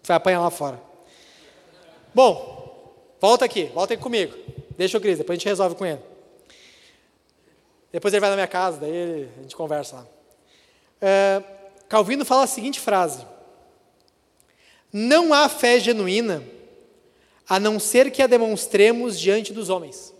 Tu 0.02 0.08
vai 0.08 0.16
apanhar 0.16 0.40
lá 0.40 0.50
fora. 0.50 0.80
Bom, 2.12 2.92
volta 3.20 3.44
aqui, 3.44 3.66
volta 3.66 3.94
aqui 3.94 4.02
comigo. 4.02 4.34
Deixa 4.76 4.98
o 4.98 5.00
Cris, 5.00 5.18
depois 5.18 5.36
a 5.36 5.38
gente 5.38 5.48
resolve 5.48 5.76
com 5.76 5.86
ele. 5.86 6.00
Depois 7.94 8.12
ele 8.12 8.20
vai 8.22 8.30
na 8.30 8.34
minha 8.34 8.48
casa, 8.48 8.78
daí 8.78 9.30
a 9.38 9.42
gente 9.42 9.54
conversa 9.54 9.94
lá. 9.94 10.06
É, 11.00 11.40
Calvino 11.88 12.24
fala 12.24 12.42
a 12.42 12.46
seguinte 12.48 12.80
frase: 12.80 13.24
Não 14.92 15.32
há 15.32 15.48
fé 15.48 15.78
genuína 15.78 16.42
a 17.48 17.60
não 17.60 17.78
ser 17.78 18.10
que 18.10 18.20
a 18.20 18.26
demonstremos 18.26 19.16
diante 19.16 19.52
dos 19.52 19.68
homens. 19.68 20.12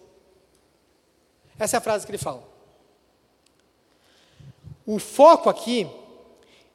Essa 1.58 1.76
é 1.76 1.78
a 1.78 1.80
frase 1.80 2.06
que 2.06 2.12
ele 2.12 2.18
fala. 2.18 2.46
O 4.86 5.00
foco 5.00 5.50
aqui 5.50 5.90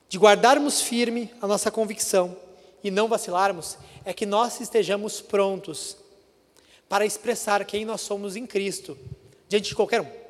de 0.09 0.17
guardarmos 0.17 0.81
firme 0.81 1.33
a 1.41 1.47
nossa 1.47 1.71
convicção 1.71 2.35
e 2.83 2.91
não 2.91 3.07
vacilarmos 3.07 3.77
é 4.03 4.11
que 4.11 4.25
nós 4.25 4.59
estejamos 4.59 5.21
prontos 5.21 5.95
para 6.89 7.05
expressar 7.05 7.63
quem 7.63 7.85
nós 7.85 8.01
somos 8.01 8.35
em 8.35 8.45
Cristo 8.45 8.97
diante 9.47 9.69
de 9.69 9.75
qualquer 9.75 10.01
um. 10.01 10.28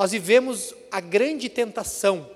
Nós 0.00 0.12
vivemos 0.12 0.74
a 0.90 0.98
grande 0.98 1.50
tentação 1.50 2.26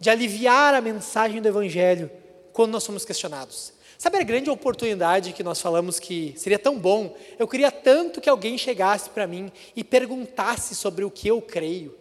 de 0.00 0.08
aliviar 0.08 0.72
a 0.72 0.80
mensagem 0.80 1.42
do 1.42 1.48
Evangelho 1.48 2.10
quando 2.50 2.72
nós 2.72 2.82
somos 2.82 3.04
questionados. 3.04 3.74
Sabe 3.98 4.16
a 4.16 4.22
grande 4.22 4.48
oportunidade 4.48 5.34
que 5.34 5.42
nós 5.42 5.60
falamos 5.60 6.00
que 6.00 6.32
seria 6.38 6.58
tão 6.58 6.78
bom? 6.78 7.14
Eu 7.38 7.46
queria 7.46 7.70
tanto 7.70 8.22
que 8.22 8.30
alguém 8.30 8.56
chegasse 8.56 9.10
para 9.10 9.26
mim 9.26 9.52
e 9.76 9.84
perguntasse 9.84 10.74
sobre 10.74 11.04
o 11.04 11.10
que 11.10 11.28
eu 11.28 11.42
creio, 11.42 11.94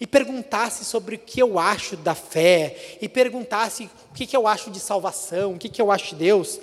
e 0.00 0.08
perguntasse 0.08 0.84
sobre 0.84 1.14
o 1.14 1.18
que 1.20 1.40
eu 1.40 1.56
acho 1.56 1.96
da 1.96 2.16
fé, 2.16 2.98
e 3.00 3.08
perguntasse 3.08 3.88
o 4.10 4.12
que, 4.12 4.26
que 4.26 4.36
eu 4.36 4.48
acho 4.48 4.72
de 4.72 4.80
salvação, 4.80 5.52
o 5.52 5.56
que, 5.56 5.68
que 5.68 5.80
eu 5.80 5.92
acho 5.92 6.16
de 6.16 6.24
Deus. 6.24 6.58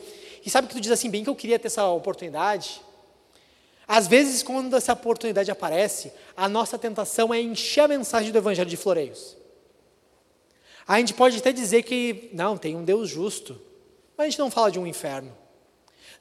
E 0.45 0.49
sabe 0.49 0.67
que 0.67 0.73
tu 0.73 0.81
diz 0.81 0.91
assim, 0.91 1.09
bem 1.09 1.23
que 1.23 1.29
eu 1.29 1.35
queria 1.35 1.57
ter 1.57 1.67
essa 1.67 1.87
oportunidade? 1.87 2.81
Às 3.87 4.07
vezes, 4.07 4.41
quando 4.41 4.75
essa 4.75 4.93
oportunidade 4.93 5.51
aparece, 5.51 6.11
a 6.35 6.49
nossa 6.49 6.77
tentação 6.77 7.33
é 7.33 7.39
encher 7.39 7.81
a 7.81 7.87
mensagem 7.87 8.31
do 8.31 8.37
Evangelho 8.37 8.69
de 8.69 8.77
floreios. 8.77 9.37
A 10.87 10.99
gente 10.99 11.13
pode 11.13 11.37
até 11.37 11.51
dizer 11.51 11.83
que, 11.83 12.29
não, 12.33 12.57
tem 12.57 12.75
um 12.75 12.83
Deus 12.83 13.09
justo, 13.09 13.59
mas 14.17 14.25
a 14.25 14.29
gente 14.29 14.39
não 14.39 14.51
fala 14.51 14.71
de 14.71 14.79
um 14.79 14.87
inferno. 14.87 15.35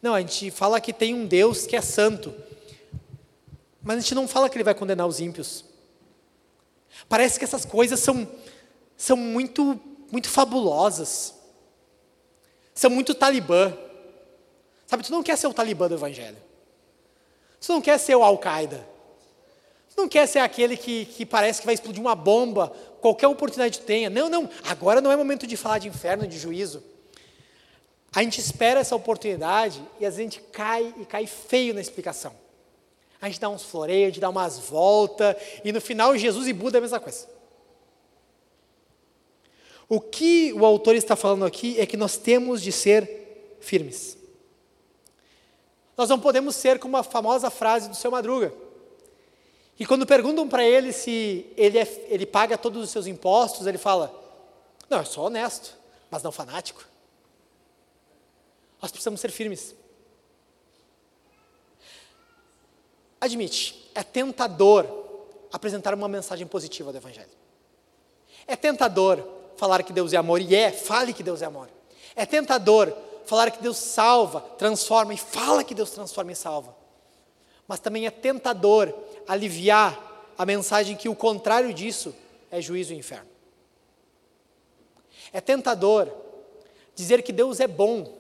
Não, 0.01 0.15
a 0.15 0.21
gente 0.21 0.51
fala 0.51 0.81
que 0.81 0.93
tem 0.93 1.15
um 1.15 1.27
Deus 1.27 1.67
que 1.67 1.77
é 1.77 1.81
santo. 1.81 2.35
Mas 3.83 3.99
a 3.99 4.01
gente 4.01 4.15
não 4.15 4.29
fala 4.29 4.49
que 4.49 4.57
ele 4.57 4.65
vai 4.65 4.75
condenar 4.75 5.07
os 5.07 5.21
ímpios. 5.21 5.65
Parece 7.09 7.39
que 7.39 7.45
essas 7.45 7.65
coisas 7.65 8.01
são, 8.01 8.29
são 8.97 9.17
muito, 9.17 9.81
muito 10.11 10.29
fabulosas. 10.29 11.35
São 12.75 12.91
muito 12.91 13.15
talibã. 13.15 13.73
Sabe, 14.87 15.03
tu 15.03 15.13
não 15.13 15.23
quer 15.23 15.37
ser 15.37 15.47
o 15.47 15.55
talibã 15.55 15.89
do 15.89 15.95
evangelho. 15.95 16.37
Tu 17.65 17.73
não 17.73 17.81
quer 17.81 17.99
ser 17.99 18.15
o 18.15 18.23
Al-Qaeda. 18.23 18.87
Tu 19.95 19.97
não 19.97 20.09
quer 20.09 20.27
ser 20.27 20.41
aquele 20.41 20.77
que, 20.77 21.07
que 21.07 21.25
parece 21.25 21.61
que 21.61 21.67
vai 21.67 21.75
explodir 21.75 22.01
uma 22.01 22.15
bomba, 22.15 22.69
qualquer 23.01 23.27
oportunidade 23.27 23.79
que 23.79 23.85
tenha. 23.87 24.11
Não, 24.11 24.29
não, 24.29 24.51
agora 24.65 25.01
não 25.01 25.11
é 25.11 25.17
momento 25.17 25.47
de 25.47 25.57
falar 25.57 25.79
de 25.79 25.89
inferno, 25.89 26.27
de 26.27 26.39
juízo. 26.39 26.83
A 28.15 28.23
gente 28.23 28.39
espera 28.39 28.81
essa 28.81 28.95
oportunidade 28.95 29.83
e 29.99 30.05
às 30.05 30.17
vezes 30.17 30.19
a 30.19 30.23
gente 30.23 30.41
cai 30.53 30.95
e 31.01 31.07
cai 31.07 31.27
feio 31.27 31.73
na 31.73 31.81
explicação. 31.81 32.35
A 33.21 33.29
gente 33.29 33.41
dá 33.41 33.49
uns 33.49 33.63
floreios, 33.63 34.05
a 34.05 34.11
gente 34.11 34.21
dá 34.21 34.29
umas 34.29 34.59
voltas, 34.59 35.35
e 35.65 35.73
no 35.73 35.81
final 35.81 36.17
Jesus 36.19 36.47
e 36.47 36.53
Buda 36.53 36.77
é 36.77 36.81
a 36.81 36.83
mesma 36.83 37.01
coisa. 37.01 37.27
O 39.89 40.01
que 40.01 40.53
o 40.53 40.67
autor 40.67 40.95
está 40.97 41.17
falando 41.17 41.47
aqui 41.47 41.81
é 41.81 41.87
que 41.87 41.97
nós 41.97 42.19
temos 42.19 42.61
de 42.61 42.71
ser 42.71 43.57
firmes. 43.61 44.19
Nós 45.97 46.09
não 46.09 46.19
podemos 46.19 46.57
ser 46.57 46.79
como 46.79 46.97
a 46.97 47.03
famosa 47.03 47.51
frase 47.51 47.89
do 47.89 47.95
seu 47.95 48.11
Madruga. 48.11 48.53
E 49.79 49.87
quando 49.87 50.07
perguntam 50.07 50.49
para 50.49 50.65
ele 50.65 50.93
se 50.93 51.47
ele, 51.57 51.79
é, 51.79 52.07
ele 52.09 52.27
paga 52.27 52.57
todos 52.57 52.83
os 52.83 52.91
seus 52.91 53.07
impostos, 53.07 53.67
ele 53.67 53.79
fala: 53.79 54.13
Não, 54.89 54.99
eu 54.99 55.05
sou 55.05 55.27
honesto, 55.27 55.77
mas 56.11 56.23
não 56.23 56.31
fanático. 56.31 56.85
Nós 58.81 58.91
precisamos 58.91 59.21
ser 59.21 59.31
firmes. 59.31 59.75
Admite, 63.21 63.91
é 63.95 64.03
tentador 64.03 64.87
apresentar 65.51 65.95
uma 65.95 66.09
mensagem 66.09 66.47
positiva 66.47 66.93
do 66.93 66.99
Evangelho. 66.99 67.31
É 68.47 68.55
tentador 68.55 69.27
falar 69.57 69.83
que 69.83 69.93
Deus 69.93 70.13
é 70.13 70.17
amor, 70.17 70.41
e 70.41 70.55
é, 70.55 70.71
fale 70.71 71.13
que 71.13 71.23
Deus 71.23 71.41
é 71.41 71.47
amor. 71.47 71.71
É 72.15 72.27
tentador 72.27 72.95
falar 73.27 73.51
que 73.51 73.63
Deus 73.63 73.77
salva, 73.77 74.41
transforma, 74.41 75.15
e 75.15 75.19
fala 75.19 75.65
que 75.65 75.75
Deus 75.75 75.91
transforma 75.91 76.33
e 76.33 76.37
salva. 76.37 76.77
Mas 77.67 77.81
também 77.81 78.07
é 78.07 78.11
tentador 78.11 78.95
aliviar 79.27 80.33
a 80.37 80.45
mensagem 80.45 80.97
que 80.97 81.09
o 81.09 81.15
contrário 81.15 81.73
disso 81.73 82.15
é 82.51 82.61
juízo 82.61 82.93
e 82.93 82.97
inferno. 82.97 83.29
É 85.33 85.41
tentador 85.41 86.13
dizer 86.95 87.23
que 87.23 87.33
Deus 87.33 87.61
é 87.61 87.67
bom 87.67 88.13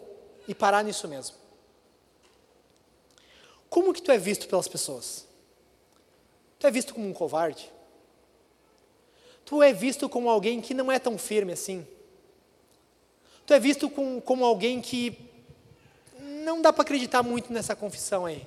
e 0.49 0.55
parar 0.55 0.83
nisso 0.83 1.07
mesmo. 1.07 1.37
Como 3.69 3.93
que 3.93 4.03
tu 4.03 4.11
é 4.11 4.19
visto 4.19 4.49
pelas 4.49 4.69
pessoas? 4.69 5.27
Tu 6.59 6.67
é 6.67 6.71
visto 6.71 6.95
como 6.95 7.09
um 7.09 7.13
covarde? 7.13 7.71
Tu 9.45 9.63
é 9.63 9.73
visto 9.73 10.09
como 10.09 10.31
alguém 10.31 10.61
que 10.61 10.73
não 10.73 10.91
é 10.91 10.99
tão 10.99 11.19
firme 11.19 11.53
assim? 11.53 11.87
Tu 13.47 13.53
é 13.53 13.61
visto 13.61 13.91
com, 13.91 14.21
como 14.21 14.45
alguém 14.45 14.81
que 14.81 15.17
não 16.45 16.63
dá 16.63 16.73
para 16.73 16.83
acreditar 16.83 17.23
muito 17.23 17.53
nessa 17.53 17.75
confissão 17.75 18.27
aí. 18.27 18.47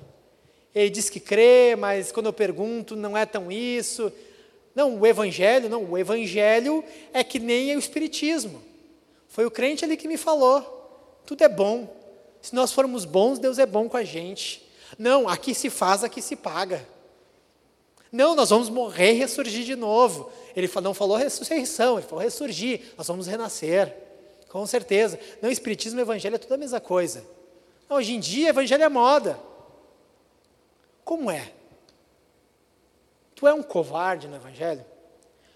Ele 0.74 0.90
diz 0.90 1.08
que 1.10 1.20
crê, 1.20 1.76
mas 1.76 2.12
quando 2.12 2.26
eu 2.26 2.32
pergunto, 2.32 2.94
não 2.94 3.16
é 3.16 3.26
tão 3.26 3.50
isso. 3.50 4.12
Não, 4.74 4.98
o 4.98 5.06
evangelho, 5.06 5.68
não, 5.68 5.84
o 5.84 5.98
evangelho 5.98 6.84
é 7.12 7.24
que 7.24 7.38
nem 7.38 7.74
o 7.74 7.78
espiritismo. 7.78 8.62
Foi 9.28 9.44
o 9.44 9.50
crente 9.50 9.84
ali 9.84 9.96
que 9.96 10.08
me 10.08 10.16
falou. 10.16 11.20
Tudo 11.26 11.42
é 11.42 11.48
bom. 11.48 11.94
Se 12.40 12.54
nós 12.54 12.72
formos 12.72 13.04
bons, 13.04 13.38
Deus 13.38 13.58
é 13.58 13.66
bom 13.66 13.88
com 13.88 13.96
a 13.96 14.04
gente. 14.04 14.66
Não, 14.98 15.28
aqui 15.28 15.54
se 15.54 15.68
faz, 15.68 16.04
aqui 16.04 16.22
se 16.22 16.36
paga. 16.36 16.86
Não, 18.10 18.34
nós 18.34 18.50
vamos 18.50 18.70
morrer 18.70 19.12
e 19.12 19.18
ressurgir 19.18 19.64
de 19.64 19.76
novo. 19.76 20.30
Ele 20.56 20.68
não 20.82 20.94
falou 20.94 21.16
ressurreição, 21.16 21.98
ele 21.98 22.06
falou 22.06 22.24
ressurgir, 22.24 22.80
nós 22.96 23.06
vamos 23.06 23.26
renascer. 23.26 23.94
Com 24.48 24.66
certeza. 24.66 25.18
Não, 25.42 25.50
Espiritismo 25.50 26.00
e 26.00 26.02
Evangelho 26.02 26.36
é 26.36 26.38
tudo 26.38 26.54
a 26.54 26.58
mesma 26.58 26.80
coisa. 26.80 27.24
Hoje 27.88 28.14
em 28.14 28.20
dia, 28.20 28.48
Evangelho 28.48 28.82
é 28.82 28.88
moda. 28.88 29.38
Como 31.04 31.30
é? 31.30 31.52
Tu 33.34 33.46
é 33.46 33.54
um 33.54 33.62
covarde 33.62 34.26
no 34.28 34.36
Evangelho? 34.36 34.84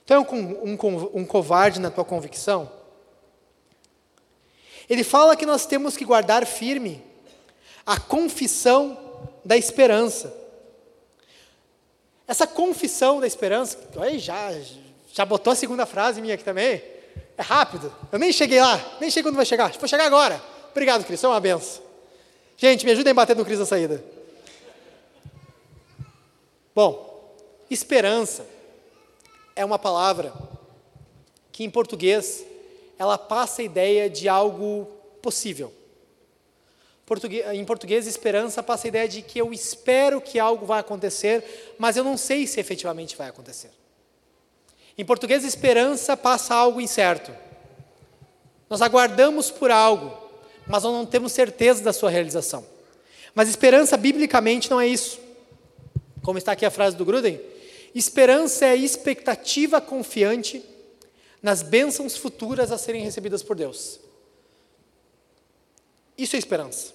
Tu 0.06 0.14
é 0.14 0.18
um, 0.18 0.22
um, 0.22 1.20
um 1.20 1.24
covarde 1.24 1.80
na 1.80 1.90
tua 1.90 2.04
convicção? 2.04 2.70
Ele 4.88 5.04
fala 5.04 5.36
que 5.36 5.46
nós 5.46 5.66
temos 5.66 5.96
que 5.96 6.04
guardar 6.04 6.46
firme 6.46 7.02
a 7.84 7.98
confissão 7.98 8.98
da 9.44 9.56
esperança. 9.56 10.36
Essa 12.26 12.46
confissão 12.46 13.20
da 13.20 13.26
esperança, 13.26 13.78
aí 14.00 14.18
já, 14.18 14.50
já 15.12 15.24
botou 15.24 15.52
a 15.52 15.56
segunda 15.56 15.84
frase 15.86 16.20
minha 16.20 16.34
aqui 16.34 16.44
também. 16.44 16.82
É 17.36 17.42
rápido. 17.42 17.92
Eu 18.10 18.18
nem 18.18 18.32
cheguei 18.32 18.60
lá, 18.60 18.96
nem 19.00 19.10
sei 19.10 19.22
quando 19.22 19.36
vai 19.36 19.46
chegar. 19.46 19.72
Vou 19.72 19.88
chegar 19.88 20.06
agora. 20.06 20.40
Obrigado, 20.70 21.04
Cris. 21.04 21.22
É 21.22 21.28
uma 21.28 21.40
benção. 21.40 21.82
Gente, 22.56 22.84
me 22.84 22.92
ajudem 22.92 23.10
a 23.10 23.14
bater 23.14 23.36
no 23.36 23.44
Cris 23.44 23.58
na 23.58 23.66
saída. 23.66 24.02
Bom, 26.74 27.36
esperança 27.70 28.46
é 29.54 29.64
uma 29.64 29.78
palavra 29.78 30.32
que 31.50 31.64
em 31.64 31.70
português 31.70 32.44
ela 32.98 33.18
passa 33.18 33.62
a 33.62 33.64
ideia 33.64 34.08
de 34.08 34.28
algo 34.28 34.86
possível. 35.20 35.72
Em 37.52 37.64
português, 37.64 38.06
esperança 38.06 38.62
passa 38.62 38.86
a 38.86 38.88
ideia 38.88 39.08
de 39.08 39.20
que 39.20 39.38
eu 39.38 39.52
espero 39.52 40.20
que 40.20 40.38
algo 40.38 40.64
vai 40.64 40.80
acontecer, 40.80 41.74
mas 41.78 41.96
eu 41.96 42.04
não 42.04 42.16
sei 42.16 42.46
se 42.46 42.58
efetivamente 42.58 43.16
vai 43.16 43.28
acontecer. 43.28 43.70
Em 44.96 45.04
português, 45.04 45.44
esperança 45.44 46.16
passa 46.16 46.54
algo 46.54 46.80
incerto. 46.80 47.34
Nós 48.68 48.82
aguardamos 48.82 49.50
por 49.50 49.70
algo, 49.70 50.16
mas 50.66 50.82
nós 50.82 50.92
não 50.92 51.06
temos 51.06 51.32
certeza 51.32 51.82
da 51.82 51.92
sua 51.92 52.10
realização. 52.10 52.64
Mas 53.34 53.48
esperança, 53.48 53.96
biblicamente, 53.96 54.70
não 54.70 54.80
é 54.80 54.86
isso. 54.86 55.18
Como 56.22 56.38
está 56.38 56.52
aqui 56.52 56.64
a 56.64 56.70
frase 56.70 56.96
do 56.96 57.04
Gruden, 57.04 57.40
esperança 57.94 58.66
é 58.66 58.76
expectativa 58.76 59.80
confiante 59.80 60.62
nas 61.42 61.62
bênçãos 61.62 62.16
futuras 62.16 62.70
a 62.70 62.78
serem 62.78 63.02
recebidas 63.02 63.42
por 63.42 63.56
Deus. 63.56 63.98
Isso 66.16 66.36
é 66.36 66.38
esperança. 66.38 66.94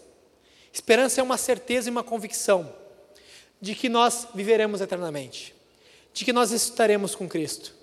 Esperança 0.71 1.19
é 1.19 1.23
uma 1.23 1.37
certeza 1.37 1.89
e 1.89 1.91
uma 1.91 2.03
convicção 2.03 2.73
de 3.59 3.73
que 3.73 3.89
nós 3.89 4.27
viveremos 4.33 4.79
eternamente, 4.79 5.53
de 6.13 6.23
que 6.23 6.31
nós 6.31 6.51
estaremos 6.51 7.15
com 7.15 7.27
Cristo, 7.27 7.73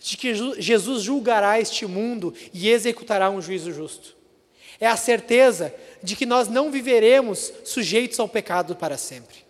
de 0.00 0.16
que 0.16 0.34
Jesus 0.60 1.02
julgará 1.02 1.60
este 1.60 1.86
mundo 1.86 2.34
e 2.52 2.70
executará 2.70 3.30
um 3.30 3.40
juízo 3.40 3.72
justo. 3.72 4.16
É 4.80 4.86
a 4.86 4.96
certeza 4.96 5.74
de 6.02 6.16
que 6.16 6.26
nós 6.26 6.48
não 6.48 6.70
viveremos 6.70 7.52
sujeitos 7.64 8.18
ao 8.20 8.28
pecado 8.28 8.76
para 8.76 8.96
sempre. 8.96 9.44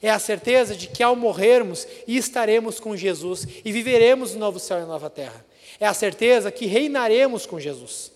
É 0.00 0.10
a 0.10 0.18
certeza 0.18 0.76
de 0.76 0.86
que 0.86 1.02
ao 1.02 1.16
morrermos 1.16 1.86
estaremos 2.06 2.78
com 2.78 2.96
Jesus 2.96 3.46
e 3.64 3.72
viveremos 3.72 4.34
no 4.34 4.40
novo 4.40 4.60
céu 4.60 4.80
e 4.80 4.84
nova 4.84 5.10
terra. 5.10 5.44
É 5.80 5.86
a 5.86 5.94
certeza 5.94 6.50
que 6.52 6.66
reinaremos 6.66 7.46
com 7.46 7.58
Jesus. 7.58 8.12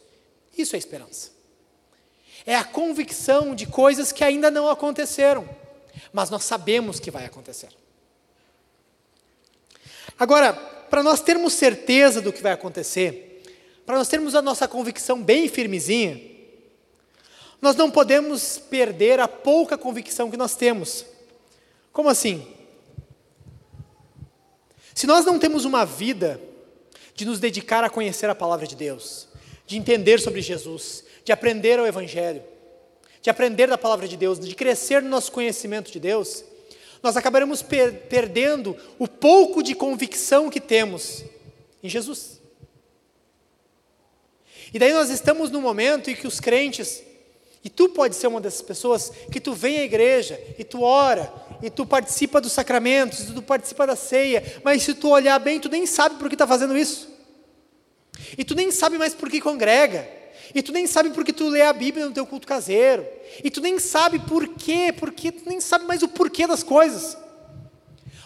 Isso 0.57 0.77
é 0.77 0.79
esperança. 0.79 1.31
É 2.45 2.55
a 2.55 2.64
convicção 2.64 3.55
de 3.55 3.66
coisas 3.66 4.12
que 4.12 4.25
ainda 4.25 4.51
não 4.51 4.68
aconteceram, 4.68 5.49
mas 6.12 6.29
nós 6.29 6.45
sabemos 6.45 7.01
que 7.01 7.11
vai 7.11 7.25
acontecer. 7.25 7.68
Agora, 10.18 10.53
para 10.93 11.03
nós 11.03 11.22
termos 11.22 11.55
certeza 11.55 12.20
do 12.20 12.30
que 12.30 12.43
vai 12.43 12.53
acontecer, 12.53 13.43
para 13.86 13.97
nós 13.97 14.09
termos 14.09 14.34
a 14.34 14.43
nossa 14.43 14.68
convicção 14.68 15.22
bem 15.22 15.49
firmezinha, 15.49 16.20
nós 17.62 17.74
não 17.74 17.90
podemos 17.90 18.59
perder 18.59 19.18
a 19.18 19.26
pouca 19.26 19.78
convicção 19.78 20.30
que 20.30 20.36
nós 20.36 20.55
temos. 20.55 21.07
Como 21.95 22.11
assim? 22.11 22.47
Se 24.95 25.07
nós 25.07 25.24
não 25.24 25.38
temos 25.38 25.64
uma 25.64 25.86
vida 25.86 26.38
de 27.14 27.24
nos 27.24 27.40
dedicar 27.40 27.82
a 27.82 27.88
conhecer 27.88 28.28
a 28.28 28.34
palavra 28.34 28.66
de 28.66 28.76
Deus, 28.76 29.28
de 29.66 29.78
entender 29.78 30.20
sobre 30.20 30.43
Jesus, 30.43 31.05
de 31.24 31.32
aprender 31.32 31.80
o 31.80 31.86
Evangelho, 31.86 32.43
de 33.22 33.30
aprender 33.30 33.66
da 33.66 33.78
palavra 33.78 34.07
de 34.07 34.18
Deus, 34.18 34.38
de 34.38 34.55
crescer 34.55 35.01
no 35.01 35.09
nosso 35.09 35.32
conhecimento 35.32 35.90
de 35.90 35.99
Deus, 35.99 36.45
nós 37.03 37.17
acabaremos 37.17 37.63
per 37.63 37.93
perdendo 38.09 38.77
o 38.99 39.09
pouco 39.09 39.63
de 39.63 39.75
convicção 39.75 40.49
que 40.49 40.61
temos 40.61 41.25
em 41.83 41.89
Jesus. 41.89 42.41
E 44.73 44.79
daí 44.79 44.93
nós 44.93 45.11
estamos 45.11 45.51
num 45.51 45.61
momento 45.61 46.09
em 46.11 46.15
que 46.15 46.27
os 46.27 46.41
crentes, 46.41 47.03
e 47.65 47.69
tu 47.69 47.89
pode 47.89 48.17
ser 48.17 48.29
uma 48.29 48.41
dessas 48.41 48.63
pessoas, 48.63 49.13
que 49.31 49.41
tu 49.41 49.53
vem 49.53 49.81
à 49.81 49.85
igreja, 49.85 50.41
e 50.59 50.65
tu 50.65 50.83
ora, 50.83 51.33
e 51.63 51.69
tu 51.69 51.85
participa 51.85 52.41
dos 52.41 52.53
sacramentos, 52.53 53.29
e 53.29 53.35
tu 53.35 53.43
participa 53.43 53.87
da 53.87 53.97
ceia, 53.97 54.61
mas 54.65 54.83
se 54.83 54.95
tu 54.95 55.11
olhar 55.11 55.39
bem, 55.39 55.61
tu 55.61 55.69
nem 55.69 55.87
sabe 55.87 56.17
por 56.17 56.29
que 56.29 56.35
está 56.35 56.47
fazendo 56.47 56.77
isso. 56.77 57.09
E 58.39 58.45
tu 58.45 58.55
nem 58.55 58.71
sabe 58.71 58.97
mais 58.97 59.15
por 59.15 59.29
que 59.29 59.41
congrega. 59.41 60.22
E 60.55 60.62
tu 60.62 60.72
nem 60.72 60.86
sabe 60.86 61.11
por 61.11 61.24
que 61.24 61.32
tu 61.32 61.49
lê 61.49 61.62
a 61.62 61.72
Bíblia 61.72 62.07
no 62.07 62.12
teu 62.12 62.26
culto 62.26 62.47
caseiro. 62.47 63.07
E 63.43 63.51
tu 63.51 63.61
nem 63.61 63.78
sabe 63.78 64.18
por 64.18 64.49
quê, 64.49 64.93
porque 64.97 65.32
tu 65.32 65.49
nem 65.49 65.61
sabe 65.61 65.86
mais 65.86 66.03
o 66.03 66.09
porquê 66.09 66.47
das 66.47 66.62
coisas. 66.62 67.16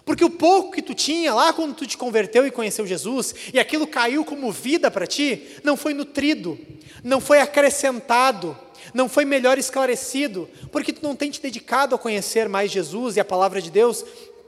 Porque 0.04 0.24
o 0.24 0.30
pouco 0.30 0.72
que 0.72 0.82
tu 0.82 0.94
tinha 0.94 1.34
lá 1.34 1.52
quando 1.52 1.74
tu 1.74 1.86
te 1.86 1.98
converteu 1.98 2.46
e 2.46 2.50
conheceu 2.50 2.86
Jesus, 2.86 3.34
e 3.52 3.58
aquilo 3.58 3.86
caiu 3.86 4.24
como 4.24 4.52
vida 4.52 4.90
para 4.90 5.06
ti, 5.06 5.58
não 5.64 5.76
foi 5.76 5.92
nutrido, 5.92 6.58
não 7.02 7.20
foi 7.20 7.40
acrescentado, 7.40 8.56
não 8.94 9.08
foi 9.08 9.24
melhor 9.24 9.58
esclarecido, 9.58 10.48
porque 10.70 10.92
tu 10.92 11.02
não 11.02 11.16
tem 11.16 11.30
te 11.30 11.42
dedicado 11.42 11.94
a 11.94 11.98
conhecer 11.98 12.48
mais 12.48 12.70
Jesus 12.70 13.16
e 13.16 13.20
a 13.20 13.24
palavra 13.24 13.60
de 13.60 13.70
Deus 13.70 14.04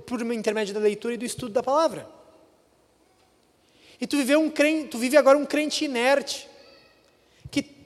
por 0.06 0.22
intermédio 0.32 0.72
da 0.72 0.80
leitura 0.80 1.14
e 1.14 1.18
do 1.18 1.24
estudo 1.24 1.52
da 1.52 1.62
palavra. 1.62 2.08
E 4.00 4.06
tu, 4.06 4.16
viveu 4.16 4.40
um 4.40 4.48
crente, 4.48 4.88
tu 4.90 4.98
vive 4.98 5.16
agora 5.16 5.36
um 5.36 5.44
crente 5.44 5.84
inerte, 5.84 6.47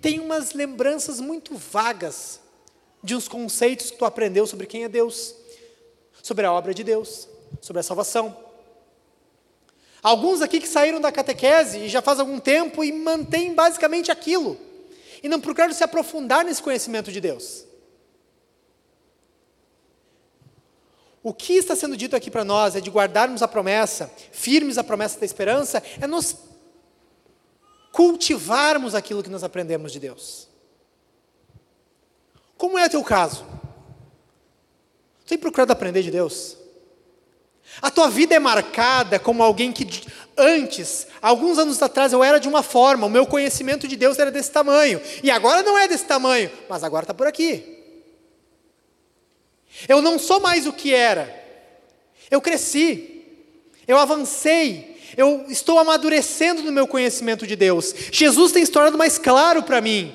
tem 0.03 0.19
umas 0.19 0.53
lembranças 0.53 1.21
muito 1.21 1.57
vagas 1.57 2.41
de 3.03 3.15
uns 3.15 3.29
conceitos 3.29 3.93
que 3.93 3.97
tu 3.97 4.05
aprendeu 4.05 4.47
sobre 4.49 4.67
quem 4.67 4.83
é 4.83 4.89
Deus, 4.89 5.35
sobre 6.21 6.45
a 6.45 6.53
obra 6.53 6.75
de 6.75 6.83
Deus, 6.83 7.29
sobre 7.61 7.79
a 7.79 7.83
salvação. 7.85 8.37
Alguns 10.03 10.43
aqui 10.43 10.61
que 10.61 10.67
saíram 10.67 11.01
da 11.01 11.13
catequese 11.13 11.79
e 11.79 11.89
já 11.89 12.03
faz 12.03 12.19
algum 12.19 12.41
tempo 12.41 12.83
e 12.83 12.91
mantêm 12.91 13.55
basicamente 13.55 14.11
aquilo, 14.11 14.59
e 15.23 15.29
não 15.29 15.41
procuram 15.41 15.73
se 15.73 15.85
aprofundar 15.85 16.45
nesse 16.45 16.61
conhecimento 16.61 17.13
de 17.13 17.21
Deus. 17.21 17.65
O 21.23 21.33
que 21.33 21.53
está 21.53 21.77
sendo 21.77 21.97
dito 21.97 22.17
aqui 22.17 22.29
para 22.29 22.43
nós 22.45 22.75
é 22.75 22.81
de 22.81 22.91
guardarmos 22.91 23.41
a 23.41 23.47
promessa, 23.47 24.13
firmes 24.33 24.77
a 24.77 24.83
promessa 24.83 25.21
da 25.21 25.25
esperança, 25.25 25.81
é 26.01 26.09
nos 26.09 26.35
cultivarmos 27.93 28.95
aquilo 28.95 29.23
que 29.23 29.31
nós 29.31 29.45
aprendemos 29.45 29.93
de 29.93 30.01
Deus. 30.01 30.49
Como 32.57 32.79
é 32.79 32.87
o 32.87 32.91
teu 32.91 33.05
caso? 33.05 33.45
Você 35.21 35.29
tem 35.29 35.39
procurado 35.39 35.73
aprender 35.73 36.03
de 36.03 36.11
Deus? 36.11 36.57
A 37.81 37.91
tua 37.91 38.11
vida 38.11 38.35
é 38.35 38.39
marcada 38.39 39.19
como 39.19 39.43
alguém 39.43 39.73
que 39.73 39.87
antes, 40.37 41.07
alguns 41.21 41.59
anos 41.59 41.81
atrás, 41.83 42.13
eu 42.13 42.25
era 42.25 42.41
de 42.41 42.49
uma 42.49 42.63
forma, 42.63 43.07
o 43.07 43.11
meu 43.11 43.27
conhecimento 43.27 43.87
de 43.87 43.97
Deus 43.97 44.19
era 44.19 44.31
desse 44.31 44.51
tamanho, 44.51 45.01
e 45.23 45.31
agora 45.31 45.63
não 45.63 45.79
é 45.79 45.87
desse 45.87 46.05
tamanho, 46.05 46.51
mas 46.69 46.83
agora 46.83 47.05
está 47.05 47.15
por 47.15 47.27
aqui. 47.27 47.79
Eu 49.89 50.03
não 50.03 50.19
sou 50.19 50.41
mais 50.41 50.67
o 50.67 50.73
que 50.73 50.95
era. 50.95 51.43
Eu 52.31 52.41
cresci. 52.41 53.25
Eu 53.87 53.99
avancei. 53.99 54.92
Eu 55.17 55.45
estou 55.49 55.79
amadurecendo 55.79 56.63
no 56.63 56.73
meu 56.73 56.87
conhecimento 56.87 57.47
de 57.47 57.57
Deus. 57.57 57.95
Jesus 58.11 58.53
tem 58.53 58.65
se 58.65 58.71
tornado 58.71 58.97
mais 58.97 59.19
claro 59.19 59.63
para 59.63 59.81
mim. 59.81 60.13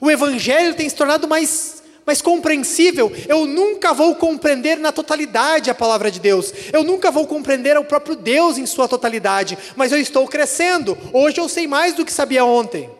O 0.00 0.10
Evangelho 0.10 0.74
tem 0.74 0.88
se 0.88 0.94
tornado 0.94 1.26
mais, 1.26 1.82
mais 2.04 2.20
compreensível. 2.20 3.10
Eu 3.28 3.46
nunca 3.46 3.92
vou 3.92 4.14
compreender 4.14 4.78
na 4.78 4.92
totalidade 4.92 5.70
a 5.70 5.74
palavra 5.74 6.10
de 6.10 6.20
Deus. 6.20 6.52
Eu 6.72 6.82
nunca 6.82 7.10
vou 7.10 7.26
compreender 7.26 7.76
o 7.78 7.84
próprio 7.84 8.16
Deus 8.16 8.58
em 8.58 8.66
sua 8.66 8.88
totalidade. 8.88 9.56
Mas 9.76 9.92
eu 9.92 9.98
estou 9.98 10.26
crescendo. 10.26 10.96
Hoje 11.12 11.40
eu 11.40 11.48
sei 11.48 11.66
mais 11.66 11.94
do 11.94 12.04
que 12.04 12.12
sabia 12.12 12.44
ontem. 12.44 12.90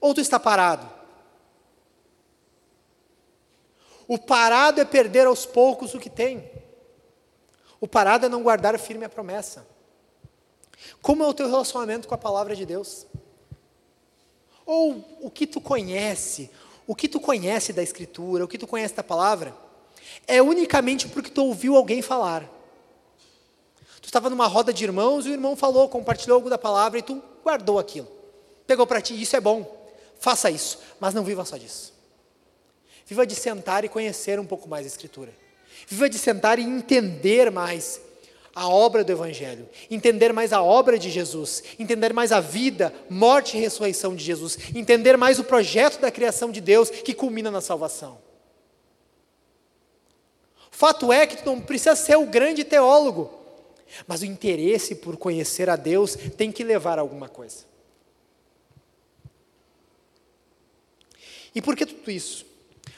Ou 0.00 0.14
tu 0.14 0.20
está 0.20 0.38
parado? 0.38 0.88
O 4.06 4.18
parado 4.18 4.80
é 4.80 4.84
perder 4.84 5.26
aos 5.26 5.44
poucos 5.44 5.94
o 5.94 5.98
que 5.98 6.08
tem. 6.08 6.48
O 7.80 7.86
parado 7.86 8.26
é 8.26 8.28
não 8.28 8.42
guardar 8.42 8.78
firme 8.78 9.04
a 9.04 9.08
promessa. 9.08 9.66
Como 11.02 11.22
é 11.22 11.26
o 11.26 11.34
teu 11.34 11.48
relacionamento 11.48 12.08
com 12.08 12.14
a 12.14 12.18
palavra 12.18 12.54
de 12.54 12.64
Deus? 12.64 13.06
Ou 14.64 15.04
o 15.20 15.30
que 15.30 15.46
tu 15.46 15.60
conhece, 15.60 16.50
o 16.86 16.94
que 16.94 17.08
tu 17.08 17.20
conhece 17.20 17.72
da 17.72 17.82
Escritura, 17.82 18.44
o 18.44 18.48
que 18.48 18.58
tu 18.58 18.66
conhece 18.66 18.94
da 18.94 19.02
palavra, 19.02 19.54
é 20.26 20.42
unicamente 20.42 21.08
porque 21.08 21.30
tu 21.30 21.44
ouviu 21.44 21.76
alguém 21.76 22.02
falar. 22.02 22.42
Tu 24.00 24.06
estava 24.06 24.30
numa 24.30 24.46
roda 24.46 24.72
de 24.72 24.84
irmãos 24.84 25.26
e 25.26 25.30
o 25.30 25.32
irmão 25.32 25.56
falou, 25.56 25.88
compartilhou 25.88 26.36
algo 26.36 26.50
da 26.50 26.58
palavra 26.58 26.98
e 26.98 27.02
tu 27.02 27.22
guardou 27.42 27.78
aquilo. 27.78 28.08
Pegou 28.66 28.86
para 28.86 29.00
ti, 29.00 29.20
isso 29.20 29.36
é 29.36 29.40
bom, 29.40 29.88
faça 30.18 30.50
isso, 30.50 30.78
mas 30.98 31.14
não 31.14 31.22
viva 31.24 31.44
só 31.44 31.56
disso. 31.56 31.92
Viva 33.04 33.24
de 33.24 33.36
sentar 33.36 33.84
e 33.84 33.88
conhecer 33.88 34.40
um 34.40 34.46
pouco 34.46 34.68
mais 34.68 34.84
a 34.84 34.88
Escritura. 34.88 35.32
Viva 35.86 36.08
de 36.08 36.18
sentar 36.18 36.58
e 36.58 36.62
entender 36.62 37.50
mais 37.50 38.00
a 38.56 38.68
obra 38.68 39.04
do 39.04 39.12
Evangelho, 39.12 39.68
entender 39.90 40.32
mais 40.32 40.50
a 40.50 40.62
obra 40.62 40.98
de 40.98 41.10
Jesus, 41.10 41.62
entender 41.78 42.14
mais 42.14 42.32
a 42.32 42.40
vida, 42.40 42.90
morte 43.10 43.54
e 43.54 43.60
ressurreição 43.60 44.16
de 44.16 44.24
Jesus, 44.24 44.58
entender 44.74 45.18
mais 45.18 45.38
o 45.38 45.44
projeto 45.44 46.00
da 46.00 46.10
criação 46.10 46.50
de 46.50 46.62
Deus 46.62 46.88
que 46.88 47.12
culmina 47.12 47.50
na 47.50 47.60
salvação. 47.60 48.16
Fato 50.70 51.12
é 51.12 51.26
que 51.26 51.36
tu 51.36 51.50
não 51.50 51.60
precisa 51.60 51.94
ser 51.94 52.16
o 52.16 52.24
grande 52.24 52.64
teólogo, 52.64 53.30
mas 54.06 54.22
o 54.22 54.26
interesse 54.26 54.94
por 54.94 55.18
conhecer 55.18 55.68
a 55.68 55.76
Deus 55.76 56.16
tem 56.36 56.50
que 56.50 56.64
levar 56.64 56.98
a 56.98 57.02
alguma 57.02 57.28
coisa. 57.28 57.64
E 61.54 61.60
por 61.60 61.76
que 61.76 61.84
tudo 61.84 62.10
isso? 62.10 62.46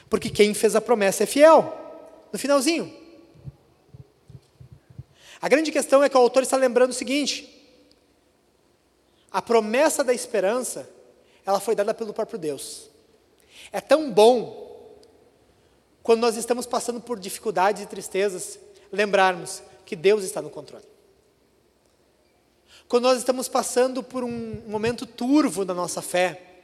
Porque 0.08 0.30
quem 0.30 0.54
fez 0.54 0.76
a 0.76 0.80
promessa 0.80 1.24
é 1.24 1.26
fiel. 1.26 1.87
No 2.32 2.38
finalzinho. 2.38 2.94
A 5.40 5.48
grande 5.48 5.70
questão 5.70 6.02
é 6.02 6.08
que 6.08 6.16
o 6.16 6.20
autor 6.20 6.42
está 6.42 6.56
lembrando 6.56 6.90
o 6.90 6.94
seguinte: 6.94 7.48
a 9.30 9.40
promessa 9.40 10.02
da 10.02 10.12
esperança, 10.12 10.88
ela 11.44 11.60
foi 11.60 11.74
dada 11.74 11.94
pelo 11.94 12.12
próprio 12.12 12.38
Deus. 12.38 12.90
É 13.70 13.80
tão 13.80 14.10
bom 14.10 14.68
quando 16.02 16.20
nós 16.20 16.36
estamos 16.36 16.64
passando 16.64 17.00
por 17.00 17.18
dificuldades 17.18 17.82
e 17.82 17.86
tristezas, 17.86 18.58
lembrarmos 18.90 19.62
que 19.84 19.94
Deus 19.94 20.24
está 20.24 20.40
no 20.40 20.48
controle. 20.48 20.86
Quando 22.88 23.04
nós 23.04 23.18
estamos 23.18 23.46
passando 23.46 24.02
por 24.02 24.24
um 24.24 24.62
momento 24.66 25.04
turvo 25.04 25.66
da 25.66 25.74
nossa 25.74 26.00
fé, 26.00 26.62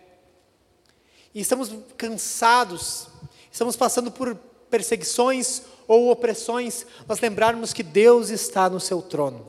e 1.35 1.41
estamos 1.41 1.71
cansados, 1.99 3.09
estamos 3.53 3.77
passando 3.77 4.11
por 4.11 4.35
perseguições 4.75 5.62
ou 5.87 6.11
opressões, 6.11 6.85
nós 7.07 7.20
lembrarmos 7.20 7.72
que 7.72 7.85
Deus 7.85 8.29
está 8.29 8.68
no 8.68 8.81
seu 8.81 9.01
trono. 9.01 9.49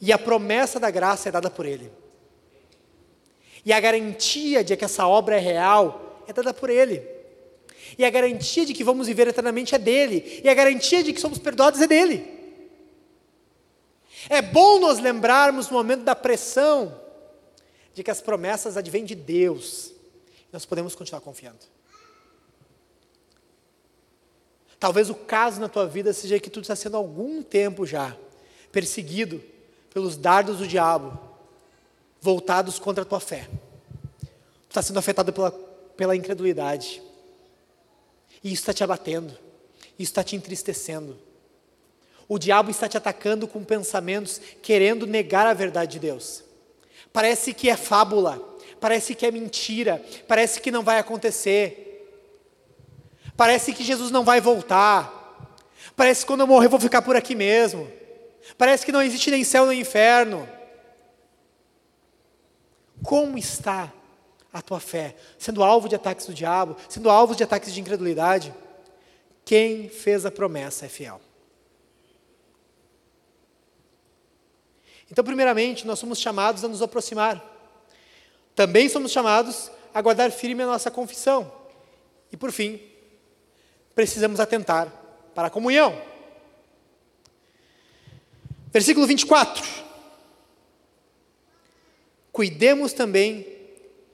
E 0.00 0.12
a 0.12 0.18
promessa 0.18 0.78
da 0.78 0.92
graça 0.92 1.28
é 1.28 1.32
dada 1.32 1.50
por 1.50 1.66
Ele. 1.66 1.90
E 3.66 3.72
a 3.72 3.80
garantia 3.80 4.62
de 4.62 4.76
que 4.76 4.84
essa 4.84 5.08
obra 5.08 5.38
é 5.38 5.40
real 5.40 6.22
é 6.28 6.32
dada 6.32 6.54
por 6.54 6.70
Ele. 6.70 7.02
E 7.98 8.04
a 8.04 8.10
garantia 8.10 8.64
de 8.64 8.72
que 8.72 8.84
vamos 8.84 9.08
viver 9.08 9.26
eternamente 9.26 9.74
é 9.74 9.78
dele. 9.78 10.40
E 10.44 10.48
a 10.48 10.54
garantia 10.54 11.02
de 11.02 11.12
que 11.12 11.20
somos 11.20 11.40
perdoados 11.40 11.80
é 11.80 11.86
dele. 11.88 12.24
É 14.28 14.40
bom 14.40 14.78
nos 14.78 15.00
lembrarmos 15.00 15.68
no 15.68 15.76
momento 15.76 16.04
da 16.04 16.14
pressão 16.14 16.96
de 17.92 18.04
que 18.04 18.10
as 18.10 18.20
promessas 18.20 18.76
advêm 18.76 19.04
de 19.04 19.16
Deus. 19.16 19.92
Nós 20.52 20.64
podemos 20.64 20.94
continuar 20.94 21.20
confiando. 21.20 21.81
Talvez 24.82 25.08
o 25.08 25.14
caso 25.14 25.60
na 25.60 25.68
tua 25.68 25.86
vida 25.86 26.12
seja 26.12 26.40
que 26.40 26.50
tu 26.50 26.58
está 26.58 26.74
sendo 26.74 26.96
algum 26.96 27.40
tempo 27.40 27.86
já 27.86 28.16
perseguido 28.72 29.40
pelos 29.94 30.16
dardos 30.16 30.58
do 30.58 30.66
diabo 30.66 31.16
voltados 32.20 32.80
contra 32.80 33.02
a 33.02 33.04
tua 33.04 33.20
fé. 33.20 33.48
Tu 34.18 34.70
está 34.70 34.82
sendo 34.82 34.98
afetado 34.98 35.32
pela, 35.32 35.52
pela 35.96 36.16
incredulidade. 36.16 37.00
E 38.42 38.52
isso 38.52 38.62
está 38.62 38.74
te 38.74 38.82
abatendo. 38.82 39.32
Isso 39.96 40.10
está 40.10 40.24
te 40.24 40.34
entristecendo. 40.34 41.16
O 42.28 42.36
diabo 42.36 42.68
está 42.68 42.88
te 42.88 42.96
atacando 42.96 43.46
com 43.46 43.62
pensamentos 43.62 44.40
querendo 44.60 45.06
negar 45.06 45.46
a 45.46 45.54
verdade 45.54 45.92
de 45.92 46.00
Deus. 46.00 46.42
Parece 47.12 47.54
que 47.54 47.70
é 47.70 47.76
fábula, 47.76 48.42
parece 48.80 49.14
que 49.14 49.24
é 49.24 49.30
mentira, 49.30 50.04
parece 50.26 50.60
que 50.60 50.72
não 50.72 50.82
vai 50.82 50.98
acontecer. 50.98 51.91
Parece 53.36 53.72
que 53.72 53.82
Jesus 53.82 54.10
não 54.10 54.24
vai 54.24 54.40
voltar. 54.40 55.20
Parece 55.96 56.20
que 56.20 56.26
quando 56.26 56.40
eu 56.40 56.46
morrer 56.46 56.66
eu 56.66 56.70
vou 56.70 56.80
ficar 56.80 57.02
por 57.02 57.16
aqui 57.16 57.34
mesmo. 57.34 57.90
Parece 58.58 58.84
que 58.84 58.92
não 58.92 59.02
existe 59.02 59.30
nem 59.30 59.44
céu 59.44 59.66
nem 59.66 59.80
inferno. 59.80 60.48
Como 63.02 63.38
está 63.38 63.92
a 64.52 64.62
tua 64.62 64.80
fé? 64.80 65.16
Sendo 65.38 65.62
alvo 65.62 65.88
de 65.88 65.94
ataques 65.94 66.26
do 66.26 66.34
diabo, 66.34 66.76
sendo 66.88 67.10
alvo 67.10 67.34
de 67.34 67.42
ataques 67.42 67.72
de 67.72 67.80
incredulidade? 67.80 68.54
Quem 69.44 69.88
fez 69.88 70.24
a 70.24 70.30
promessa 70.30 70.86
é 70.86 70.88
fiel. 70.88 71.20
Então, 75.10 75.24
primeiramente, 75.24 75.86
nós 75.86 75.98
somos 75.98 76.18
chamados 76.18 76.64
a 76.64 76.68
nos 76.68 76.80
aproximar. 76.80 77.42
Também 78.54 78.88
somos 78.88 79.12
chamados 79.12 79.70
a 79.92 80.00
guardar 80.00 80.30
firme 80.30 80.62
a 80.62 80.66
nossa 80.66 80.90
confissão. 80.90 81.52
E 82.30 82.36
por 82.36 82.50
fim, 82.50 82.80
precisamos 83.94 84.40
atentar 84.40 84.92
para 85.34 85.48
a 85.48 85.50
comunhão. 85.50 86.00
Versículo 88.72 89.06
24. 89.06 89.62
Cuidemos 92.32 92.92
também 92.92 93.46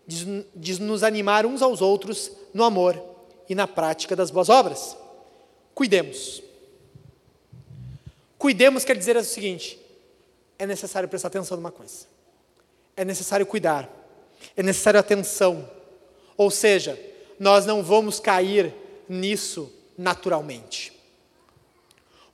de, 0.07 0.83
nos 0.83 1.03
animar 1.03 1.47
uns 1.47 1.63
aos 1.63 1.81
outros 1.81 2.33
no 2.53 2.65
amor 2.65 3.01
e 3.49 3.55
na 3.55 3.69
prática 3.69 4.17
das 4.17 4.31
boas 4.31 4.49
obras. 4.49 4.97
Cuidemos. 5.75 6.43
Cuidemos 8.37 8.85
quer 8.85 8.97
dizer 8.97 9.17
o 9.17 9.25
seguinte: 9.25 9.79
é 10.59 10.67
necessário 10.67 11.09
prestar 11.09 11.29
atenção 11.29 11.57
numa 11.57 11.71
coisa, 11.71 12.07
é 12.97 13.05
necessário 13.05 13.47
cuidar, 13.47 13.89
é 14.57 14.63
necessário 14.63 14.99
atenção. 14.99 15.69
Ou 16.37 16.51
seja, 16.51 16.99
nós 17.39 17.67
não 17.67 17.83
vamos 17.83 18.19
cair 18.19 18.75
nisso 19.09 19.73
naturalmente. 19.97 20.93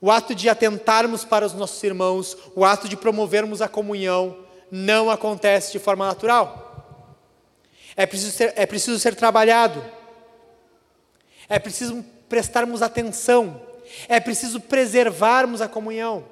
O 0.01 0.11
ato 0.11 0.35
de 0.35 0.49
atentarmos 0.49 1.25
para 1.25 1.47
os 1.47 1.55
nossos 1.55 1.83
irmãos, 1.83 2.37
o 2.55 2.65
ato 2.65 2.89
de 2.89 2.97
promovermos 2.97 3.63
a 3.63 3.69
comunhão, 3.69 4.37
não 4.71 5.09
acontece 5.09 5.73
de 5.73 5.79
forma 5.79 6.07
natural. 6.07 7.07
É 7.97 8.05
preciso 8.07 8.33
ser, 8.33 8.53
é 8.57 8.67
preciso 8.67 8.99
ser 8.99 9.15
trabalhado. 9.15 9.83
É 11.49 11.59
preciso 11.59 12.05
prestarmos 12.29 12.83
atenção. 12.83 13.63
É 14.09 14.19
preciso 14.19 14.61
preservarmos 14.61 15.63
a 15.63 15.69
comunhão. 15.69 16.25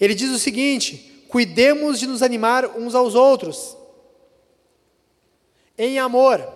Ele 0.00 0.14
diz 0.14 0.30
o 0.30 0.38
seguinte: 0.38 1.24
cuidemos 1.28 1.98
de 1.98 2.06
nos 2.06 2.22
animar 2.22 2.66
uns 2.78 2.94
aos 2.94 3.14
outros, 3.14 3.76
em 5.76 5.98
amor. 5.98 6.55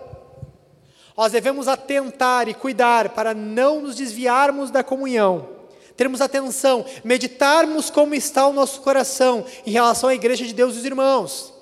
Nós 1.15 1.31
devemos 1.31 1.67
atentar 1.67 2.47
e 2.47 2.53
cuidar 2.53 3.09
para 3.09 3.33
não 3.33 3.81
nos 3.81 3.95
desviarmos 3.95 4.71
da 4.71 4.83
comunhão, 4.83 5.49
termos 5.95 6.21
atenção, 6.21 6.85
meditarmos 7.03 7.89
como 7.89 8.15
está 8.15 8.47
o 8.47 8.53
nosso 8.53 8.81
coração 8.81 9.45
em 9.65 9.71
relação 9.71 10.09
à 10.09 10.15
igreja 10.15 10.45
de 10.45 10.53
Deus 10.53 10.75
e 10.75 10.79
os 10.79 10.85
irmãos. 10.85 11.53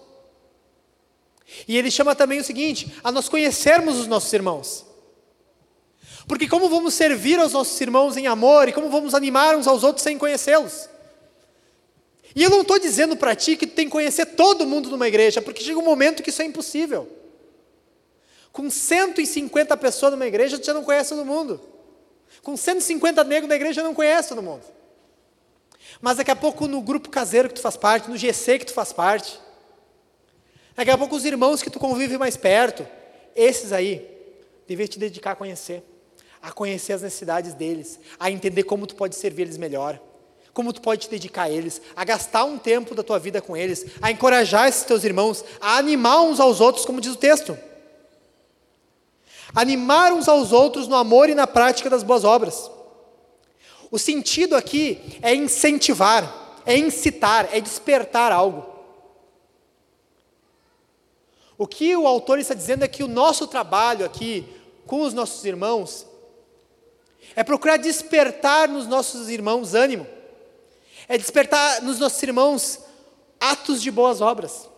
E 1.67 1.77
ele 1.77 1.89
chama 1.89 2.15
também 2.15 2.39
o 2.39 2.43
seguinte: 2.43 2.93
a 3.03 3.11
nós 3.11 3.27
conhecermos 3.27 3.97
os 3.97 4.07
nossos 4.07 4.31
irmãos. 4.31 4.85
Porque 6.27 6.47
como 6.47 6.69
vamos 6.69 6.93
servir 6.93 7.39
aos 7.39 7.53
nossos 7.53 7.81
irmãos 7.81 8.15
em 8.15 8.27
amor 8.27 8.69
e 8.69 8.73
como 8.73 8.89
vamos 8.89 9.15
animar 9.15 9.55
uns 9.55 9.65
aos 9.65 9.83
outros 9.83 10.03
sem 10.03 10.15
conhecê-los? 10.15 10.87
E 12.35 12.43
eu 12.43 12.51
não 12.51 12.61
estou 12.61 12.77
dizendo 12.77 13.17
para 13.17 13.35
ti 13.35 13.57
que 13.57 13.65
tu 13.65 13.73
tem 13.73 13.85
que 13.85 13.91
conhecer 13.91 14.27
todo 14.27 14.67
mundo 14.67 14.89
numa 14.91 15.07
igreja, 15.07 15.41
porque 15.41 15.63
chega 15.63 15.79
um 15.79 15.83
momento 15.83 16.21
que 16.21 16.29
isso 16.29 16.43
é 16.43 16.45
impossível. 16.45 17.18
Com 18.51 18.69
150 18.69 19.77
pessoas 19.77 20.11
numa 20.11 20.25
igreja, 20.25 20.61
já 20.61 20.73
não 20.73 20.83
conhece 20.83 21.09
todo 21.09 21.25
mundo. 21.25 21.61
Com 22.41 22.57
150 22.57 23.23
negros 23.23 23.49
na 23.49 23.55
igreja, 23.55 23.83
não 23.83 23.93
conhece 23.93 24.29
todo 24.29 24.41
mundo. 24.41 24.63
Mas 26.01 26.17
daqui 26.17 26.31
a 26.31 26.35
pouco 26.35 26.67
no 26.67 26.81
grupo 26.81 27.09
caseiro 27.09 27.49
que 27.49 27.55
tu 27.55 27.61
faz 27.61 27.75
parte, 27.75 28.09
no 28.09 28.17
GC 28.17 28.59
que 28.59 28.65
tu 28.65 28.73
faz 28.73 28.93
parte, 28.93 29.39
daqui 30.75 30.91
a 30.91 30.97
pouco 30.97 31.15
os 31.15 31.25
irmãos 31.25 31.61
que 31.61 31.69
tu 31.69 31.79
convive 31.79 32.17
mais 32.17 32.37
perto, 32.37 32.87
esses 33.35 33.71
aí, 33.71 34.05
deveria 34.67 34.87
te 34.87 34.99
dedicar 34.99 35.31
a 35.31 35.35
conhecer, 35.35 35.83
a 36.41 36.51
conhecer 36.51 36.93
as 36.93 37.01
necessidades 37.01 37.53
deles, 37.53 37.99
a 38.19 38.31
entender 38.31 38.63
como 38.63 38.87
tu 38.87 38.95
pode 38.95 39.15
servir 39.15 39.43
eles 39.43 39.57
melhor, 39.57 39.99
como 40.53 40.73
tu 40.73 40.81
pode 40.81 41.01
te 41.01 41.09
dedicar 41.09 41.43
a 41.43 41.49
eles, 41.49 41.81
a 41.95 42.03
gastar 42.03 42.43
um 42.43 42.57
tempo 42.57 42.95
da 42.95 43.03
tua 43.03 43.19
vida 43.19 43.41
com 43.41 43.55
eles, 43.55 43.85
a 44.01 44.11
encorajar 44.11 44.67
esses 44.67 44.83
teus 44.83 45.03
irmãos, 45.03 45.43
a 45.59 45.77
animar 45.77 46.21
uns 46.21 46.39
aos 46.39 46.61
outros, 46.61 46.85
como 46.85 47.01
diz 47.01 47.13
o 47.13 47.17
texto. 47.17 47.57
Animar 49.53 50.13
uns 50.13 50.27
aos 50.27 50.51
outros 50.51 50.87
no 50.87 50.95
amor 50.95 51.29
e 51.29 51.35
na 51.35 51.47
prática 51.47 51.89
das 51.89 52.03
boas 52.03 52.23
obras. 52.23 52.69
O 53.91 53.97
sentido 53.97 54.55
aqui 54.55 55.19
é 55.21 55.33
incentivar, 55.33 56.61
é 56.65 56.77
incitar, 56.77 57.49
é 57.51 57.59
despertar 57.59 58.31
algo. 58.31 58.65
O 61.57 61.67
que 61.67 61.95
o 61.95 62.07
autor 62.07 62.39
está 62.39 62.53
dizendo 62.53 62.83
é 62.83 62.87
que 62.87 63.03
o 63.03 63.07
nosso 63.07 63.47
trabalho 63.47 64.05
aqui 64.05 64.47
com 64.85 65.01
os 65.01 65.13
nossos 65.13 65.43
irmãos 65.43 66.05
é 67.35 67.43
procurar 67.43 67.77
despertar 67.77 68.67
nos 68.67 68.87
nossos 68.87 69.29
irmãos 69.29 69.73
ânimo, 69.73 70.07
é 71.07 71.17
despertar 71.17 71.81
nos 71.81 71.99
nossos 71.99 72.21
irmãos 72.23 72.79
atos 73.39 73.81
de 73.81 73.91
boas 73.91 74.21
obras. 74.21 74.69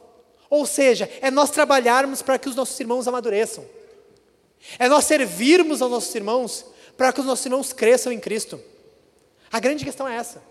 Ou 0.50 0.66
seja, 0.66 1.10
é 1.22 1.32
nós 1.32 1.50
trabalharmos 1.50 2.22
para 2.22 2.38
que 2.38 2.50
os 2.50 2.56
nossos 2.56 2.80
irmãos 2.80 3.08
amadureçam, 3.08 3.64
é 4.78 4.88
nós 4.88 5.06
servirmos 5.06 5.82
aos 5.82 5.92
nossos 5.92 6.14
irmãos 6.14 6.66
para 6.98 7.12
que 7.12 7.20
os 7.20 7.26
nossos 7.26 7.46
irmãos 7.46 7.74
cresçam 7.74 8.12
em 8.12 8.20
Cristo. 8.20 8.62
A 9.52 9.60
grande 9.60 9.84
questão 9.84 10.08
é 10.08 10.16
essa. 10.16 10.42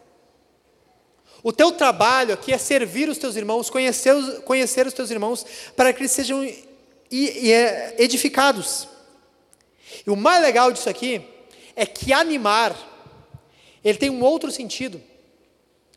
O 1.42 1.52
teu 1.52 1.72
trabalho 1.72 2.34
aqui 2.34 2.52
é 2.52 2.58
servir 2.58 3.08
os 3.08 3.16
teus 3.16 3.34
irmãos, 3.34 3.70
conhecer 3.70 4.14
os, 4.14 4.40
conhecer 4.40 4.86
os 4.86 4.92
teus 4.92 5.10
irmãos, 5.10 5.46
para 5.74 5.92
que 5.92 6.00
eles 6.00 6.12
sejam 6.12 6.44
é, 6.44 7.94
edificados. 7.98 8.86
E 10.06 10.10
o 10.10 10.16
mais 10.16 10.42
legal 10.42 10.70
disso 10.70 10.88
aqui 10.88 11.22
é 11.74 11.86
que 11.86 12.12
animar, 12.12 12.76
ele 13.82 13.96
tem 13.96 14.10
um 14.10 14.22
outro 14.22 14.50
sentido, 14.50 15.02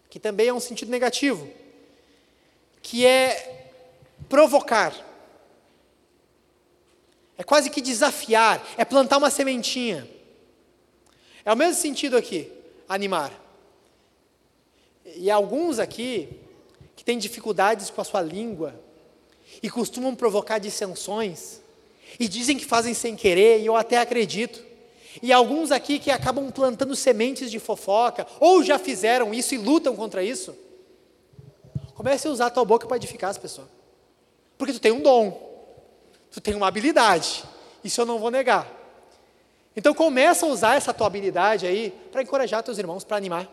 que 0.10 0.20
também 0.20 0.48
é 0.48 0.54
um 0.54 0.60
sentido 0.60 0.90
negativo, 0.90 1.50
que 2.82 3.06
é 3.06 3.72
provocar. 4.30 4.94
É 7.38 7.44
quase 7.44 7.70
que 7.70 7.82
desafiar, 7.82 8.66
é 8.78 8.86
plantar 8.86 9.18
uma 9.18 9.30
sementinha. 9.30 10.08
É 11.44 11.52
o 11.52 11.58
mesmo 11.58 11.82
sentido 11.82 12.16
aqui 12.16 12.52
animar. 12.88 13.32
E 15.16 15.30
alguns 15.30 15.80
aqui 15.80 16.30
que 16.96 17.04
têm 17.04 17.18
dificuldades 17.18 17.90
com 17.90 18.02
a 18.02 18.04
sua 18.04 18.22
língua 18.22 18.80
e 19.62 19.70
costumam 19.70 20.16
provocar 20.16 20.60
dissensões 20.60 21.60
e 22.20 22.28
dizem 22.28 22.58
que 22.58 22.66
fazem 22.66 22.94
sem 22.94 23.16
querer, 23.16 23.62
e 23.62 23.66
eu 23.66 23.76
até 23.76 23.98
acredito. 23.98 24.64
E 25.22 25.32
alguns 25.32 25.72
aqui 25.72 26.00
que 26.00 26.12
acabam 26.12 26.52
plantando 26.52 26.96
sementes 26.96 27.52
de 27.52 27.60
fofoca, 27.60 28.26
ou 28.40 28.64
já 28.64 28.80
fizeram 28.80 29.34
isso 29.34 29.54
e 29.54 29.58
lutam 29.58 29.96
contra 29.96 30.24
isso. 30.24 30.56
Comece 31.96 32.28
a 32.28 32.32
usar 32.32 32.48
a 32.48 32.50
tua 32.50 32.66
boca 32.66 32.88
para 32.88 32.98
edificar 32.98 33.30
as 33.30 33.38
pessoas. 33.38 33.68
Porque 34.58 34.74
tu 34.74 34.80
tem 34.80 34.92
um 34.92 35.02
dom, 35.02 35.53
tu 36.34 36.42
tem 36.42 36.56
uma 36.56 36.68
habilidade, 36.68 37.44
isso 37.84 38.02
eu 38.02 38.06
não 38.06 38.18
vou 38.18 38.32
negar. 38.32 38.68
Então 39.76 39.94
começa 39.94 40.46
a 40.46 40.50
usar 40.50 40.76
essa 40.76 40.94
tua 40.94 41.08
habilidade 41.08 41.66
aí 41.66 41.94
para 42.12 42.24
encorajar 42.24 42.64
teus 42.64 42.80
irmãos, 42.80 43.04
para 43.04 43.18
animar. 43.18 43.50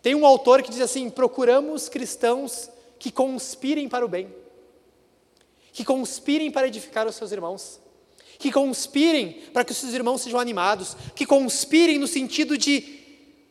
Tem 0.00 0.14
um 0.14 0.24
autor 0.24 0.62
que 0.62 0.70
diz 0.70 0.80
assim: 0.80 1.10
procuramos 1.10 1.88
cristãos 1.88 2.70
que 2.98 3.10
conspirem 3.10 3.88
para 3.88 4.04
o 4.04 4.08
bem, 4.08 4.32
que 5.72 5.84
conspirem 5.84 6.50
para 6.50 6.68
edificar 6.68 7.06
os 7.06 7.16
seus 7.16 7.32
irmãos, 7.32 7.80
que 8.38 8.52
conspirem 8.52 9.32
para 9.52 9.64
que 9.64 9.72
os 9.72 9.78
seus 9.78 9.92
irmãos 9.92 10.22
sejam 10.22 10.38
animados, 10.38 10.96
que 11.16 11.26
conspirem 11.26 11.98
no 11.98 12.06
sentido 12.06 12.56
de 12.56 12.98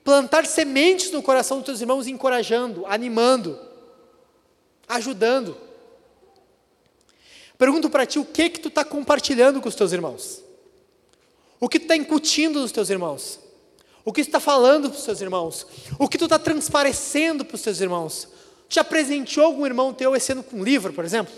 plantar 0.03 0.45
sementes 0.45 1.11
no 1.11 1.21
coração 1.21 1.57
dos 1.57 1.65
teus 1.65 1.81
irmãos, 1.81 2.07
encorajando, 2.07 2.85
animando, 2.85 3.59
ajudando. 4.87 5.68
Pergunto 7.59 7.89
para 7.89 8.05
ti 8.05 8.17
o 8.17 8.23
que 8.23 8.49
que 8.49 8.59
tu 8.61 8.69
está 8.69 8.85
compartilhando 8.85 9.59
com 9.59 9.67
os 9.67 9.75
teus 9.75 9.91
irmãos. 9.91 10.41
O 11.59 11.67
que 11.67 11.77
tu 11.77 11.83
está 11.83 11.95
incutindo 11.97 12.61
nos 12.61 12.71
teus 12.71 12.89
irmãos? 12.89 13.37
O 14.05 14.13
que 14.13 14.23
tu 14.23 14.27
está 14.27 14.39
falando 14.39 14.89
para 14.89 14.97
os 14.97 15.03
teus 15.03 15.19
irmãos? 15.19 15.67
O 15.99 16.07
que 16.07 16.17
tu 16.17 16.23
está 16.23 16.39
transparecendo 16.39 17.43
para 17.43 17.55
os 17.55 17.61
teus 17.61 17.81
irmãos? 17.81 18.29
Já 18.69 18.81
presenteou 18.81 19.45
algum 19.45 19.65
irmão 19.65 19.93
teu 19.93 20.15
esse 20.15 20.31
ano 20.31 20.41
com 20.41 20.61
um 20.61 20.63
livro, 20.63 20.93
por 20.93 21.03
exemplo? 21.03 21.33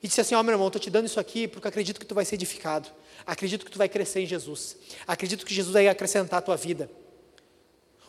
E 0.00 0.06
disse 0.06 0.20
assim: 0.20 0.36
Ó, 0.36 0.40
oh, 0.40 0.42
meu 0.44 0.52
irmão, 0.52 0.68
estou 0.68 0.80
te 0.80 0.88
dando 0.88 1.06
isso 1.06 1.18
aqui 1.18 1.48
porque 1.48 1.66
acredito 1.66 1.98
que 1.98 2.06
tu 2.06 2.14
vai 2.14 2.24
ser 2.24 2.36
edificado. 2.36 2.88
Acredito 3.26 3.64
que 3.64 3.72
tu 3.72 3.78
vai 3.78 3.88
crescer 3.88 4.20
em 4.20 4.26
Jesus. 4.26 4.76
Acredito 5.04 5.44
que 5.44 5.52
Jesus 5.52 5.72
vai 5.72 5.88
acrescentar 5.88 6.38
a 6.38 6.42
tua 6.42 6.56
vida. 6.56 6.88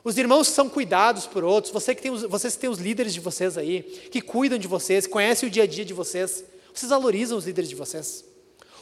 Os 0.04 0.16
irmãos 0.20 0.48
são 0.48 0.70
cuidados 0.70 1.26
por 1.26 1.44
outros, 1.44 1.74
você 1.74 1.96
que 1.96 2.04
tem 2.04 2.12
os, 2.12 2.22
vocês 2.22 2.56
têm 2.56 2.70
os 2.70 2.78
líderes 2.78 3.16
de 3.16 3.20
vocês 3.20 3.58
aí, 3.58 3.82
que 4.12 4.22
cuidam 4.22 4.60
de 4.60 4.68
vocês, 4.68 5.08
conhecem 5.08 5.50
o 5.50 5.52
dia 5.52 5.64
a 5.64 5.68
dia 5.68 5.84
de 5.84 5.96
vocês. 5.96 6.44
Vocês 6.76 6.90
valorizam 6.90 7.38
os 7.38 7.46
líderes 7.46 7.70
de 7.70 7.76
vocês? 7.76 8.26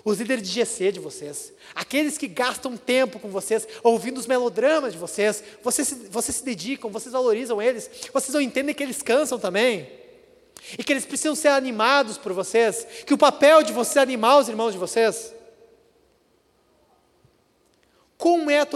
Os 0.03 0.19
líderes 0.19 0.45
de 0.45 0.53
GC 0.53 0.91
de 0.91 0.99
vocês, 0.99 1.53
aqueles 1.73 2.17
que 2.17 2.27
gastam 2.27 2.75
tempo 2.75 3.19
com 3.19 3.29
vocês, 3.29 3.65
ouvindo 3.81 4.17
os 4.17 4.27
melodramas 4.27 4.91
de 4.91 4.99
vocês, 4.99 5.41
vocês, 5.63 5.95
vocês 6.09 6.37
se 6.37 6.43
dedicam, 6.43 6.91
vocês 6.91 7.13
valorizam 7.13 7.61
eles, 7.61 7.89
vocês 8.11 8.33
não 8.33 8.41
entendem 8.41 8.75
que 8.75 8.83
eles 8.83 9.01
cansam 9.01 9.39
também, 9.39 9.89
e 10.77 10.83
que 10.83 10.91
eles 10.91 11.05
precisam 11.05 11.35
ser 11.35 11.49
animados 11.49 12.17
por 12.17 12.33
vocês, 12.33 12.85
que 13.05 13.13
o 13.13 13.17
papel 13.17 13.63
de 13.63 13.71
vocês 13.71 13.95
é 13.95 14.01
animar 14.01 14.39
os 14.39 14.49
irmãos 14.49 14.73
de 14.73 14.77
vocês. 14.77 15.33
Como 18.17 18.51
é 18.51 18.67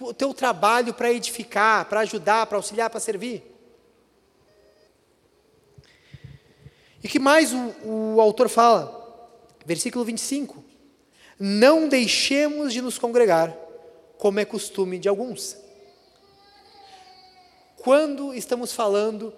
o 0.00 0.14
teu 0.14 0.34
trabalho 0.34 0.94
para 0.94 1.12
edificar, 1.12 1.84
para 1.84 2.00
ajudar, 2.00 2.46
para 2.46 2.56
auxiliar, 2.56 2.90
para 2.90 2.98
servir? 2.98 3.51
E 7.02 7.08
que 7.08 7.18
mais 7.18 7.52
o, 7.52 8.14
o 8.14 8.20
autor 8.20 8.48
fala? 8.48 9.00
Versículo 9.64 10.04
25. 10.04 10.62
Não 11.38 11.88
deixemos 11.88 12.72
de 12.72 12.80
nos 12.80 12.98
congregar, 12.98 13.56
como 14.18 14.38
é 14.38 14.44
costume 14.44 14.98
de 14.98 15.08
alguns. 15.08 15.56
Quando 17.76 18.32
estamos 18.32 18.72
falando 18.72 19.34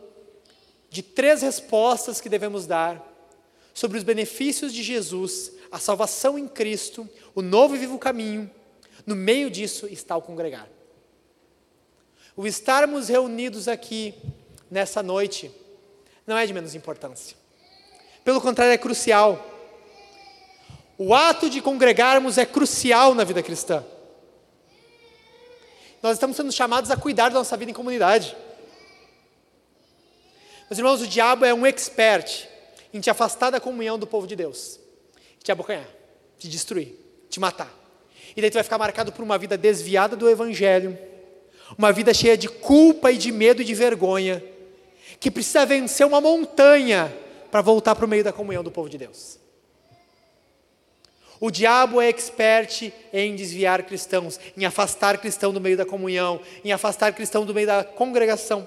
de 0.91 1.03
três 1.03 1.41
respostas 1.41 2.21
que 2.21 2.29
devemos 2.29 2.67
dar 2.67 3.03
sobre 3.73 3.97
os 3.97 4.05
benefícios 4.05 4.73
de 4.73 4.83
Jesus, 4.83 5.53
a 5.73 5.79
salvação 5.79 6.39
em 6.39 6.47
Cristo, 6.47 7.09
o 7.35 7.41
novo 7.41 7.75
e 7.75 7.79
vivo 7.79 7.99
caminho, 7.99 8.51
no 9.07 9.17
meio 9.17 9.51
disso 9.51 9.87
está 9.87 10.17
o 10.17 10.23
congregar. 10.23 10.69
O 12.37 12.47
estarmos 12.47 13.09
reunidos 13.09 13.67
aqui 13.67 14.15
nessa 14.71 15.03
noite 15.03 15.51
não 16.27 16.37
é 16.37 16.47
de 16.47 16.53
menos 16.53 16.75
importância. 16.75 17.44
Pelo 18.25 18.41
contrário, 18.41 18.73
é 18.73 18.79
crucial. 18.79 19.51
O 20.97 21.15
ato 21.15 21.51
de 21.51 21.61
congregarmos 21.61 22.39
é 22.39 22.47
crucial 22.47 23.15
na 23.15 23.23
vida 23.23 23.43
cristã. 23.43 23.85
Nós 26.03 26.15
estamos 26.15 26.37
sendo 26.37 26.51
chamados 26.51 26.91
a 26.91 26.97
cuidar 26.97 27.29
da 27.29 27.35
nossa 27.35 27.57
vida 27.57 27.71
em 27.71 27.75
comunidade. 27.75 28.35
Meus 30.71 30.79
irmãos, 30.79 31.03
o 31.03 31.07
diabo 31.07 31.45
é 31.45 31.53
um 31.53 31.67
expert 31.67 32.49
em 32.93 33.01
te 33.01 33.11
afastar 33.11 33.51
da 33.51 33.61
comunhão 33.61 33.99
do 33.99 34.07
povo 34.07 34.27
de 34.27 34.37
Deus, 34.37 34.79
te 35.43 35.53
abocanhar, 35.53 35.89
te 36.39 36.49
destruir, 36.49 36.95
te 37.29 37.39
matar. 37.39 37.73
E 38.37 38.41
daí 38.41 38.51
tu 38.51 38.55
vai 38.55 38.63
ficar 38.63 38.79
marcado 38.79 39.13
por 39.13 39.23
uma 39.23 39.37
vida 39.37 39.57
desviada 39.59 40.17
do 40.17 40.29
Evangelho, 40.29 40.97
uma 41.77 41.93
vida 41.93 42.15
cheia 42.15 42.37
de 42.37 42.49
culpa 42.49 43.13
e 43.13 43.19
de 43.19 43.31
medo 43.33 43.63
e 43.63 43.65
de 43.65 43.75
vergonha, 43.75 44.43
que 45.21 45.31
precisa 45.31 45.67
vencer 45.67 46.07
uma 46.07 46.21
montanha 46.21 47.13
para 47.55 47.63
voltar 47.63 47.95
para 47.95 48.05
o 48.05 48.09
meio 48.09 48.25
da 48.25 48.33
comunhão 48.33 48.65
do 48.65 48.71
povo 48.73 48.89
de 48.89 48.99
Deus. 48.99 49.39
O 51.39 51.53
diabo 51.53 52.01
é 52.01 52.09
expert 52.09 52.93
em 53.13 53.37
desviar 53.37 53.85
cristãos, 53.85 54.41
em 54.57 54.65
afastar 54.65 55.19
cristão 55.19 55.53
do 55.53 55.61
meio 55.61 55.77
da 55.77 55.87
comunhão, 55.87 56.41
em 56.65 56.73
afastar 56.73 57.13
cristão 57.13 57.47
do 57.47 57.55
meio 57.55 57.69
da 57.69 57.85
congregação. 57.85 58.67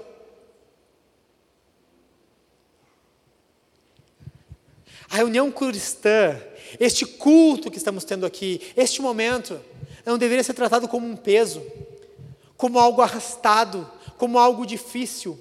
A 5.10 5.18
reunião 5.18 5.52
cristã, 5.52 6.42
este 6.80 7.06
culto 7.06 7.70
que 7.70 7.78
estamos 7.78 8.06
tendo 8.06 8.26
aqui, 8.26 8.72
este 8.78 9.02
momento, 9.02 9.60
não 10.06 10.18
deveria 10.18 10.46
ser 10.46 10.54
tratado 10.54 10.88
como 10.88 11.06
um 11.06 11.18
peso, 11.18 11.62
como 12.56 12.80
algo 12.80 13.02
arrastado, 13.02 13.86
como 14.18 14.40
algo 14.40 14.66
difícil. 14.66 15.38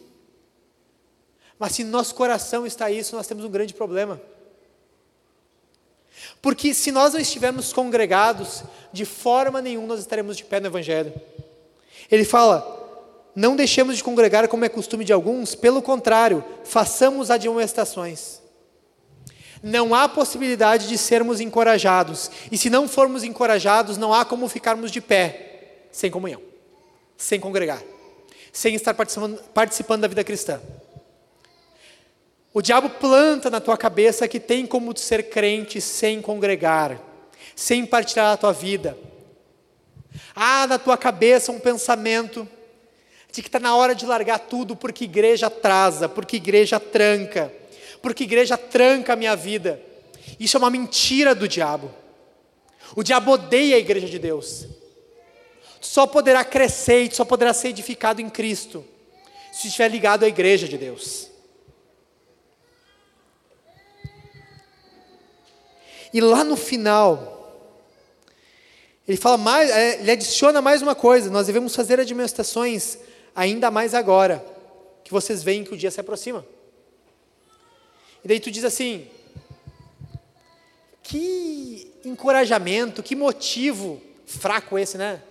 Mas 1.58 1.72
se 1.72 1.84
no 1.84 1.90
nosso 1.90 2.14
coração 2.14 2.66
está 2.66 2.90
isso, 2.90 3.16
nós 3.16 3.26
temos 3.26 3.44
um 3.44 3.50
grande 3.50 3.72
problema. 3.72 4.20
Porque 6.42 6.74
se 6.74 6.92
nós 6.92 7.12
não 7.12 7.20
estivermos 7.20 7.72
congregados, 7.72 8.62
de 8.92 9.04
forma 9.04 9.60
nenhuma 9.60 9.88
nós 9.88 10.00
estaremos 10.00 10.36
de 10.36 10.44
pé 10.44 10.60
no 10.60 10.66
Evangelho. 10.66 11.12
Ele 12.10 12.24
fala: 12.24 12.76
não 13.34 13.56
deixemos 13.56 13.96
de 13.96 14.04
congregar 14.04 14.48
como 14.48 14.64
é 14.64 14.68
costume 14.68 15.04
de 15.04 15.12
alguns, 15.12 15.54
pelo 15.54 15.82
contrário, 15.82 16.44
façamos 16.64 17.30
admoestações. 17.30 18.40
Não 19.62 19.94
há 19.94 20.08
possibilidade 20.08 20.88
de 20.88 20.96
sermos 20.96 21.40
encorajados, 21.40 22.30
e 22.52 22.58
se 22.58 22.70
não 22.70 22.86
formos 22.86 23.24
encorajados, 23.24 23.96
não 23.96 24.12
há 24.12 24.24
como 24.24 24.48
ficarmos 24.48 24.90
de 24.90 25.00
pé 25.00 25.88
sem 25.90 26.10
comunhão, 26.10 26.40
sem 27.16 27.40
congregar, 27.40 27.82
sem 28.52 28.74
estar 28.74 28.94
participando, 28.94 29.38
participando 29.52 30.02
da 30.02 30.08
vida 30.08 30.22
cristã. 30.22 30.60
O 32.56 32.62
diabo 32.62 32.88
planta 32.88 33.50
na 33.50 33.60
tua 33.60 33.76
cabeça 33.76 34.26
que 34.26 34.40
tem 34.40 34.64
como 34.64 34.96
ser 34.96 35.28
crente 35.28 35.78
sem 35.78 36.22
congregar, 36.22 36.98
sem 37.54 37.84
partilhar 37.84 38.32
a 38.32 38.36
tua 38.38 38.50
vida. 38.50 38.96
Há 40.34 40.66
na 40.66 40.78
tua 40.78 40.96
cabeça 40.96 41.52
um 41.52 41.60
pensamento 41.60 42.48
de 43.30 43.42
que 43.42 43.48
está 43.48 43.60
na 43.60 43.76
hora 43.76 43.94
de 43.94 44.06
largar 44.06 44.38
tudo 44.38 44.74
porque 44.74 45.04
igreja 45.04 45.48
atrasa, 45.48 46.08
porque 46.08 46.36
igreja 46.36 46.80
tranca, 46.80 47.52
porque 48.00 48.24
igreja 48.24 48.56
tranca 48.56 49.12
a 49.12 49.16
minha 49.16 49.36
vida. 49.36 49.78
Isso 50.40 50.56
é 50.56 50.58
uma 50.58 50.70
mentira 50.70 51.34
do 51.34 51.46
diabo. 51.46 51.94
O 52.96 53.02
diabo 53.02 53.32
odeia 53.32 53.76
a 53.76 53.80
igreja 53.80 54.06
de 54.06 54.18
Deus. 54.18 54.66
Só 55.78 56.06
poderá 56.06 56.42
crescer 56.42 57.02
e 57.02 57.14
só 57.14 57.26
poderá 57.26 57.52
ser 57.52 57.68
edificado 57.68 58.22
em 58.22 58.30
Cristo 58.30 58.82
se 59.52 59.66
estiver 59.66 59.90
ligado 59.90 60.24
à 60.24 60.28
igreja 60.28 60.66
de 60.66 60.78
Deus. 60.78 61.35
E 66.16 66.20
lá 66.22 66.42
no 66.42 66.56
final, 66.56 67.76
ele 69.06 69.18
fala 69.18 69.36
mais, 69.36 69.68
é, 69.68 70.00
ele 70.00 70.10
adiciona 70.10 70.62
mais 70.62 70.80
uma 70.80 70.94
coisa: 70.94 71.28
nós 71.28 71.46
devemos 71.46 71.76
fazer 71.76 72.00
administrações 72.00 72.96
ainda 73.34 73.70
mais 73.70 73.92
agora, 73.92 74.42
que 75.04 75.12
vocês 75.12 75.42
veem 75.42 75.62
que 75.62 75.74
o 75.74 75.76
dia 75.76 75.90
se 75.90 76.00
aproxima. 76.00 76.42
E 78.24 78.28
daí 78.28 78.40
tu 78.40 78.50
diz 78.50 78.64
assim: 78.64 79.06
que 81.02 81.92
encorajamento, 82.02 83.02
que 83.02 83.14
motivo 83.14 84.00
fraco 84.24 84.78
esse, 84.78 84.96
né? 84.96 85.22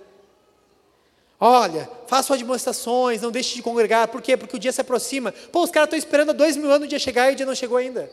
Olha, 1.39 1.89
façam 2.05 2.37
demonstrações, 2.37 3.23
não 3.23 3.31
deixe 3.31 3.55
de 3.55 3.63
congregar. 3.63 4.07
Por 4.09 4.21
quê? 4.21 4.37
Porque 4.37 4.55
o 4.55 4.59
dia 4.59 4.71
se 4.71 4.81
aproxima. 4.81 5.31
Pô, 5.51 5.63
os 5.63 5.71
caras 5.71 5.87
estão 5.87 5.97
esperando 5.97 6.29
há 6.29 6.33
dois 6.33 6.55
mil 6.55 6.71
anos 6.71 6.85
o 6.85 6.89
dia 6.89 6.99
chegar 6.99 7.31
e 7.31 7.33
o 7.33 7.35
dia 7.35 7.45
não 7.47 7.55
chegou 7.55 7.75
ainda. 7.75 8.07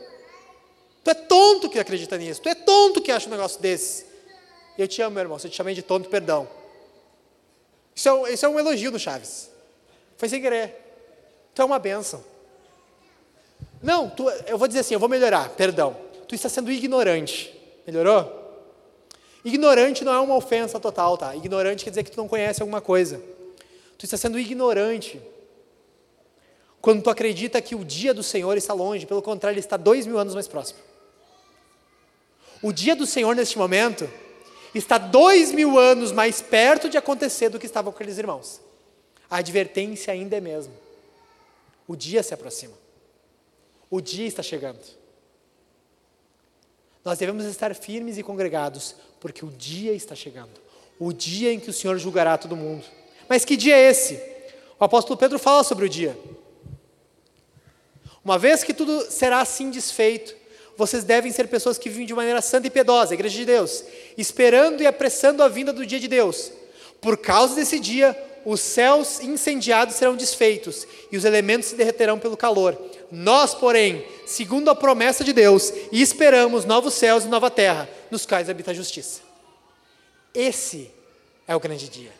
Tu 1.03 1.09
é 1.09 1.13
tonto 1.13 1.69
que 1.69 1.77
acredita 1.77 2.17
nisso. 2.17 2.41
Tu 2.41 2.49
é 2.49 2.55
tonto 2.55 3.01
que 3.01 3.11
acha 3.11 3.27
um 3.27 3.31
negócio 3.31 3.59
desse. 3.59 4.05
Eu 4.77 4.87
te 4.87 5.01
amo, 5.01 5.15
meu 5.15 5.21
irmão. 5.21 5.37
Se 5.37 5.47
eu 5.47 5.51
te 5.51 5.57
chamei 5.57 5.75
de 5.75 5.81
tonto, 5.81 6.09
perdão. 6.09 6.47
Isso 7.95 8.09
é, 8.09 8.33
isso 8.33 8.45
é 8.45 8.49
um 8.49 8.59
elogio 8.59 8.91
do 8.91 8.97
Chaves. 8.97 9.49
Foi 10.17 10.29
sem 10.29 10.41
querer. 10.41 10.75
Tu 11.53 11.61
é 11.61 11.65
uma 11.65 11.77
benção. 11.77 12.23
Não, 13.81 14.09
tu, 14.09 14.29
eu 14.47 14.57
vou 14.57 14.67
dizer 14.67 14.79
assim, 14.79 14.93
eu 14.93 14.99
vou 14.99 15.09
melhorar, 15.09 15.49
perdão. 15.49 15.95
Tu 16.27 16.35
está 16.35 16.47
sendo 16.47 16.71
ignorante. 16.71 17.53
Melhorou? 17.85 18.41
Ignorante 19.43 20.05
não 20.05 20.13
é 20.13 20.19
uma 20.21 20.35
ofensa 20.35 20.79
total, 20.79 21.17
tá? 21.17 21.35
Ignorante 21.35 21.83
quer 21.83 21.89
dizer 21.89 22.03
que 22.03 22.11
tu 22.11 22.17
não 22.17 22.29
conhece 22.29 22.61
alguma 22.61 22.79
coisa. 22.79 23.21
Tu 23.97 24.05
está 24.05 24.15
sendo 24.15 24.39
ignorante 24.39 25.21
quando 26.81 27.01
tu 27.01 27.09
acredita 27.09 27.61
que 27.61 27.75
o 27.75 27.83
dia 27.83 28.13
do 28.13 28.23
Senhor 28.23 28.57
está 28.57 28.73
longe, 28.73 29.05
pelo 29.05 29.21
contrário, 29.21 29.53
ele 29.53 29.59
está 29.59 29.77
dois 29.77 30.05
mil 30.05 30.17
anos 30.17 30.33
mais 30.33 30.47
próximo. 30.47 30.79
O 32.63 32.71
dia 32.71 32.95
do 32.95 33.05
Senhor, 33.05 33.35
neste 33.35 33.57
momento, 33.57 34.09
está 34.73 34.97
dois 34.97 35.51
mil 35.51 35.77
anos 35.77 36.13
mais 36.13 36.41
perto 36.41 36.89
de 36.89 36.97
acontecer 36.97 37.49
do 37.49 37.59
que 37.59 37.65
estava 37.65 37.91
com 37.91 37.95
aqueles 37.95 38.17
irmãos. 38.17 38.61
A 39.29 39.37
advertência 39.37 40.13
ainda 40.13 40.37
é 40.37 40.39
mesmo. 40.39 40.73
O 41.85 41.95
dia 41.95 42.23
se 42.23 42.33
aproxima. 42.33 42.73
O 43.89 43.99
dia 43.99 44.25
está 44.25 44.41
chegando. 44.41 44.79
Nós 47.03 47.17
devemos 47.17 47.43
estar 47.43 47.75
firmes 47.75 48.17
e 48.17 48.23
congregados, 48.23 48.95
porque 49.19 49.43
o 49.43 49.49
dia 49.49 49.91
está 49.91 50.15
chegando. 50.15 50.61
O 50.97 51.11
dia 51.11 51.51
em 51.51 51.59
que 51.59 51.69
o 51.69 51.73
Senhor 51.73 51.97
julgará 51.97 52.37
todo 52.37 52.55
mundo. 52.55 52.85
Mas 53.27 53.43
que 53.43 53.57
dia 53.57 53.75
é 53.75 53.89
esse? 53.89 54.15
O 54.79 54.85
apóstolo 54.85 55.17
Pedro 55.17 55.37
fala 55.37 55.65
sobre 55.65 55.85
o 55.85 55.89
dia. 55.89 56.17
Uma 58.23 58.39
vez 58.39 58.63
que 58.63 58.73
tudo 58.73 59.11
será 59.11 59.41
assim 59.41 59.69
desfeito, 59.69 60.33
vocês 60.75 61.03
devem 61.03 61.31
ser 61.31 61.47
pessoas 61.47 61.77
que 61.77 61.89
vivem 61.89 62.05
de 62.05 62.13
maneira 62.13 62.41
santa 62.41 62.67
e 62.67 62.69
piedosa, 62.69 63.13
a 63.13 63.15
igreja 63.15 63.37
de 63.37 63.45
Deus, 63.45 63.83
esperando 64.17 64.81
e 64.81 64.87
apressando 64.87 65.43
a 65.43 65.47
vinda 65.47 65.71
do 65.71 65.85
dia 65.85 65.99
de 65.99 66.07
Deus. 66.07 66.51
Por 66.99 67.17
causa 67.17 67.55
desse 67.55 67.79
dia, 67.79 68.17
os 68.45 68.59
céus 68.59 69.19
incendiados 69.21 69.95
serão 69.95 70.15
desfeitos 70.15 70.87
e 71.11 71.17
os 71.17 71.25
elementos 71.25 71.69
se 71.69 71.75
derreterão 71.75 72.19
pelo 72.19 72.35
calor. 72.35 72.77
Nós, 73.11 73.53
porém, 73.53 74.05
segundo 74.25 74.69
a 74.69 74.75
promessa 74.75 75.23
de 75.23 75.31
Deus, 75.31 75.71
esperamos 75.91 76.65
novos 76.65 76.93
céus 76.93 77.25
e 77.25 77.27
nova 77.27 77.51
terra, 77.51 77.87
nos 78.09 78.25
quais 78.25 78.49
habita 78.49 78.71
a 78.71 78.73
justiça. 78.73 79.21
Esse 80.33 80.89
é 81.47 81.55
o 81.55 81.59
grande 81.59 81.87
dia. 81.87 82.11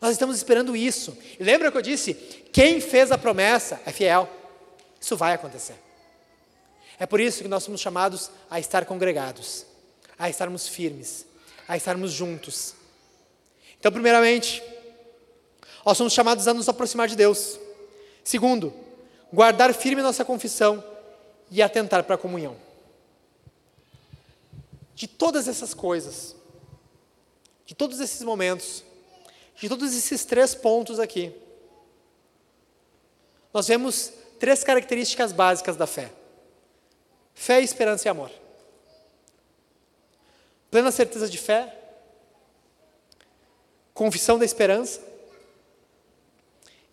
Nós 0.00 0.12
estamos 0.12 0.36
esperando 0.36 0.76
isso. 0.76 1.16
E 1.40 1.42
lembra 1.42 1.70
que 1.70 1.78
eu 1.78 1.82
disse? 1.82 2.12
Quem 2.52 2.80
fez 2.80 3.10
a 3.10 3.16
promessa 3.16 3.80
é 3.86 3.90
fiel. 3.90 4.28
Isso 5.00 5.16
vai 5.16 5.32
acontecer. 5.32 5.74
É 6.98 7.06
por 7.06 7.20
isso 7.20 7.42
que 7.42 7.48
nós 7.48 7.62
somos 7.62 7.80
chamados 7.80 8.30
a 8.50 8.60
estar 8.60 8.84
congregados, 8.84 9.66
a 10.18 10.30
estarmos 10.30 10.68
firmes, 10.68 11.26
a 11.66 11.76
estarmos 11.76 12.12
juntos. 12.12 12.74
Então, 13.78 13.90
primeiramente, 13.90 14.62
nós 15.84 15.98
somos 15.98 16.12
chamados 16.12 16.46
a 16.48 16.54
nos 16.54 16.68
aproximar 16.68 17.08
de 17.08 17.16
Deus. 17.16 17.58
Segundo, 18.22 18.72
guardar 19.32 19.74
firme 19.74 20.02
nossa 20.02 20.24
confissão 20.24 20.82
e 21.50 21.60
atentar 21.60 22.04
para 22.04 22.14
a 22.14 22.18
comunhão. 22.18 22.56
De 24.94 25.08
todas 25.08 25.48
essas 25.48 25.74
coisas, 25.74 26.36
de 27.66 27.74
todos 27.74 28.00
esses 28.00 28.22
momentos, 28.22 28.84
de 29.56 29.68
todos 29.68 29.94
esses 29.94 30.24
três 30.24 30.54
pontos 30.54 30.98
aqui, 31.00 31.32
nós 33.52 33.68
vemos 33.68 34.12
três 34.38 34.64
características 34.64 35.32
básicas 35.32 35.76
da 35.76 35.86
fé. 35.86 36.12
Fé, 37.34 37.60
esperança 37.60 38.08
e 38.08 38.10
amor. 38.10 38.30
Plena 40.70 40.90
certeza 40.90 41.28
de 41.28 41.38
fé, 41.38 41.72
confissão 43.92 44.38
da 44.38 44.44
esperança 44.44 45.00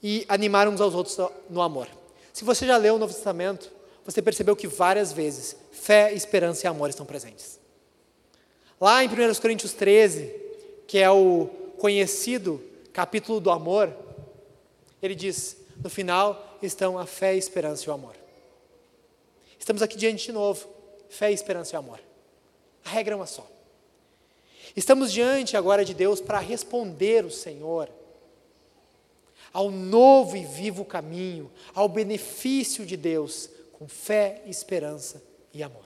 e 0.04 0.26
animar 0.28 0.68
uns 0.68 0.82
aos 0.82 0.94
outros 0.94 1.18
no 1.50 1.62
amor. 1.62 1.88
Se 2.34 2.44
você 2.44 2.66
já 2.66 2.78
leu 2.78 2.96
o 2.96 2.98
Novo 2.98 3.14
Testamento, 3.14 3.72
você 4.06 4.22
percebeu 4.22 4.56
que 4.56 4.68
várias 4.68 5.12
vezes 5.12 5.56
fé, 5.72 6.14
esperança 6.14 6.66
e 6.66 6.68
amor 6.68 6.90
estão 6.90 7.06
presentes. 7.06 7.60
Lá 8.80 9.04
em 9.04 9.08
1 9.08 9.36
Coríntios 9.42 9.74
13, 9.74 10.34
que 10.88 10.98
é 10.98 11.10
o 11.10 11.48
conhecido 11.78 12.64
capítulo 12.92 13.40
do 13.40 13.52
amor, 13.52 13.96
ele 15.02 15.16
diz: 15.16 15.58
no 15.84 15.90
final 15.90 16.58
estão 16.62 16.98
a 16.98 17.06
fé, 17.06 17.30
a 17.30 17.36
esperança 17.36 17.86
e 17.86 17.90
o 17.90 17.94
amor. 17.94 18.21
Estamos 19.62 19.84
aqui 19.84 19.96
diante 19.96 20.26
de 20.26 20.32
novo. 20.32 20.68
Fé, 21.08 21.32
esperança 21.32 21.76
e 21.76 21.78
amor. 21.78 22.00
A 22.84 22.90
regra 22.90 23.14
é 23.14 23.16
uma 23.16 23.28
só. 23.28 23.48
Estamos 24.76 25.12
diante 25.12 25.56
agora 25.56 25.86
de 25.86 25.94
Deus 25.94 26.20
para 26.20 26.40
responder 26.40 27.24
o 27.24 27.30
Senhor 27.30 27.88
ao 29.54 29.70
novo 29.70 30.36
e 30.36 30.44
vivo 30.44 30.84
caminho, 30.84 31.52
ao 31.76 31.88
benefício 31.88 32.88
de 32.88 32.98
Deus, 32.98 33.52
com 33.74 33.88
fé, 33.88 34.42
esperança 34.48 35.22
e 35.54 35.62
amor. 35.62 35.86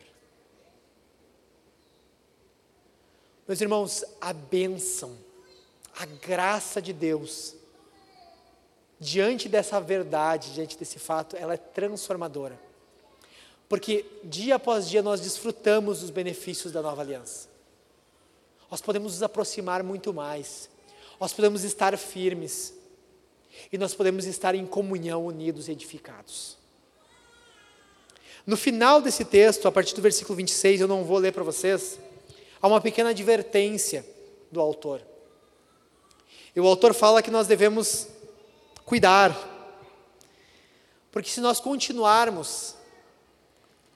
Meus 3.46 3.60
irmãos, 3.60 4.06
a 4.22 4.32
bênção, 4.32 5.18
a 5.98 6.06
graça 6.06 6.82
de 6.82 6.94
Deus, 6.94 7.56
diante 9.00 9.50
dessa 9.50 9.82
verdade, 9.82 10.54
diante 10.54 10.78
desse 10.78 10.98
fato, 10.98 11.36
ela 11.36 11.56
é 11.56 11.58
transformadora. 11.58 12.65
Porque 13.68 14.06
dia 14.24 14.56
após 14.56 14.88
dia 14.88 15.02
nós 15.02 15.22
desfrutamos 15.22 16.02
dos 16.02 16.10
benefícios 16.10 16.72
da 16.72 16.82
nova 16.82 17.02
aliança. 17.02 17.48
Nós 18.70 18.82
podemos 18.82 19.14
nos 19.14 19.24
aproximar 19.24 19.84
muito 19.84 20.14
mais. 20.14 20.70
Nós 21.20 21.34
podemos 21.34 21.64
estar 21.64 21.98
firmes. 21.98 22.74
E 23.72 23.78
nós 23.78 23.94
podemos 23.94 24.26
estar 24.26 24.54
em 24.54 24.66
comunhão, 24.66 25.26
unidos 25.26 25.68
e 25.68 25.72
edificados. 25.72 26.58
No 28.46 28.56
final 28.56 29.02
desse 29.02 29.26
texto, 29.26 29.68
a 29.68 29.72
partir 29.72 29.96
do 29.96 30.02
versículo 30.02 30.36
26, 30.36 30.82
eu 30.82 30.88
não 30.88 31.04
vou 31.04 31.18
ler 31.18 31.32
para 31.32 31.44
vocês, 31.44 32.00
há 32.62 32.68
uma 32.68 32.80
pequena 32.80 33.10
advertência 33.10 34.06
do 34.52 34.62
autor. 34.62 35.02
E 36.56 36.60
o 36.60 36.68
autor 36.68 36.94
fala 36.94 37.24
que 37.24 37.32
nós 37.32 37.48
devemos 37.48 38.08
cuidar, 38.86 39.36
porque 41.12 41.30
se 41.30 41.42
nós 41.42 41.60
continuarmos 41.60 42.76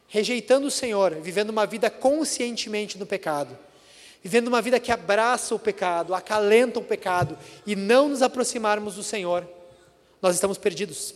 rejeitando 0.10 0.68
o 0.68 0.72
Senhor, 0.72 1.16
vivendo 1.22 1.52
uma 1.52 1.66
vida 1.66 1.90
conscientemente 1.90 2.98
no 2.98 3.06
pecado, 3.06 3.58
vivendo 4.22 4.48
uma 4.48 4.62
vida 4.62 4.80
que 4.80 4.92
abraça 4.92 5.56
o 5.56 5.60
pecado, 5.60 6.14
acalenta 6.14 6.80
o 6.80 6.84
pecado 6.84 7.38
e 7.66 7.76
não 7.76 8.10
nos 8.10 8.22
aproximarmos 8.22 8.96
do 8.96 9.04
Senhor, 9.04 9.48
nós 10.22 10.36
estamos 10.36 10.58
perdidos. 10.58 11.16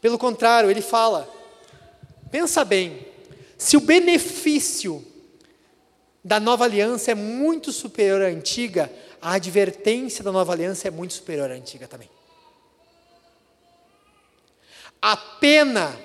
Pelo 0.00 0.16
contrário, 0.16 0.70
ele 0.70 0.80
fala: 0.80 1.28
pensa 2.30 2.64
bem, 2.64 3.06
se 3.58 3.76
o 3.76 3.80
benefício 3.80 5.04
da 6.24 6.38
nova 6.38 6.64
aliança 6.64 7.10
é 7.10 7.14
muito 7.14 7.72
superior 7.72 8.22
à 8.22 8.26
antiga, 8.26 8.90
a 9.20 9.34
advertência 9.34 10.22
da 10.22 10.30
nova 10.30 10.52
aliança 10.52 10.86
é 10.86 10.90
muito 10.90 11.14
superior 11.14 11.50
à 11.50 11.54
antiga 11.54 11.88
também. 11.88 12.08
A 15.00 15.16
pena, 15.16 15.98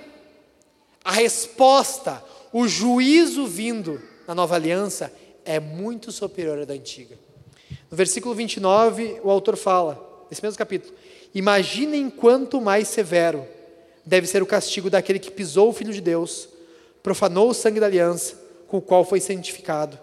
a 1.04 1.12
resposta, 1.12 2.24
o 2.52 2.68
juízo 2.68 3.48
vindo 3.48 4.02
na 4.28 4.36
nova 4.36 4.56
aliança 4.56 5.12
é 5.46 5.60
muito 5.60 6.12
superior 6.12 6.60
à 6.60 6.66
da 6.66 6.74
antiga. 6.74 7.18
No 7.90 7.98
versículo 7.98 8.36
29, 8.36 9.20
o 9.24 9.30
autor 9.30 9.58
fala, 9.58 10.26
nesse 10.30 10.44
mesmo 10.44 10.58
capítulo: 10.58 10.94
Imaginem 11.34 12.10
quanto 12.10 12.62
mais 12.62 12.88
severo 12.88 13.48
deve 14.06 14.28
ser 14.28 14.42
o 14.42 14.46
castigo 14.46 14.90
daquele 14.90 15.20
que 15.20 15.32
pisou 15.32 15.70
o 15.70 15.74
Filho 15.74 15.94
de 15.94 16.02
Deus, 16.02 16.48
profanou 17.02 17.50
o 17.50 17.54
sangue 17.54 17.80
da 17.80 17.86
aliança, 17.86 18.40
com 18.68 18.78
o 18.78 18.82
qual 18.82 19.04
foi 19.04 19.20
santificado, 19.20 20.00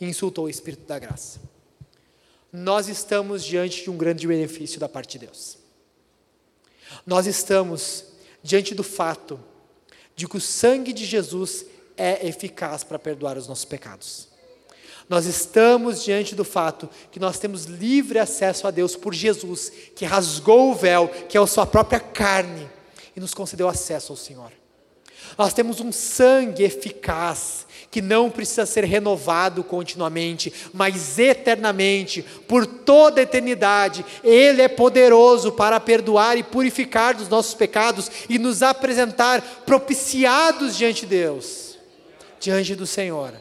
e 0.00 0.06
insultou 0.06 0.46
o 0.46 0.50
Espírito 0.50 0.86
da 0.86 0.98
graça. 0.98 1.40
Nós 2.52 2.88
estamos 2.88 3.44
diante 3.44 3.82
de 3.82 3.90
um 3.90 3.96
grande 3.96 4.26
benefício 4.26 4.80
da 4.80 4.88
parte 4.88 5.18
de 5.18 5.26
Deus. 5.26 5.58
Nós 7.06 7.26
estamos 7.26 8.04
diante 8.46 8.74
do 8.74 8.84
fato 8.84 9.38
de 10.14 10.26
que 10.26 10.36
o 10.36 10.40
sangue 10.40 10.92
de 10.92 11.04
Jesus 11.04 11.66
é 11.96 12.26
eficaz 12.26 12.84
para 12.84 12.98
perdoar 12.98 13.36
os 13.36 13.48
nossos 13.48 13.64
pecados. 13.64 14.28
Nós 15.08 15.26
estamos 15.26 16.02
diante 16.02 16.34
do 16.34 16.44
fato 16.44 16.88
que 17.10 17.20
nós 17.20 17.38
temos 17.38 17.64
livre 17.64 18.18
acesso 18.18 18.66
a 18.66 18.70
Deus 18.70 18.96
por 18.96 19.12
Jesus, 19.12 19.70
que 19.94 20.04
rasgou 20.04 20.70
o 20.70 20.74
véu, 20.74 21.08
que 21.28 21.36
é 21.36 21.40
a 21.40 21.46
sua 21.46 21.66
própria 21.66 22.00
carne, 22.00 22.68
e 23.14 23.20
nos 23.20 23.34
concedeu 23.34 23.68
acesso 23.68 24.12
ao 24.12 24.16
Senhor. 24.16 24.52
Nós 25.36 25.52
temos 25.52 25.80
um 25.80 25.92
sangue 25.92 26.64
eficaz, 26.64 27.66
que 27.90 28.02
não 28.02 28.30
precisa 28.30 28.66
ser 28.66 28.84
renovado 28.84 29.64
continuamente, 29.64 30.52
mas 30.72 31.18
eternamente, 31.18 32.22
por 32.46 32.66
toda 32.66 33.20
a 33.20 33.22
eternidade. 33.22 34.04
Ele 34.22 34.60
é 34.60 34.68
poderoso 34.68 35.52
para 35.52 35.80
perdoar 35.80 36.36
e 36.36 36.42
purificar 36.42 37.14
dos 37.14 37.28
nossos 37.28 37.54
pecados 37.54 38.10
e 38.28 38.38
nos 38.38 38.62
apresentar 38.62 39.40
propiciados 39.64 40.76
diante 40.76 41.02
de 41.02 41.06
Deus, 41.06 41.78
diante 42.38 42.74
do 42.74 42.86
Senhor. 42.86 43.32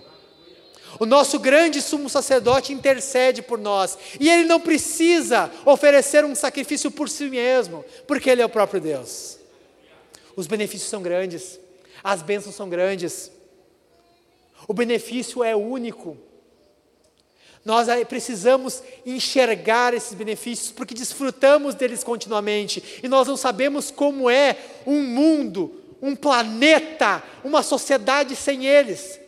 O 0.98 1.06
nosso 1.06 1.38
grande 1.40 1.82
sumo 1.82 2.10
sacerdote 2.10 2.72
intercede 2.72 3.42
por 3.42 3.60
nós, 3.60 3.98
e 4.20 4.30
ele 4.30 4.46
não 4.46 4.62
precisa 4.62 5.52
oferecer 5.66 6.24
um 6.24 6.34
sacrifício 6.34 6.90
por 6.90 7.10
si 7.10 7.26
mesmo, 7.26 7.84
porque 8.08 8.30
ele 8.30 8.42
é 8.42 8.46
o 8.46 8.50
próprio 8.50 8.80
Deus. 8.80 9.38
Os 10.36 10.48
benefícios 10.48 10.90
são 10.90 11.02
grandes, 11.02 11.60
as 12.06 12.22
bênçãos 12.22 12.54
são 12.54 12.70
grandes, 12.70 13.32
o 14.68 14.74
benefício 14.76 15.44
é 15.44 15.56
único. 15.56 16.16
Nós 17.66 17.88
precisamos 18.08 18.84
enxergar 19.04 19.92
esses 19.92 20.14
benefícios 20.14 20.72
porque 20.72 20.94
desfrutamos 20.94 21.74
deles 21.74 22.04
continuamente 22.04 23.02
e 23.02 23.08
nós 23.08 23.28
não 23.28 23.36
sabemos 23.36 23.90
como 23.90 24.30
é 24.30 24.56
um 24.86 25.02
mundo, 25.02 25.82
um 26.00 26.16
planeta, 26.16 27.24
uma 27.44 27.64
sociedade 27.64 28.36
sem 28.36 28.68
eles. 28.68 29.20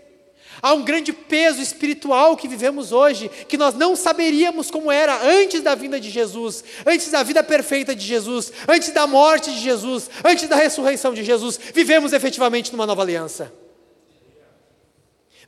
Há 0.61 0.73
um 0.73 0.83
grande 0.83 1.13
peso 1.13 1.61
espiritual 1.61 2.35
que 2.35 2.47
vivemos 2.47 2.91
hoje, 2.91 3.29
que 3.29 3.57
nós 3.57 3.75
não 3.75 3.95
saberíamos 3.95 4.71
como 4.71 4.91
era 4.91 5.21
antes 5.23 5.61
da 5.61 5.75
vinda 5.75 5.99
de 5.99 6.09
Jesus, 6.09 6.63
antes 6.85 7.11
da 7.11 7.21
vida 7.23 7.43
perfeita 7.43 7.95
de 7.95 8.05
Jesus, 8.05 8.51
antes 8.67 8.91
da 8.91 9.05
morte 9.05 9.51
de 9.51 9.59
Jesus, 9.59 10.09
antes 10.23 10.47
da 10.49 10.55
ressurreição 10.55 11.13
de 11.13 11.23
Jesus. 11.23 11.59
Vivemos 11.73 12.13
efetivamente 12.13 12.71
numa 12.71 12.85
nova 12.85 13.03
aliança. 13.03 13.53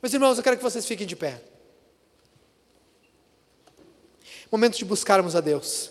Meus 0.02 0.14
irmãos, 0.14 0.38
eu 0.38 0.44
quero 0.44 0.56
que 0.56 0.62
vocês 0.62 0.86
fiquem 0.86 1.06
de 1.06 1.16
pé. 1.16 1.42
Momento 4.50 4.78
de 4.78 4.84
buscarmos 4.84 5.36
a 5.36 5.40
Deus. 5.40 5.90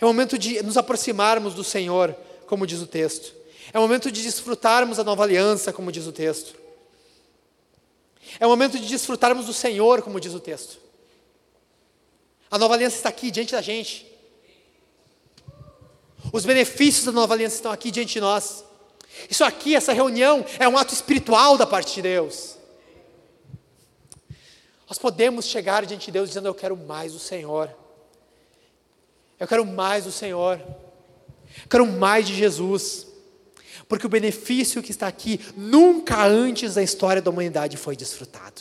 É 0.00 0.04
momento 0.04 0.38
de 0.38 0.62
nos 0.62 0.76
aproximarmos 0.76 1.54
do 1.54 1.64
Senhor, 1.64 2.14
como 2.46 2.66
diz 2.66 2.80
o 2.80 2.86
texto. 2.86 3.34
É 3.72 3.78
momento 3.78 4.10
de 4.10 4.22
desfrutarmos 4.22 4.98
a 4.98 5.04
nova 5.04 5.22
aliança, 5.22 5.72
como 5.72 5.90
diz 5.90 6.06
o 6.06 6.12
texto. 6.12 6.61
É 8.38 8.46
momento 8.46 8.78
de 8.78 8.86
desfrutarmos 8.86 9.46
do 9.46 9.52
Senhor, 9.52 10.02
como 10.02 10.20
diz 10.20 10.34
o 10.34 10.40
texto. 10.40 10.78
A 12.50 12.58
nova 12.58 12.74
aliança 12.74 12.96
está 12.96 13.08
aqui 13.08 13.30
diante 13.30 13.52
da 13.52 13.62
gente. 13.62 14.06
Os 16.32 16.44
benefícios 16.44 17.04
da 17.04 17.12
nova 17.12 17.34
aliança 17.34 17.56
estão 17.56 17.72
aqui 17.72 17.90
diante 17.90 18.14
de 18.14 18.20
nós. 18.20 18.64
Isso 19.28 19.44
aqui, 19.44 19.74
essa 19.74 19.92
reunião, 19.92 20.44
é 20.58 20.68
um 20.68 20.76
ato 20.76 20.94
espiritual 20.94 21.56
da 21.56 21.66
parte 21.66 21.94
de 21.94 22.02
Deus. 22.02 22.56
Nós 24.88 24.98
podemos 24.98 25.46
chegar 25.46 25.84
diante 25.86 26.06
de 26.06 26.12
Deus 26.12 26.28
dizendo: 26.28 26.48
Eu 26.48 26.54
quero 26.54 26.76
mais 26.76 27.12
do 27.12 27.18
Senhor. 27.18 27.74
Eu 29.40 29.48
quero 29.48 29.64
mais 29.64 30.04
do 30.04 30.12
Senhor. 30.12 30.60
Eu 30.60 31.68
quero 31.68 31.86
mais 31.86 32.26
de 32.26 32.34
Jesus. 32.34 33.06
Porque 33.88 34.06
o 34.06 34.10
benefício 34.10 34.82
que 34.82 34.90
está 34.90 35.06
aqui 35.06 35.40
nunca 35.56 36.24
antes 36.24 36.74
da 36.74 36.82
história 36.82 37.22
da 37.22 37.30
humanidade 37.30 37.76
foi 37.76 37.96
desfrutado. 37.96 38.60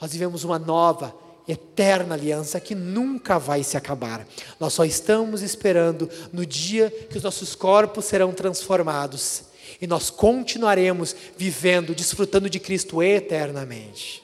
Nós 0.00 0.12
vivemos 0.12 0.44
uma 0.44 0.58
nova, 0.58 1.14
eterna 1.46 2.14
aliança 2.14 2.60
que 2.60 2.74
nunca 2.74 3.38
vai 3.38 3.62
se 3.62 3.76
acabar. 3.76 4.26
Nós 4.58 4.72
só 4.72 4.84
estamos 4.84 5.42
esperando 5.42 6.08
no 6.32 6.44
dia 6.44 6.90
que 7.10 7.16
os 7.16 7.22
nossos 7.22 7.54
corpos 7.54 8.04
serão 8.06 8.32
transformados 8.32 9.44
e 9.80 9.86
nós 9.86 10.10
continuaremos 10.10 11.14
vivendo, 11.36 11.94
desfrutando 11.94 12.48
de 12.48 12.60
Cristo 12.60 13.02
eternamente. 13.02 14.22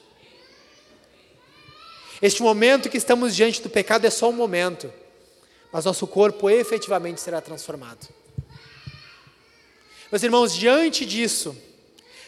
Este 2.21 2.43
momento 2.43 2.89
que 2.89 2.97
estamos 2.97 3.35
diante 3.35 3.61
do 3.61 3.69
pecado 3.69 4.05
é 4.05 4.09
só 4.09 4.29
um 4.29 4.33
momento, 4.33 4.91
mas 5.71 5.85
nosso 5.85 6.05
corpo 6.05 6.49
efetivamente 6.49 7.19
será 7.19 7.41
transformado. 7.41 8.07
Meus 10.11 10.23
irmãos, 10.23 10.53
diante 10.53 11.05
disso, 11.05 11.55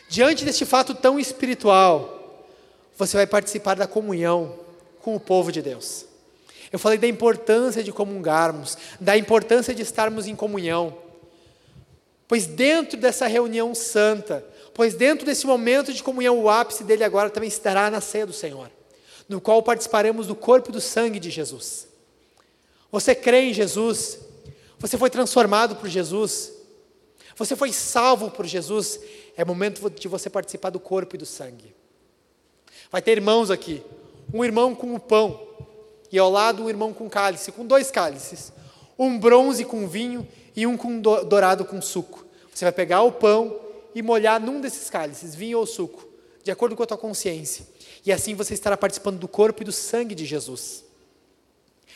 diante 0.07 0.45
deste 0.45 0.65
fato 0.65 0.95
tão 0.95 1.19
espiritual, 1.19 2.47
você 2.97 3.17
vai 3.17 3.27
participar 3.27 3.75
da 3.75 3.85
comunhão 3.85 4.57
com 5.01 5.15
o 5.15 5.19
povo 5.19 5.51
de 5.51 5.61
Deus. 5.61 6.05
Eu 6.71 6.79
falei 6.79 6.97
da 6.97 7.07
importância 7.07 7.83
de 7.83 7.91
comungarmos, 7.91 8.77
da 8.99 9.17
importância 9.17 9.75
de 9.75 9.81
estarmos 9.81 10.27
em 10.27 10.35
comunhão. 10.35 10.97
Pois 12.27 12.47
dentro 12.47 12.97
dessa 12.97 13.27
reunião 13.27 13.75
santa, 13.75 14.43
pois 14.73 14.95
dentro 14.95 15.25
desse 15.25 15.45
momento 15.45 15.93
de 15.93 16.01
comunhão, 16.01 16.39
o 16.39 16.49
ápice 16.49 16.83
dele 16.83 17.03
agora 17.03 17.29
também 17.29 17.49
estará 17.49 17.91
na 17.91 18.01
ceia 18.01 18.25
do 18.25 18.33
Senhor 18.33 18.71
no 19.27 19.41
qual 19.41 19.61
participaremos 19.63 20.27
do 20.27 20.35
corpo 20.35 20.69
e 20.69 20.73
do 20.73 20.81
sangue 20.81 21.19
de 21.19 21.29
Jesus. 21.29 21.87
Você 22.91 23.15
crê 23.15 23.49
em 23.49 23.53
Jesus? 23.53 24.19
Você 24.79 24.97
foi 24.97 25.09
transformado 25.09 25.75
por 25.75 25.89
Jesus? 25.89 26.51
Você 27.35 27.55
foi 27.55 27.71
salvo 27.71 28.29
por 28.29 28.45
Jesus? 28.45 28.99
É 29.35 29.43
momento 29.43 29.89
de 29.89 30.07
você 30.07 30.29
participar 30.29 30.69
do 30.69 30.79
corpo 30.79 31.15
e 31.15 31.17
do 31.19 31.25
sangue. 31.25 31.75
Vai 32.91 33.01
ter 33.01 33.13
irmãos 33.13 33.49
aqui. 33.49 33.83
Um 34.33 34.43
irmão 34.43 34.73
com 34.73 34.95
o 34.95 34.99
pão, 34.99 35.39
e 36.11 36.19
ao 36.19 36.29
lado 36.29 36.63
um 36.63 36.69
irmão 36.69 36.93
com 36.93 37.09
cálice, 37.09 37.51
com 37.51 37.65
dois 37.65 37.89
cálices. 37.89 38.53
Um 38.97 39.17
bronze 39.17 39.65
com 39.65 39.87
vinho 39.87 40.27
e 40.55 40.67
um 40.67 40.77
com 40.77 41.01
dourado 41.01 41.65
com 41.65 41.81
suco. 41.81 42.23
Você 42.53 42.63
vai 42.63 42.71
pegar 42.71 43.01
o 43.01 43.11
pão 43.11 43.59
e 43.95 44.01
molhar 44.03 44.39
num 44.39 44.61
desses 44.61 44.89
cálices, 44.89 45.33
vinho 45.33 45.57
ou 45.57 45.65
suco, 45.65 46.07
de 46.43 46.51
acordo 46.51 46.75
com 46.75 46.83
a 46.83 46.85
tua 46.85 46.97
consciência. 46.97 47.65
E 48.05 48.11
assim 48.11 48.35
você 48.35 48.53
estará 48.53 48.77
participando 48.77 49.17
do 49.17 49.27
corpo 49.27 49.63
e 49.63 49.65
do 49.65 49.71
sangue 49.71 50.13
de 50.13 50.25
Jesus. 50.25 50.83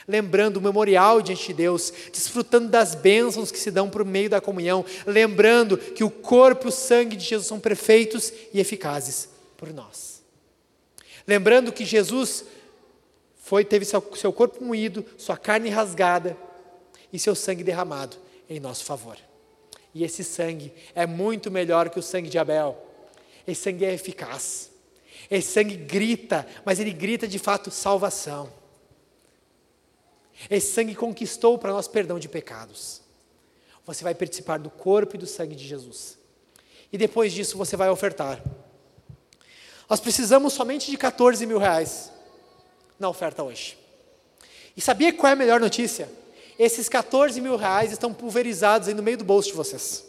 Lembrando 0.07 0.57
o 0.57 0.61
memorial 0.61 1.21
diante 1.21 1.47
de 1.47 1.53
Deus, 1.53 1.91
desfrutando 2.13 2.69
das 2.69 2.95
bênçãos 2.95 3.51
que 3.51 3.59
se 3.59 3.69
dão 3.69 3.89
por 3.89 4.05
meio 4.05 4.29
da 4.29 4.39
comunhão, 4.39 4.85
lembrando 5.05 5.77
que 5.77 6.03
o 6.03 6.09
corpo 6.09 6.67
e 6.67 6.69
o 6.69 6.71
sangue 6.71 7.17
de 7.17 7.25
Jesus 7.25 7.47
são 7.47 7.59
perfeitos 7.59 8.31
e 8.53 8.59
eficazes 8.59 9.29
por 9.57 9.73
nós. 9.73 10.23
Lembrando 11.27 11.73
que 11.73 11.83
Jesus 11.83 12.45
foi 13.35 13.65
teve 13.65 13.83
seu, 13.83 14.01
seu 14.15 14.31
corpo 14.31 14.63
moído, 14.63 15.05
sua 15.17 15.35
carne 15.35 15.69
rasgada 15.69 16.37
e 17.11 17.19
seu 17.19 17.35
sangue 17.35 17.63
derramado 17.63 18.15
em 18.49 18.59
nosso 18.59 18.85
favor. 18.85 19.17
E 19.93 20.03
esse 20.03 20.23
sangue 20.23 20.73
é 20.95 21.05
muito 21.05 21.51
melhor 21.51 21.89
que 21.89 21.99
o 21.99 22.03
sangue 22.03 22.29
de 22.29 22.37
Abel. 22.37 22.77
Esse 23.45 23.63
sangue 23.63 23.83
é 23.83 23.93
eficaz. 23.93 24.69
Esse 25.29 25.51
sangue 25.51 25.75
grita, 25.75 26.47
mas 26.63 26.79
ele 26.79 26.93
grita 26.93 27.27
de 27.27 27.39
fato 27.39 27.71
salvação. 27.71 28.51
Esse 30.49 30.73
sangue 30.73 30.95
conquistou 30.95 31.57
para 31.57 31.71
nós 31.71 31.87
perdão 31.87 32.19
de 32.19 32.29
pecados. 32.29 33.01
Você 33.85 34.03
vai 34.03 34.13
participar 34.13 34.59
do 34.59 34.69
corpo 34.69 35.15
e 35.15 35.17
do 35.17 35.25
sangue 35.25 35.55
de 35.55 35.65
Jesus. 35.65 36.17
E 36.91 36.97
depois 36.97 37.33
disso 37.33 37.57
você 37.57 37.75
vai 37.75 37.89
ofertar. 37.89 38.41
Nós 39.89 39.99
precisamos 39.99 40.53
somente 40.53 40.91
de 40.91 40.97
14 40.97 41.45
mil 41.45 41.57
reais 41.57 42.11
na 42.99 43.09
oferta 43.09 43.41
hoje. 43.43 43.77
E 44.75 44.81
sabia 44.81 45.13
qual 45.13 45.29
é 45.29 45.33
a 45.33 45.35
melhor 45.35 45.59
notícia? 45.59 46.09
Esses 46.59 46.89
14 46.89 47.39
mil 47.39 47.55
reais 47.55 47.91
estão 47.91 48.13
pulverizados 48.13 48.87
aí 48.87 48.93
no 48.93 49.03
meio 49.03 49.17
do 49.17 49.23
bolso 49.23 49.49
de 49.49 49.55
vocês. 49.55 50.05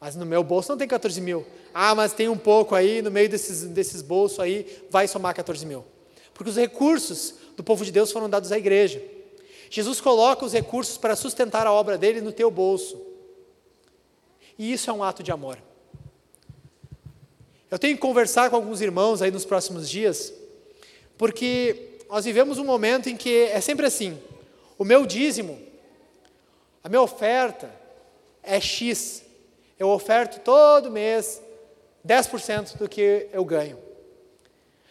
Mas 0.00 0.16
no 0.16 0.24
meu 0.24 0.42
bolso 0.42 0.70
não 0.70 0.78
tem 0.78 0.88
14 0.88 1.20
mil. 1.20 1.46
Ah, 1.72 1.94
mas 1.94 2.12
tem 2.12 2.28
um 2.28 2.36
pouco 2.36 2.74
aí, 2.74 3.02
no 3.02 3.10
meio 3.10 3.28
desses, 3.28 3.64
desses 3.64 4.02
bolsos 4.02 4.40
aí, 4.40 4.84
vai 4.90 5.06
somar 5.06 5.34
14 5.34 5.64
mil. 5.66 5.84
Porque 6.32 6.50
os 6.50 6.56
recursos 6.56 7.34
do 7.60 7.64
povo 7.64 7.84
de 7.84 7.92
Deus 7.92 8.10
foram 8.10 8.28
dados 8.28 8.50
à 8.52 8.56
igreja. 8.56 9.02
Jesus 9.68 10.00
coloca 10.00 10.46
os 10.46 10.54
recursos 10.54 10.96
para 10.96 11.14
sustentar 11.14 11.66
a 11.66 11.72
obra 11.72 11.98
dele 11.98 12.22
no 12.22 12.32
teu 12.32 12.50
bolso. 12.50 12.98
E 14.58 14.72
isso 14.72 14.88
é 14.88 14.92
um 14.94 15.04
ato 15.04 15.22
de 15.22 15.30
amor. 15.30 15.58
Eu 17.70 17.78
tenho 17.78 17.94
que 17.96 18.00
conversar 18.00 18.48
com 18.48 18.56
alguns 18.56 18.80
irmãos 18.80 19.20
aí 19.20 19.30
nos 19.30 19.44
próximos 19.44 19.90
dias, 19.90 20.32
porque 21.18 21.98
nós 22.08 22.24
vivemos 22.24 22.56
um 22.56 22.64
momento 22.64 23.10
em 23.10 23.16
que 23.16 23.42
é 23.42 23.60
sempre 23.60 23.84
assim: 23.84 24.18
o 24.78 24.82
meu 24.84 25.04
dízimo, 25.04 25.60
a 26.82 26.88
minha 26.88 27.02
oferta 27.02 27.70
é 28.42 28.58
X. 28.58 29.22
Eu 29.78 29.90
oferto 29.90 30.40
todo 30.40 30.90
mês 30.90 31.42
10% 32.08 32.78
do 32.78 32.88
que 32.88 33.28
eu 33.30 33.44
ganho. 33.44 33.78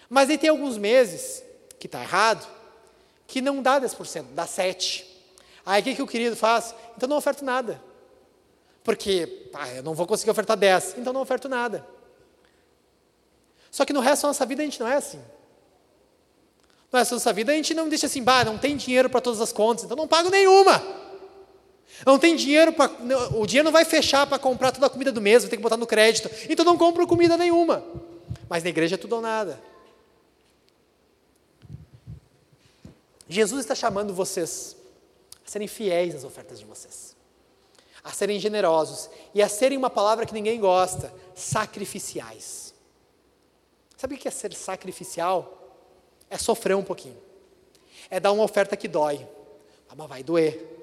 Mas 0.07 0.29
aí 0.29 0.37
tem 0.37 0.51
alguns 0.51 0.77
meses, 0.77 1.43
que 1.79 1.87
está 1.87 2.03
errado, 2.03 2.58
que 3.29 3.41
não 3.41 3.61
dá 3.61 3.79
10%, 3.79 4.25
dá 4.33 4.45
7%. 4.45 5.05
Aí 5.63 5.81
o 5.81 5.83
que, 5.83 5.95
que 5.95 6.01
o 6.01 6.07
querido 6.07 6.35
faz? 6.35 6.73
Então 6.97 7.07
não 7.07 7.15
oferto 7.15 7.45
nada. 7.45 7.79
Porque 8.83 9.47
eu 9.77 9.83
não 9.83 9.93
vou 9.93 10.07
conseguir 10.07 10.31
ofertar 10.31 10.57
10, 10.57 10.95
então 10.97 11.13
não 11.13 11.21
oferto 11.21 11.47
nada. 11.47 11.85
Só 13.69 13.85
que 13.85 13.93
no 13.93 13.99
resto 13.99 14.23
da 14.23 14.29
nossa 14.29 14.45
vida 14.47 14.63
a 14.63 14.65
gente 14.65 14.79
não 14.79 14.87
é 14.87 14.95
assim. 14.95 15.21
No 16.91 16.97
resto 16.97 17.11
da 17.11 17.15
nossa 17.17 17.31
vida 17.31 17.51
a 17.51 17.55
gente 17.55 17.75
não 17.75 17.87
deixa 17.87 18.07
assim, 18.07 18.23
bah, 18.23 18.43
não 18.43 18.57
tem 18.57 18.75
dinheiro 18.75 19.11
para 19.11 19.21
todas 19.21 19.39
as 19.39 19.53
contas, 19.53 19.83
então 19.83 19.95
não 19.95 20.07
pago 20.07 20.31
nenhuma. 20.31 20.81
Não 22.03 22.17
tem 22.17 22.35
dinheiro 22.35 22.73
para. 22.73 22.91
O 23.35 23.45
dinheiro 23.45 23.65
não 23.65 23.71
vai 23.71 23.85
fechar 23.85 24.25
para 24.25 24.39
comprar 24.39 24.71
toda 24.71 24.87
a 24.87 24.89
comida 24.89 25.11
do 25.11 25.21
mês, 25.21 25.43
vou 25.43 25.51
ter 25.51 25.57
que 25.57 25.61
botar 25.61 25.77
no 25.77 25.85
crédito. 25.85 26.31
Então 26.49 26.65
não 26.65 26.77
compro 26.77 27.05
comida 27.05 27.37
nenhuma. 27.37 27.83
Mas 28.49 28.63
na 28.63 28.69
igreja 28.69 28.95
é 28.95 28.97
tudo 28.97 29.17
ou 29.17 29.21
nada. 29.21 29.61
Jesus 33.29 33.61
está 33.61 33.75
chamando 33.75 34.11
vocês 34.11 34.75
a 35.45 35.49
serem 35.49 35.67
fiéis 35.67 36.15
às 36.15 36.23
ofertas 36.23 36.59
de 36.59 36.65
vocês, 36.65 37.15
a 38.03 38.11
serem 38.11 38.39
generosos 38.39 39.07
e 39.35 39.41
a 39.41 39.47
serem 39.47 39.77
uma 39.77 39.89
palavra 39.89 40.25
que 40.25 40.33
ninguém 40.33 40.59
gosta, 40.59 41.13
sacrificiais. 41.35 42.73
Sabe 43.95 44.15
o 44.15 44.17
que 44.17 44.27
é 44.27 44.31
ser 44.31 44.51
sacrificial? 44.53 45.77
É 46.27 46.37
sofrer 46.39 46.75
um 46.75 46.83
pouquinho. 46.83 47.21
É 48.09 48.19
dar 48.19 48.31
uma 48.31 48.43
oferta 48.43 48.75
que 48.75 48.87
dói. 48.87 49.27
Ah, 49.87 49.93
mas 49.95 50.09
vai 50.09 50.23
doer. 50.23 50.77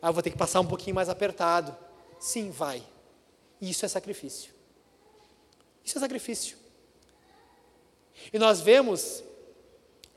Ah, 0.00 0.08
eu 0.08 0.12
vou 0.12 0.22
ter 0.22 0.30
que 0.30 0.38
passar 0.38 0.60
um 0.60 0.66
pouquinho 0.66 0.96
mais 0.96 1.08
apertado. 1.08 1.76
Sim, 2.18 2.50
vai. 2.50 2.82
Isso 3.60 3.84
é 3.84 3.88
sacrifício. 3.88 4.52
Isso 5.84 5.98
é 5.98 6.00
sacrifício. 6.00 6.56
E 8.32 8.38
nós 8.38 8.60
vemos 8.60 9.22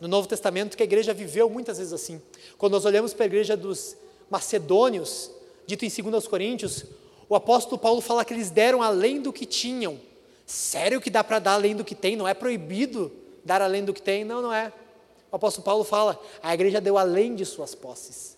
no 0.05 0.09
Novo 0.09 0.27
Testamento 0.27 0.77
que 0.77 0.83
a 0.83 0.85
igreja 0.85 1.13
viveu 1.13 1.49
muitas 1.49 1.79
vezes 1.79 1.91
assim. 1.91 2.21
Quando 2.57 2.73
nós 2.73 2.85
olhamos 2.85 3.13
para 3.13 3.25
a 3.25 3.27
igreja 3.27 3.57
dos 3.57 3.97
macedônios, 4.29 5.31
dito 5.65 5.83
em 5.83 5.89
2 5.89 6.27
Coríntios, 6.27 6.85
o 7.27 7.35
apóstolo 7.35 7.77
Paulo 7.77 8.01
fala 8.01 8.23
que 8.23 8.33
eles 8.33 8.51
deram 8.51 8.83
além 8.83 9.19
do 9.19 9.33
que 9.33 9.45
tinham 9.45 9.99
Sério 10.45 11.01
que 11.01 11.09
dá 11.09 11.23
para 11.23 11.39
dar 11.39 11.53
além 11.53 11.75
do 11.75 11.83
que 11.83 11.95
tem? 11.95 12.15
Não 12.15 12.27
é 12.27 12.33
proibido 12.33 13.11
dar 13.43 13.61
além 13.61 13.83
do 13.83 13.93
que 13.93 14.01
tem? 14.01 14.23
Não, 14.23 14.41
não 14.41 14.53
é. 14.53 14.71
O 15.31 15.35
apóstolo 15.35 15.65
Paulo 15.65 15.83
fala: 15.83 16.21
a 16.41 16.53
igreja 16.53 16.79
deu 16.79 16.97
além 16.97 17.35
de 17.35 17.45
suas 17.45 17.73
posses. 17.73 18.37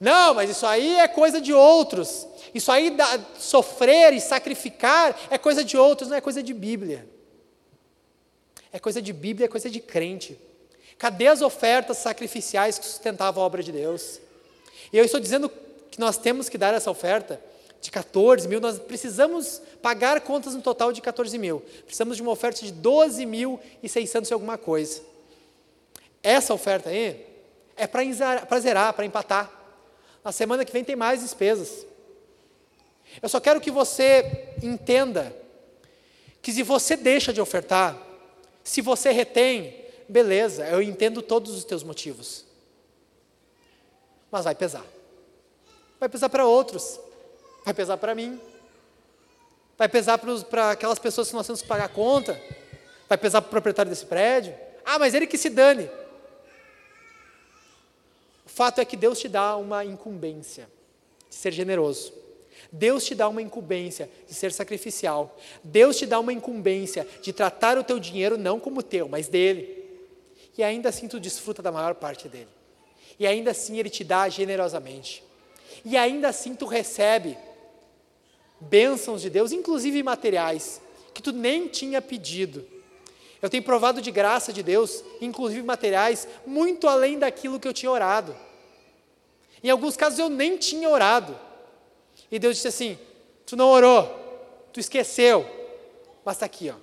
Não, 0.00 0.34
mas 0.34 0.50
isso 0.50 0.66
aí 0.66 0.96
é 0.96 1.06
coisa 1.06 1.40
de 1.40 1.52
outros. 1.52 2.26
Isso 2.54 2.72
aí, 2.72 2.96
sofrer 3.38 4.12
e 4.14 4.20
sacrificar, 4.20 5.16
é 5.30 5.38
coisa 5.38 5.62
de 5.62 5.76
outros, 5.76 6.08
não 6.08 6.16
é 6.16 6.20
coisa 6.20 6.42
de 6.42 6.52
Bíblia. 6.52 7.08
É 8.72 8.78
coisa 8.78 9.02
de 9.02 9.12
Bíblia, 9.12 9.44
é 9.44 9.48
coisa 9.48 9.68
de 9.68 9.80
crente. 9.80 10.38
Cadê 10.98 11.26
as 11.26 11.42
ofertas 11.42 11.98
sacrificiais 11.98 12.78
que 12.78 12.86
sustentavam 12.86 13.42
a 13.42 13.46
obra 13.46 13.62
de 13.62 13.70
Deus? 13.72 14.20
E 14.92 14.98
eu 14.98 15.04
estou 15.04 15.20
dizendo 15.20 15.50
que 15.90 16.00
nós 16.00 16.16
temos 16.16 16.48
que 16.48 16.56
dar 16.56 16.72
essa 16.72 16.90
oferta 16.90 17.40
de 17.80 17.90
14 17.90 18.46
mil, 18.46 18.60
nós 18.60 18.78
precisamos 18.78 19.60
pagar 19.82 20.20
contas 20.20 20.54
no 20.54 20.62
total 20.62 20.92
de 20.92 21.00
14 21.02 21.36
mil. 21.36 21.60
Precisamos 21.84 22.16
de 22.16 22.22
uma 22.22 22.30
oferta 22.30 22.64
de 22.64 22.70
12 22.70 23.26
mil 23.26 23.58
e 23.82 23.88
600 23.88 24.30
e 24.30 24.34
alguma 24.34 24.56
coisa. 24.56 25.02
Essa 26.22 26.54
oferta 26.54 26.90
aí 26.90 27.26
é 27.76 27.86
para 27.86 28.60
zerar, 28.60 28.94
para 28.94 29.04
empatar. 29.04 29.50
Na 30.24 30.30
semana 30.30 30.64
que 30.64 30.72
vem 30.72 30.84
tem 30.84 30.94
mais 30.94 31.20
despesas. 31.22 31.84
Eu 33.20 33.28
só 33.28 33.40
quero 33.40 33.60
que 33.60 33.70
você 33.70 34.54
entenda 34.62 35.34
que 36.40 36.52
se 36.52 36.62
você 36.62 36.96
deixa 36.96 37.32
de 37.32 37.40
ofertar, 37.40 37.98
se 38.64 38.80
você 38.80 39.10
retém, 39.10 39.84
beleza, 40.08 40.66
eu 40.68 40.82
entendo 40.82 41.22
todos 41.22 41.52
os 41.56 41.64
teus 41.64 41.82
motivos. 41.82 42.44
Mas 44.30 44.44
vai 44.44 44.54
pesar. 44.54 44.84
Vai 45.98 46.08
pesar 46.08 46.28
para 46.28 46.46
outros. 46.46 46.98
Vai 47.64 47.74
pesar 47.74 47.96
para 47.96 48.14
mim. 48.14 48.40
Vai 49.76 49.88
pesar 49.88 50.18
para 50.18 50.70
aquelas 50.70 50.98
pessoas 50.98 51.28
que 51.28 51.34
nós 51.34 51.46
temos 51.46 51.62
que 51.62 51.68
pagar 51.68 51.84
a 51.84 51.88
conta. 51.88 52.40
Vai 53.08 53.18
pesar 53.18 53.40
para 53.42 53.48
o 53.48 53.50
proprietário 53.50 53.90
desse 53.90 54.06
prédio. 54.06 54.54
Ah, 54.84 54.98
mas 54.98 55.14
ele 55.14 55.26
que 55.26 55.38
se 55.38 55.50
dane. 55.50 55.90
O 58.44 58.48
fato 58.48 58.80
é 58.80 58.84
que 58.84 58.96
Deus 58.96 59.18
te 59.18 59.28
dá 59.28 59.56
uma 59.56 59.84
incumbência 59.84 60.68
de 61.28 61.34
ser 61.34 61.52
generoso. 61.52 62.21
Deus 62.70 63.04
te 63.04 63.14
dá 63.14 63.28
uma 63.28 63.42
incumbência 63.42 64.08
de 64.28 64.34
ser 64.34 64.52
sacrificial. 64.52 65.36
Deus 65.64 65.96
te 65.96 66.06
dá 66.06 66.20
uma 66.20 66.32
incumbência 66.32 67.06
de 67.20 67.32
tratar 67.32 67.78
o 67.78 67.84
teu 67.84 67.98
dinheiro 67.98 68.38
não 68.38 68.60
como 68.60 68.82
teu, 68.82 69.08
mas 69.08 69.28
dele. 69.28 69.82
E 70.56 70.62
ainda 70.62 70.88
assim 70.88 71.08
tu 71.08 71.18
desfruta 71.18 71.62
da 71.62 71.72
maior 71.72 71.94
parte 71.94 72.28
dele. 72.28 72.48
E 73.18 73.26
ainda 73.26 73.50
assim 73.50 73.78
ele 73.78 73.90
te 73.90 74.04
dá 74.04 74.28
generosamente. 74.28 75.24
E 75.84 75.96
ainda 75.96 76.28
assim 76.28 76.54
tu 76.54 76.66
recebe 76.66 77.36
bênçãos 78.60 79.20
de 79.20 79.30
Deus, 79.30 79.52
inclusive 79.52 80.02
materiais, 80.02 80.80
que 81.12 81.22
tu 81.22 81.32
nem 81.32 81.68
tinha 81.68 82.00
pedido. 82.00 82.64
Eu 83.40 83.50
tenho 83.50 83.62
provado 83.62 84.00
de 84.00 84.10
graça 84.10 84.52
de 84.52 84.62
Deus, 84.62 85.02
inclusive 85.20 85.62
materiais, 85.62 86.28
muito 86.46 86.86
além 86.86 87.18
daquilo 87.18 87.58
que 87.58 87.66
eu 87.66 87.72
tinha 87.72 87.90
orado. 87.90 88.36
Em 89.64 89.70
alguns 89.70 89.96
casos 89.96 90.18
eu 90.18 90.28
nem 90.28 90.56
tinha 90.56 90.88
orado. 90.88 91.36
E 92.32 92.38
Deus 92.38 92.56
disse 92.56 92.68
assim: 92.68 92.98
Tu 93.46 93.54
não 93.54 93.68
orou, 93.68 94.04
tu 94.72 94.80
esqueceu, 94.80 95.46
mas 96.24 96.36
está 96.36 96.46
aqui, 96.46 96.70
ó. 96.70 96.76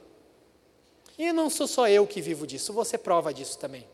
E 1.18 1.34
não 1.34 1.50
sou 1.50 1.68
só 1.68 1.90
eu 1.90 2.08
que 2.08 2.22
vivo 2.22 2.48
disso, 2.48 2.72
você 2.72 2.98
prova 2.98 3.34
disso 3.34 3.60
também. 3.60 3.86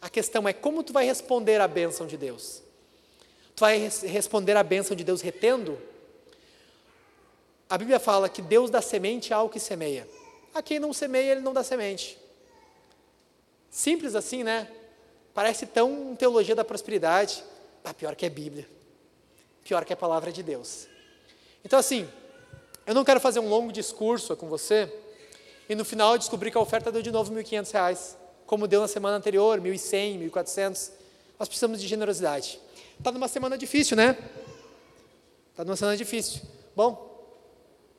A 0.00 0.10
questão 0.10 0.48
é 0.48 0.52
como 0.52 0.82
tu 0.82 0.92
vai 0.92 1.04
responder 1.04 1.60
à 1.60 1.68
bênção 1.68 2.06
de 2.06 2.16
Deus. 2.16 2.62
Tu 3.54 3.60
vai 3.60 3.88
responder 4.02 4.56
à 4.56 4.64
bênção 4.64 4.96
de 4.96 5.04
Deus 5.04 5.20
retendo 5.20 5.78
a 7.68 7.76
Bíblia 7.76 7.98
fala 7.98 8.28
que 8.28 8.40
Deus 8.40 8.70
dá 8.70 8.80
semente 8.80 9.34
ao 9.34 9.48
que 9.48 9.58
semeia. 9.58 10.08
A 10.54 10.62
quem 10.62 10.78
não 10.78 10.92
semeia, 10.92 11.32
ele 11.32 11.40
não 11.40 11.52
dá 11.52 11.64
semente. 11.64 12.16
Simples 13.68 14.14
assim, 14.14 14.44
né? 14.44 14.70
Parece 15.34 15.66
tão 15.66 16.14
teologia 16.16 16.54
da 16.54 16.64
prosperidade. 16.64 17.42
Ah, 17.84 17.92
pior 17.92 18.14
que 18.14 18.24
é 18.24 18.30
Bíblia. 18.30 18.68
Pior 19.66 19.84
que 19.84 19.92
a 19.92 19.96
palavra 19.96 20.30
de 20.30 20.44
Deus. 20.44 20.86
Então, 21.64 21.76
assim, 21.76 22.08
eu 22.86 22.94
não 22.94 23.04
quero 23.04 23.18
fazer 23.18 23.40
um 23.40 23.48
longo 23.48 23.72
discurso 23.72 24.36
com 24.36 24.46
você 24.46 24.92
e 25.68 25.74
no 25.74 25.84
final 25.84 26.12
eu 26.12 26.18
descobri 26.18 26.52
que 26.52 26.56
a 26.56 26.60
oferta 26.60 26.92
deu 26.92 27.02
de 27.02 27.10
novo 27.10 27.34
R$ 27.34 27.42
1.500, 27.42 28.14
como 28.46 28.68
deu 28.68 28.80
na 28.80 28.86
semana 28.86 29.16
anterior, 29.16 29.58
R$ 29.58 29.68
1.100, 29.68 30.20
R$ 30.20 30.30
1.400. 30.30 30.92
Nós 31.36 31.48
precisamos 31.48 31.80
de 31.80 31.88
generosidade. 31.88 32.60
Está 32.96 33.10
numa 33.10 33.26
semana 33.26 33.58
difícil, 33.58 33.96
né? 33.96 34.16
Está 35.50 35.64
numa 35.64 35.74
semana 35.74 35.96
difícil. 35.96 36.42
Bom, 36.76 37.26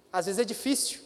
às 0.09 0.25
vezes 0.25 0.39
é 0.39 0.45
difícil, 0.45 1.01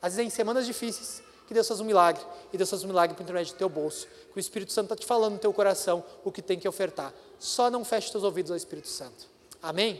às 0.00 0.14
vezes 0.14 0.20
é 0.20 0.22
em 0.22 0.30
semanas 0.30 0.64
difíceis 0.64 1.24
que 1.48 1.52
Deus 1.52 1.66
faz 1.66 1.80
um 1.80 1.84
milagre. 1.84 2.24
E 2.52 2.56
Deus 2.56 2.70
faz 2.70 2.84
um 2.84 2.86
milagre 2.86 3.16
por 3.16 3.22
intermédio 3.24 3.52
do 3.52 3.58
teu 3.58 3.68
bolso. 3.68 4.06
Que 4.32 4.38
o 4.38 4.40
Espírito 4.40 4.72
Santo 4.72 4.92
está 4.92 4.96
te 4.96 5.06
falando 5.06 5.32
no 5.32 5.38
teu 5.40 5.52
coração 5.52 6.04
o 6.24 6.30
que 6.30 6.40
tem 6.40 6.56
que 6.56 6.68
ofertar. 6.68 7.12
Só 7.36 7.68
não 7.68 7.84
feche 7.84 8.12
teus 8.12 8.22
ouvidos 8.22 8.52
ao 8.52 8.56
Espírito 8.56 8.88
Santo. 8.88 9.33
Amém? 9.64 9.98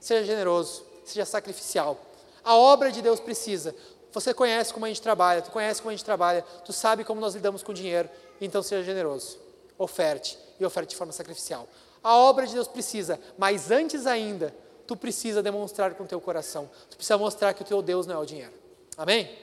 Seja 0.00 0.24
generoso, 0.24 0.84
seja 1.04 1.24
sacrificial. 1.24 1.96
A 2.42 2.56
obra 2.56 2.90
de 2.90 3.00
Deus 3.00 3.20
precisa. 3.20 3.72
Você 4.12 4.34
conhece 4.34 4.74
como 4.74 4.84
a 4.84 4.88
gente 4.88 5.00
trabalha, 5.00 5.40
tu 5.40 5.52
conhece 5.52 5.80
como 5.80 5.90
a 5.90 5.94
gente 5.94 6.04
trabalha, 6.04 6.42
tu 6.64 6.72
sabe 6.72 7.04
como 7.04 7.20
nós 7.20 7.36
lidamos 7.36 7.62
com 7.62 7.72
dinheiro, 7.72 8.10
então 8.40 8.60
seja 8.60 8.82
generoso. 8.82 9.38
Oferte 9.78 10.36
e 10.58 10.64
oferte 10.64 10.90
de 10.90 10.96
forma 10.96 11.12
sacrificial. 11.12 11.68
A 12.02 12.16
obra 12.16 12.48
de 12.48 12.54
Deus 12.54 12.66
precisa, 12.66 13.20
mas 13.38 13.70
antes 13.70 14.08
ainda, 14.08 14.52
tu 14.88 14.96
precisa 14.96 15.40
demonstrar 15.40 15.94
com 15.94 16.02
o 16.02 16.08
teu 16.08 16.20
coração. 16.20 16.68
Tu 16.90 16.96
precisa 16.96 17.16
mostrar 17.16 17.54
que 17.54 17.62
o 17.62 17.64
teu 17.64 17.80
Deus 17.80 18.08
não 18.08 18.16
é 18.16 18.18
o 18.18 18.26
dinheiro. 18.26 18.52
Amém? 18.96 19.38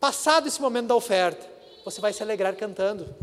Passado 0.00 0.48
esse 0.48 0.60
momento 0.60 0.88
da 0.88 0.96
oferta, 0.96 1.46
você 1.84 2.00
vai 2.00 2.12
se 2.12 2.24
alegrar 2.24 2.56
cantando. 2.56 3.14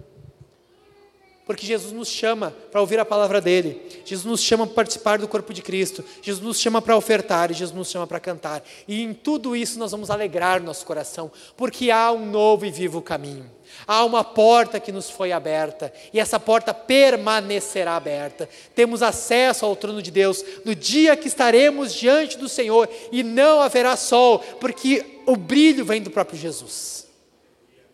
Porque 1.46 1.66
Jesus 1.66 1.92
nos 1.92 2.08
chama 2.08 2.56
para 2.72 2.80
ouvir 2.80 3.00
a 3.00 3.06
palavra 3.06 3.42
dele. 3.42 3.82
Jesus 4.06 4.26
nos 4.26 4.42
chama 4.42 4.66
para 4.66 4.76
participar 4.76 5.20
do 5.20 5.28
corpo 5.28 5.54
de 5.54 5.62
Cristo. 5.62 6.04
Jesus 6.22 6.42
nos 6.42 6.58
chama 6.58 6.82
para 6.82 6.96
ofertar 6.96 7.52
e 7.52 7.54
Jesus 7.54 7.76
nos 7.76 7.90
chama 7.90 8.08
para 8.08 8.20
cantar. 8.20 8.64
E 8.88 9.02
em 9.02 9.14
tudo 9.14 9.54
isso 9.54 9.78
nós 9.78 9.92
vamos 9.92 10.10
alegrar 10.10 10.64
nosso 10.64 10.86
coração, 10.86 11.30
porque 11.58 11.92
há 11.92 12.14
um 12.14 12.26
novo 12.26 12.66
e 12.66 12.72
vivo 12.72 13.02
caminho. 13.02 13.52
Há 13.86 14.06
uma 14.06 14.24
porta 14.24 14.80
que 14.80 14.92
nos 14.92 15.10
foi 15.10 15.34
aberta 15.34 15.92
e 16.14 16.20
essa 16.20 16.40
porta 16.40 16.74
permanecerá 16.74 17.98
aberta. 17.98 18.48
Temos 18.74 19.02
acesso 19.02 19.66
ao 19.66 19.76
trono 19.76 20.02
de 20.02 20.12
Deus 20.12 20.46
no 20.64 20.74
dia 20.74 21.18
que 21.18 21.28
estaremos 21.28 21.94
diante 21.94 22.38
do 22.38 22.48
Senhor 22.48 22.90
e 23.12 23.22
não 23.22 23.62
haverá 23.62 23.98
sol, 23.98 24.40
porque 24.62 25.22
o 25.26 25.36
brilho 25.36 25.84
vem 25.84 26.02
do 26.02 26.10
próprio 26.10 26.40
Jesus. 26.40 27.06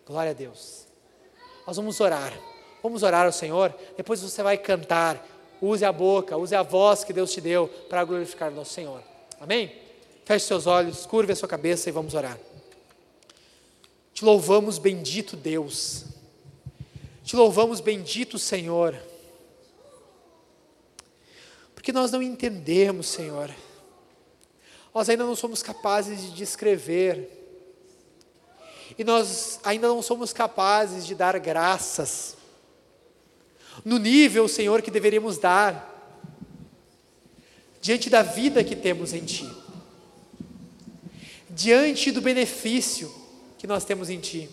Glória 0.05 0.31
a 0.31 0.35
Deus. 0.35 0.85
Nós 1.65 1.77
vamos 1.77 1.99
orar. 1.99 2.48
Vamos 2.81 3.03
orar 3.03 3.25
ao 3.25 3.31
Senhor, 3.31 3.75
depois 3.97 4.21
você 4.21 4.41
vai 4.41 4.57
cantar. 4.57 5.25
Use 5.61 5.83
a 5.83 5.91
boca, 5.91 6.37
use 6.37 6.55
a 6.55 6.63
voz 6.63 7.03
que 7.03 7.11
Deus 7.11 7.31
te 7.33 7.41
deu 7.41 7.67
para 7.89 8.03
glorificar 8.05 8.49
o 8.49 8.55
nosso 8.55 8.73
Senhor. 8.73 9.03
Amém? 9.41 9.75
Feche 10.23 10.45
seus 10.45 10.65
olhos, 10.65 11.05
curve 11.05 11.33
a 11.33 11.35
sua 11.35 11.49
cabeça 11.49 11.89
e 11.89 11.91
vamos 11.91 12.13
orar. 12.13 12.37
Te 14.13 14.23
louvamos, 14.23 14.77
bendito 14.77 15.35
Deus. 15.35 16.05
Te 17.23 17.35
louvamos, 17.35 17.81
bendito 17.81 18.39
Senhor. 18.39 18.97
Porque 21.75 21.91
nós 21.91 22.11
não 22.11 22.21
entendemos, 22.21 23.07
Senhor. 23.07 23.53
Nós 24.93 25.09
ainda 25.09 25.25
não 25.25 25.35
somos 25.35 25.61
capazes 25.61 26.21
de 26.21 26.31
descrever. 26.31 27.35
E 28.97 29.03
nós 29.03 29.59
ainda 29.63 29.87
não 29.87 30.01
somos 30.01 30.31
capazes 30.31 31.05
de 31.05 31.15
dar 31.15 31.37
graças 31.39 32.38
no 33.83 33.97
nível, 33.97 34.47
Senhor, 34.47 34.81
que 34.81 34.91
deveríamos 34.91 35.37
dar, 35.37 35.87
diante 37.81 38.09
da 38.09 38.21
vida 38.21 38.63
que 38.63 38.75
temos 38.75 39.13
em 39.13 39.23
Ti, 39.23 39.49
diante 41.49 42.11
do 42.11 42.21
benefício 42.21 43.13
que 43.57 43.67
nós 43.67 43.85
temos 43.85 44.09
em 44.09 44.19
Ti. 44.19 44.49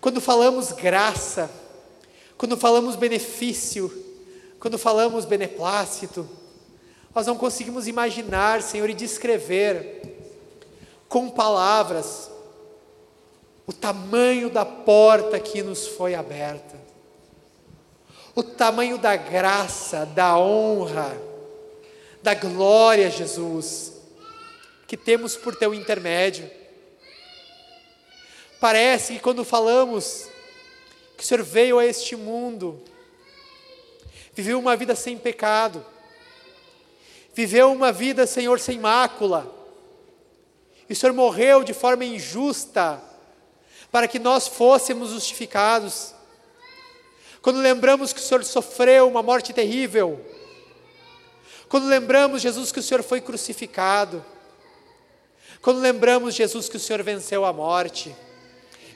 Quando 0.00 0.20
falamos 0.20 0.72
graça, 0.72 1.50
quando 2.36 2.56
falamos 2.56 2.96
benefício, 2.96 3.92
quando 4.58 4.78
falamos 4.78 5.24
beneplácito, 5.24 6.28
nós 7.14 7.26
não 7.26 7.36
conseguimos 7.36 7.88
imaginar, 7.88 8.62
Senhor, 8.62 8.88
e 8.88 8.94
descrever 8.94 10.00
com 11.08 11.28
palavras 11.28 12.30
o 13.66 13.72
tamanho 13.72 14.48
da 14.48 14.64
porta 14.64 15.38
que 15.40 15.62
nos 15.62 15.86
foi 15.86 16.14
aberta 16.14 16.89
o 18.40 18.42
tamanho 18.42 18.96
da 18.96 19.16
graça, 19.16 20.06
da 20.06 20.36
honra, 20.38 21.16
da 22.22 22.34
glória, 22.34 23.10
Jesus, 23.10 23.92
que 24.86 24.96
temos 24.96 25.36
por 25.36 25.54
teu 25.54 25.74
intermédio. 25.74 26.50
Parece 28.58 29.14
que 29.14 29.20
quando 29.20 29.44
falamos 29.44 30.26
que 31.16 31.22
o 31.22 31.26
Senhor 31.26 31.42
veio 31.42 31.78
a 31.78 31.84
este 31.84 32.16
mundo, 32.16 32.82
viveu 34.34 34.58
uma 34.58 34.74
vida 34.74 34.94
sem 34.94 35.18
pecado, 35.18 35.84
viveu 37.34 37.70
uma 37.72 37.92
vida, 37.92 38.26
Senhor, 38.26 38.58
sem 38.58 38.78
mácula, 38.78 39.54
e 40.88 40.94
o 40.94 40.96
Senhor 40.96 41.12
morreu 41.12 41.62
de 41.62 41.74
forma 41.74 42.04
injusta, 42.04 43.02
para 43.92 44.08
que 44.08 44.18
nós 44.18 44.48
fôssemos 44.48 45.10
justificados. 45.10 46.14
Quando 47.42 47.58
lembramos 47.58 48.12
que 48.12 48.20
o 48.20 48.22
Senhor 48.22 48.44
sofreu 48.44 49.08
uma 49.08 49.22
morte 49.22 49.52
terrível, 49.52 50.20
quando 51.68 51.86
lembramos, 51.86 52.42
Jesus, 52.42 52.72
que 52.72 52.80
o 52.80 52.82
Senhor 52.82 53.02
foi 53.02 53.20
crucificado, 53.20 54.24
quando 55.62 55.78
lembramos, 55.80 56.34
Jesus, 56.34 56.68
que 56.68 56.76
o 56.76 56.80
Senhor 56.80 57.02
venceu 57.02 57.44
a 57.44 57.52
morte 57.52 58.14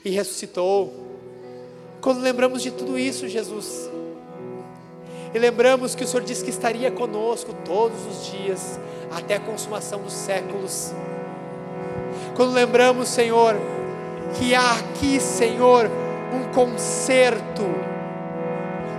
e 0.03 0.09
ressuscitou, 0.09 0.93
quando 2.01 2.21
lembramos 2.21 2.61
de 2.61 2.71
tudo 2.71 2.99
isso, 2.99 3.27
Jesus, 3.27 3.89
e 5.33 5.39
lembramos 5.39 5.95
que 5.95 6.03
o 6.03 6.07
Senhor 6.07 6.23
disse 6.23 6.43
que 6.43 6.49
estaria 6.49 6.91
conosco 6.91 7.55
todos 7.65 7.97
os 8.05 8.31
dias, 8.31 8.79
até 9.11 9.35
a 9.35 9.39
consumação 9.39 10.01
dos 10.01 10.13
séculos, 10.13 10.91
quando 12.35 12.51
lembramos, 12.53 13.09
Senhor, 13.09 13.55
que 14.37 14.53
há 14.53 14.73
aqui, 14.73 15.19
Senhor, 15.19 15.89
um 16.33 16.51
concerto, 16.53 17.63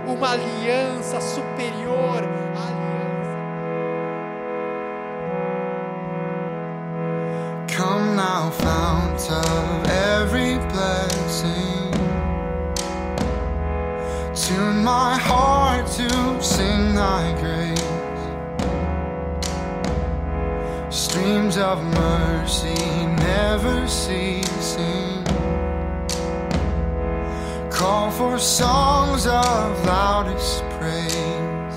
uma 0.07 0.31
aliança 0.31 1.19
superior 1.19 2.23
à 2.55 2.67
aliança. 2.67 3.37
Come 7.75 8.15
now, 8.15 8.49
fount 8.51 9.29
of 9.29 9.89
every 9.89 10.57
blessing. 10.71 11.91
Tune 14.33 14.83
my 14.83 15.17
heart 15.17 15.85
to 15.97 16.41
sing 16.41 16.95
thy 16.95 17.33
grace. 17.39 17.77
Streams 20.89 21.57
of 21.57 21.83
mercy 21.83 23.05
never 23.17 23.87
ceasing. 23.87 25.16
Call 27.87 28.11
for 28.11 28.37
songs 28.37 29.25
of 29.27 29.85
loudest 29.85 30.61
praise. 30.71 31.75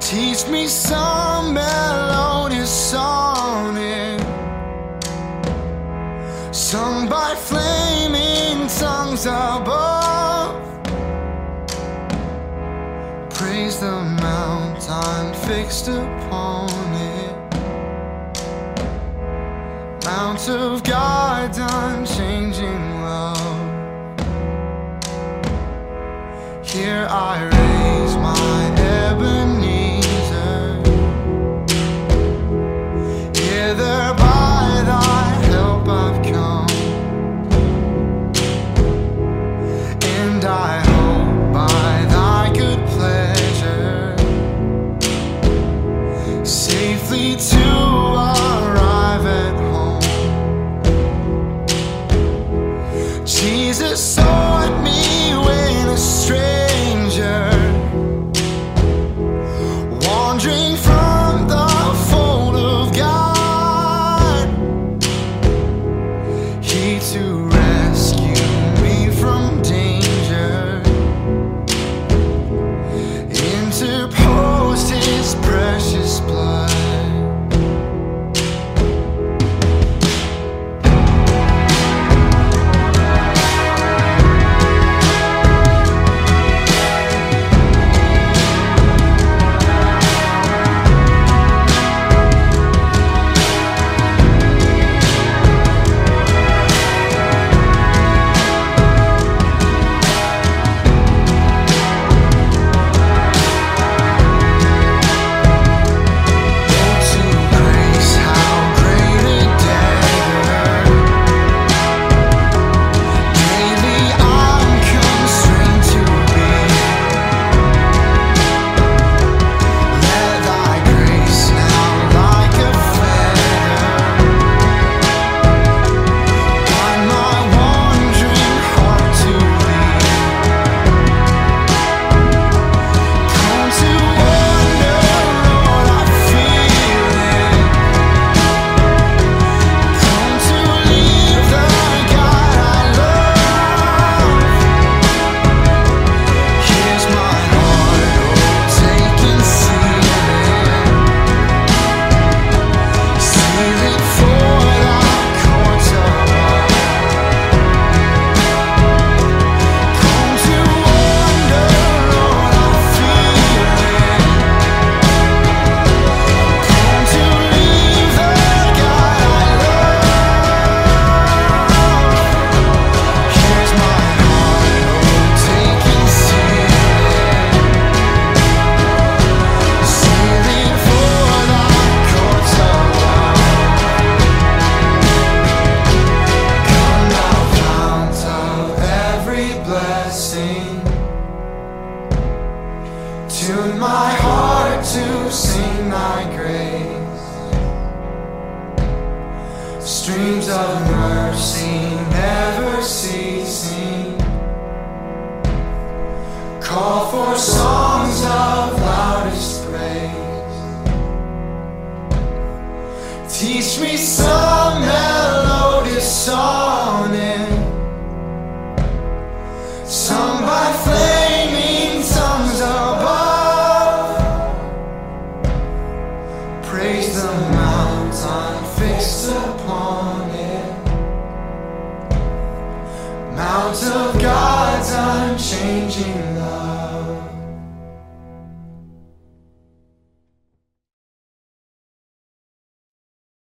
Teach 0.00 0.48
me 0.48 0.66
some 0.66 1.54
melodious 1.54 2.90
sonnet 2.90 4.20
sung 6.52 7.08
by 7.08 7.36
flaming 7.36 8.66
tongues 8.66 9.26
above. 9.26 10.60
Praise 13.30 13.78
the 13.78 13.96
mount 14.26 14.90
I'm 14.90 15.32
fixed 15.48 15.86
upon 15.86 16.68
it. 17.14 17.36
Mount 20.04 20.48
of 20.48 20.82
God's 20.82 21.58
unchanging 21.58 22.85
Here 26.86 27.08
I 27.10 27.42
raise 27.42 28.16
my 28.16 28.55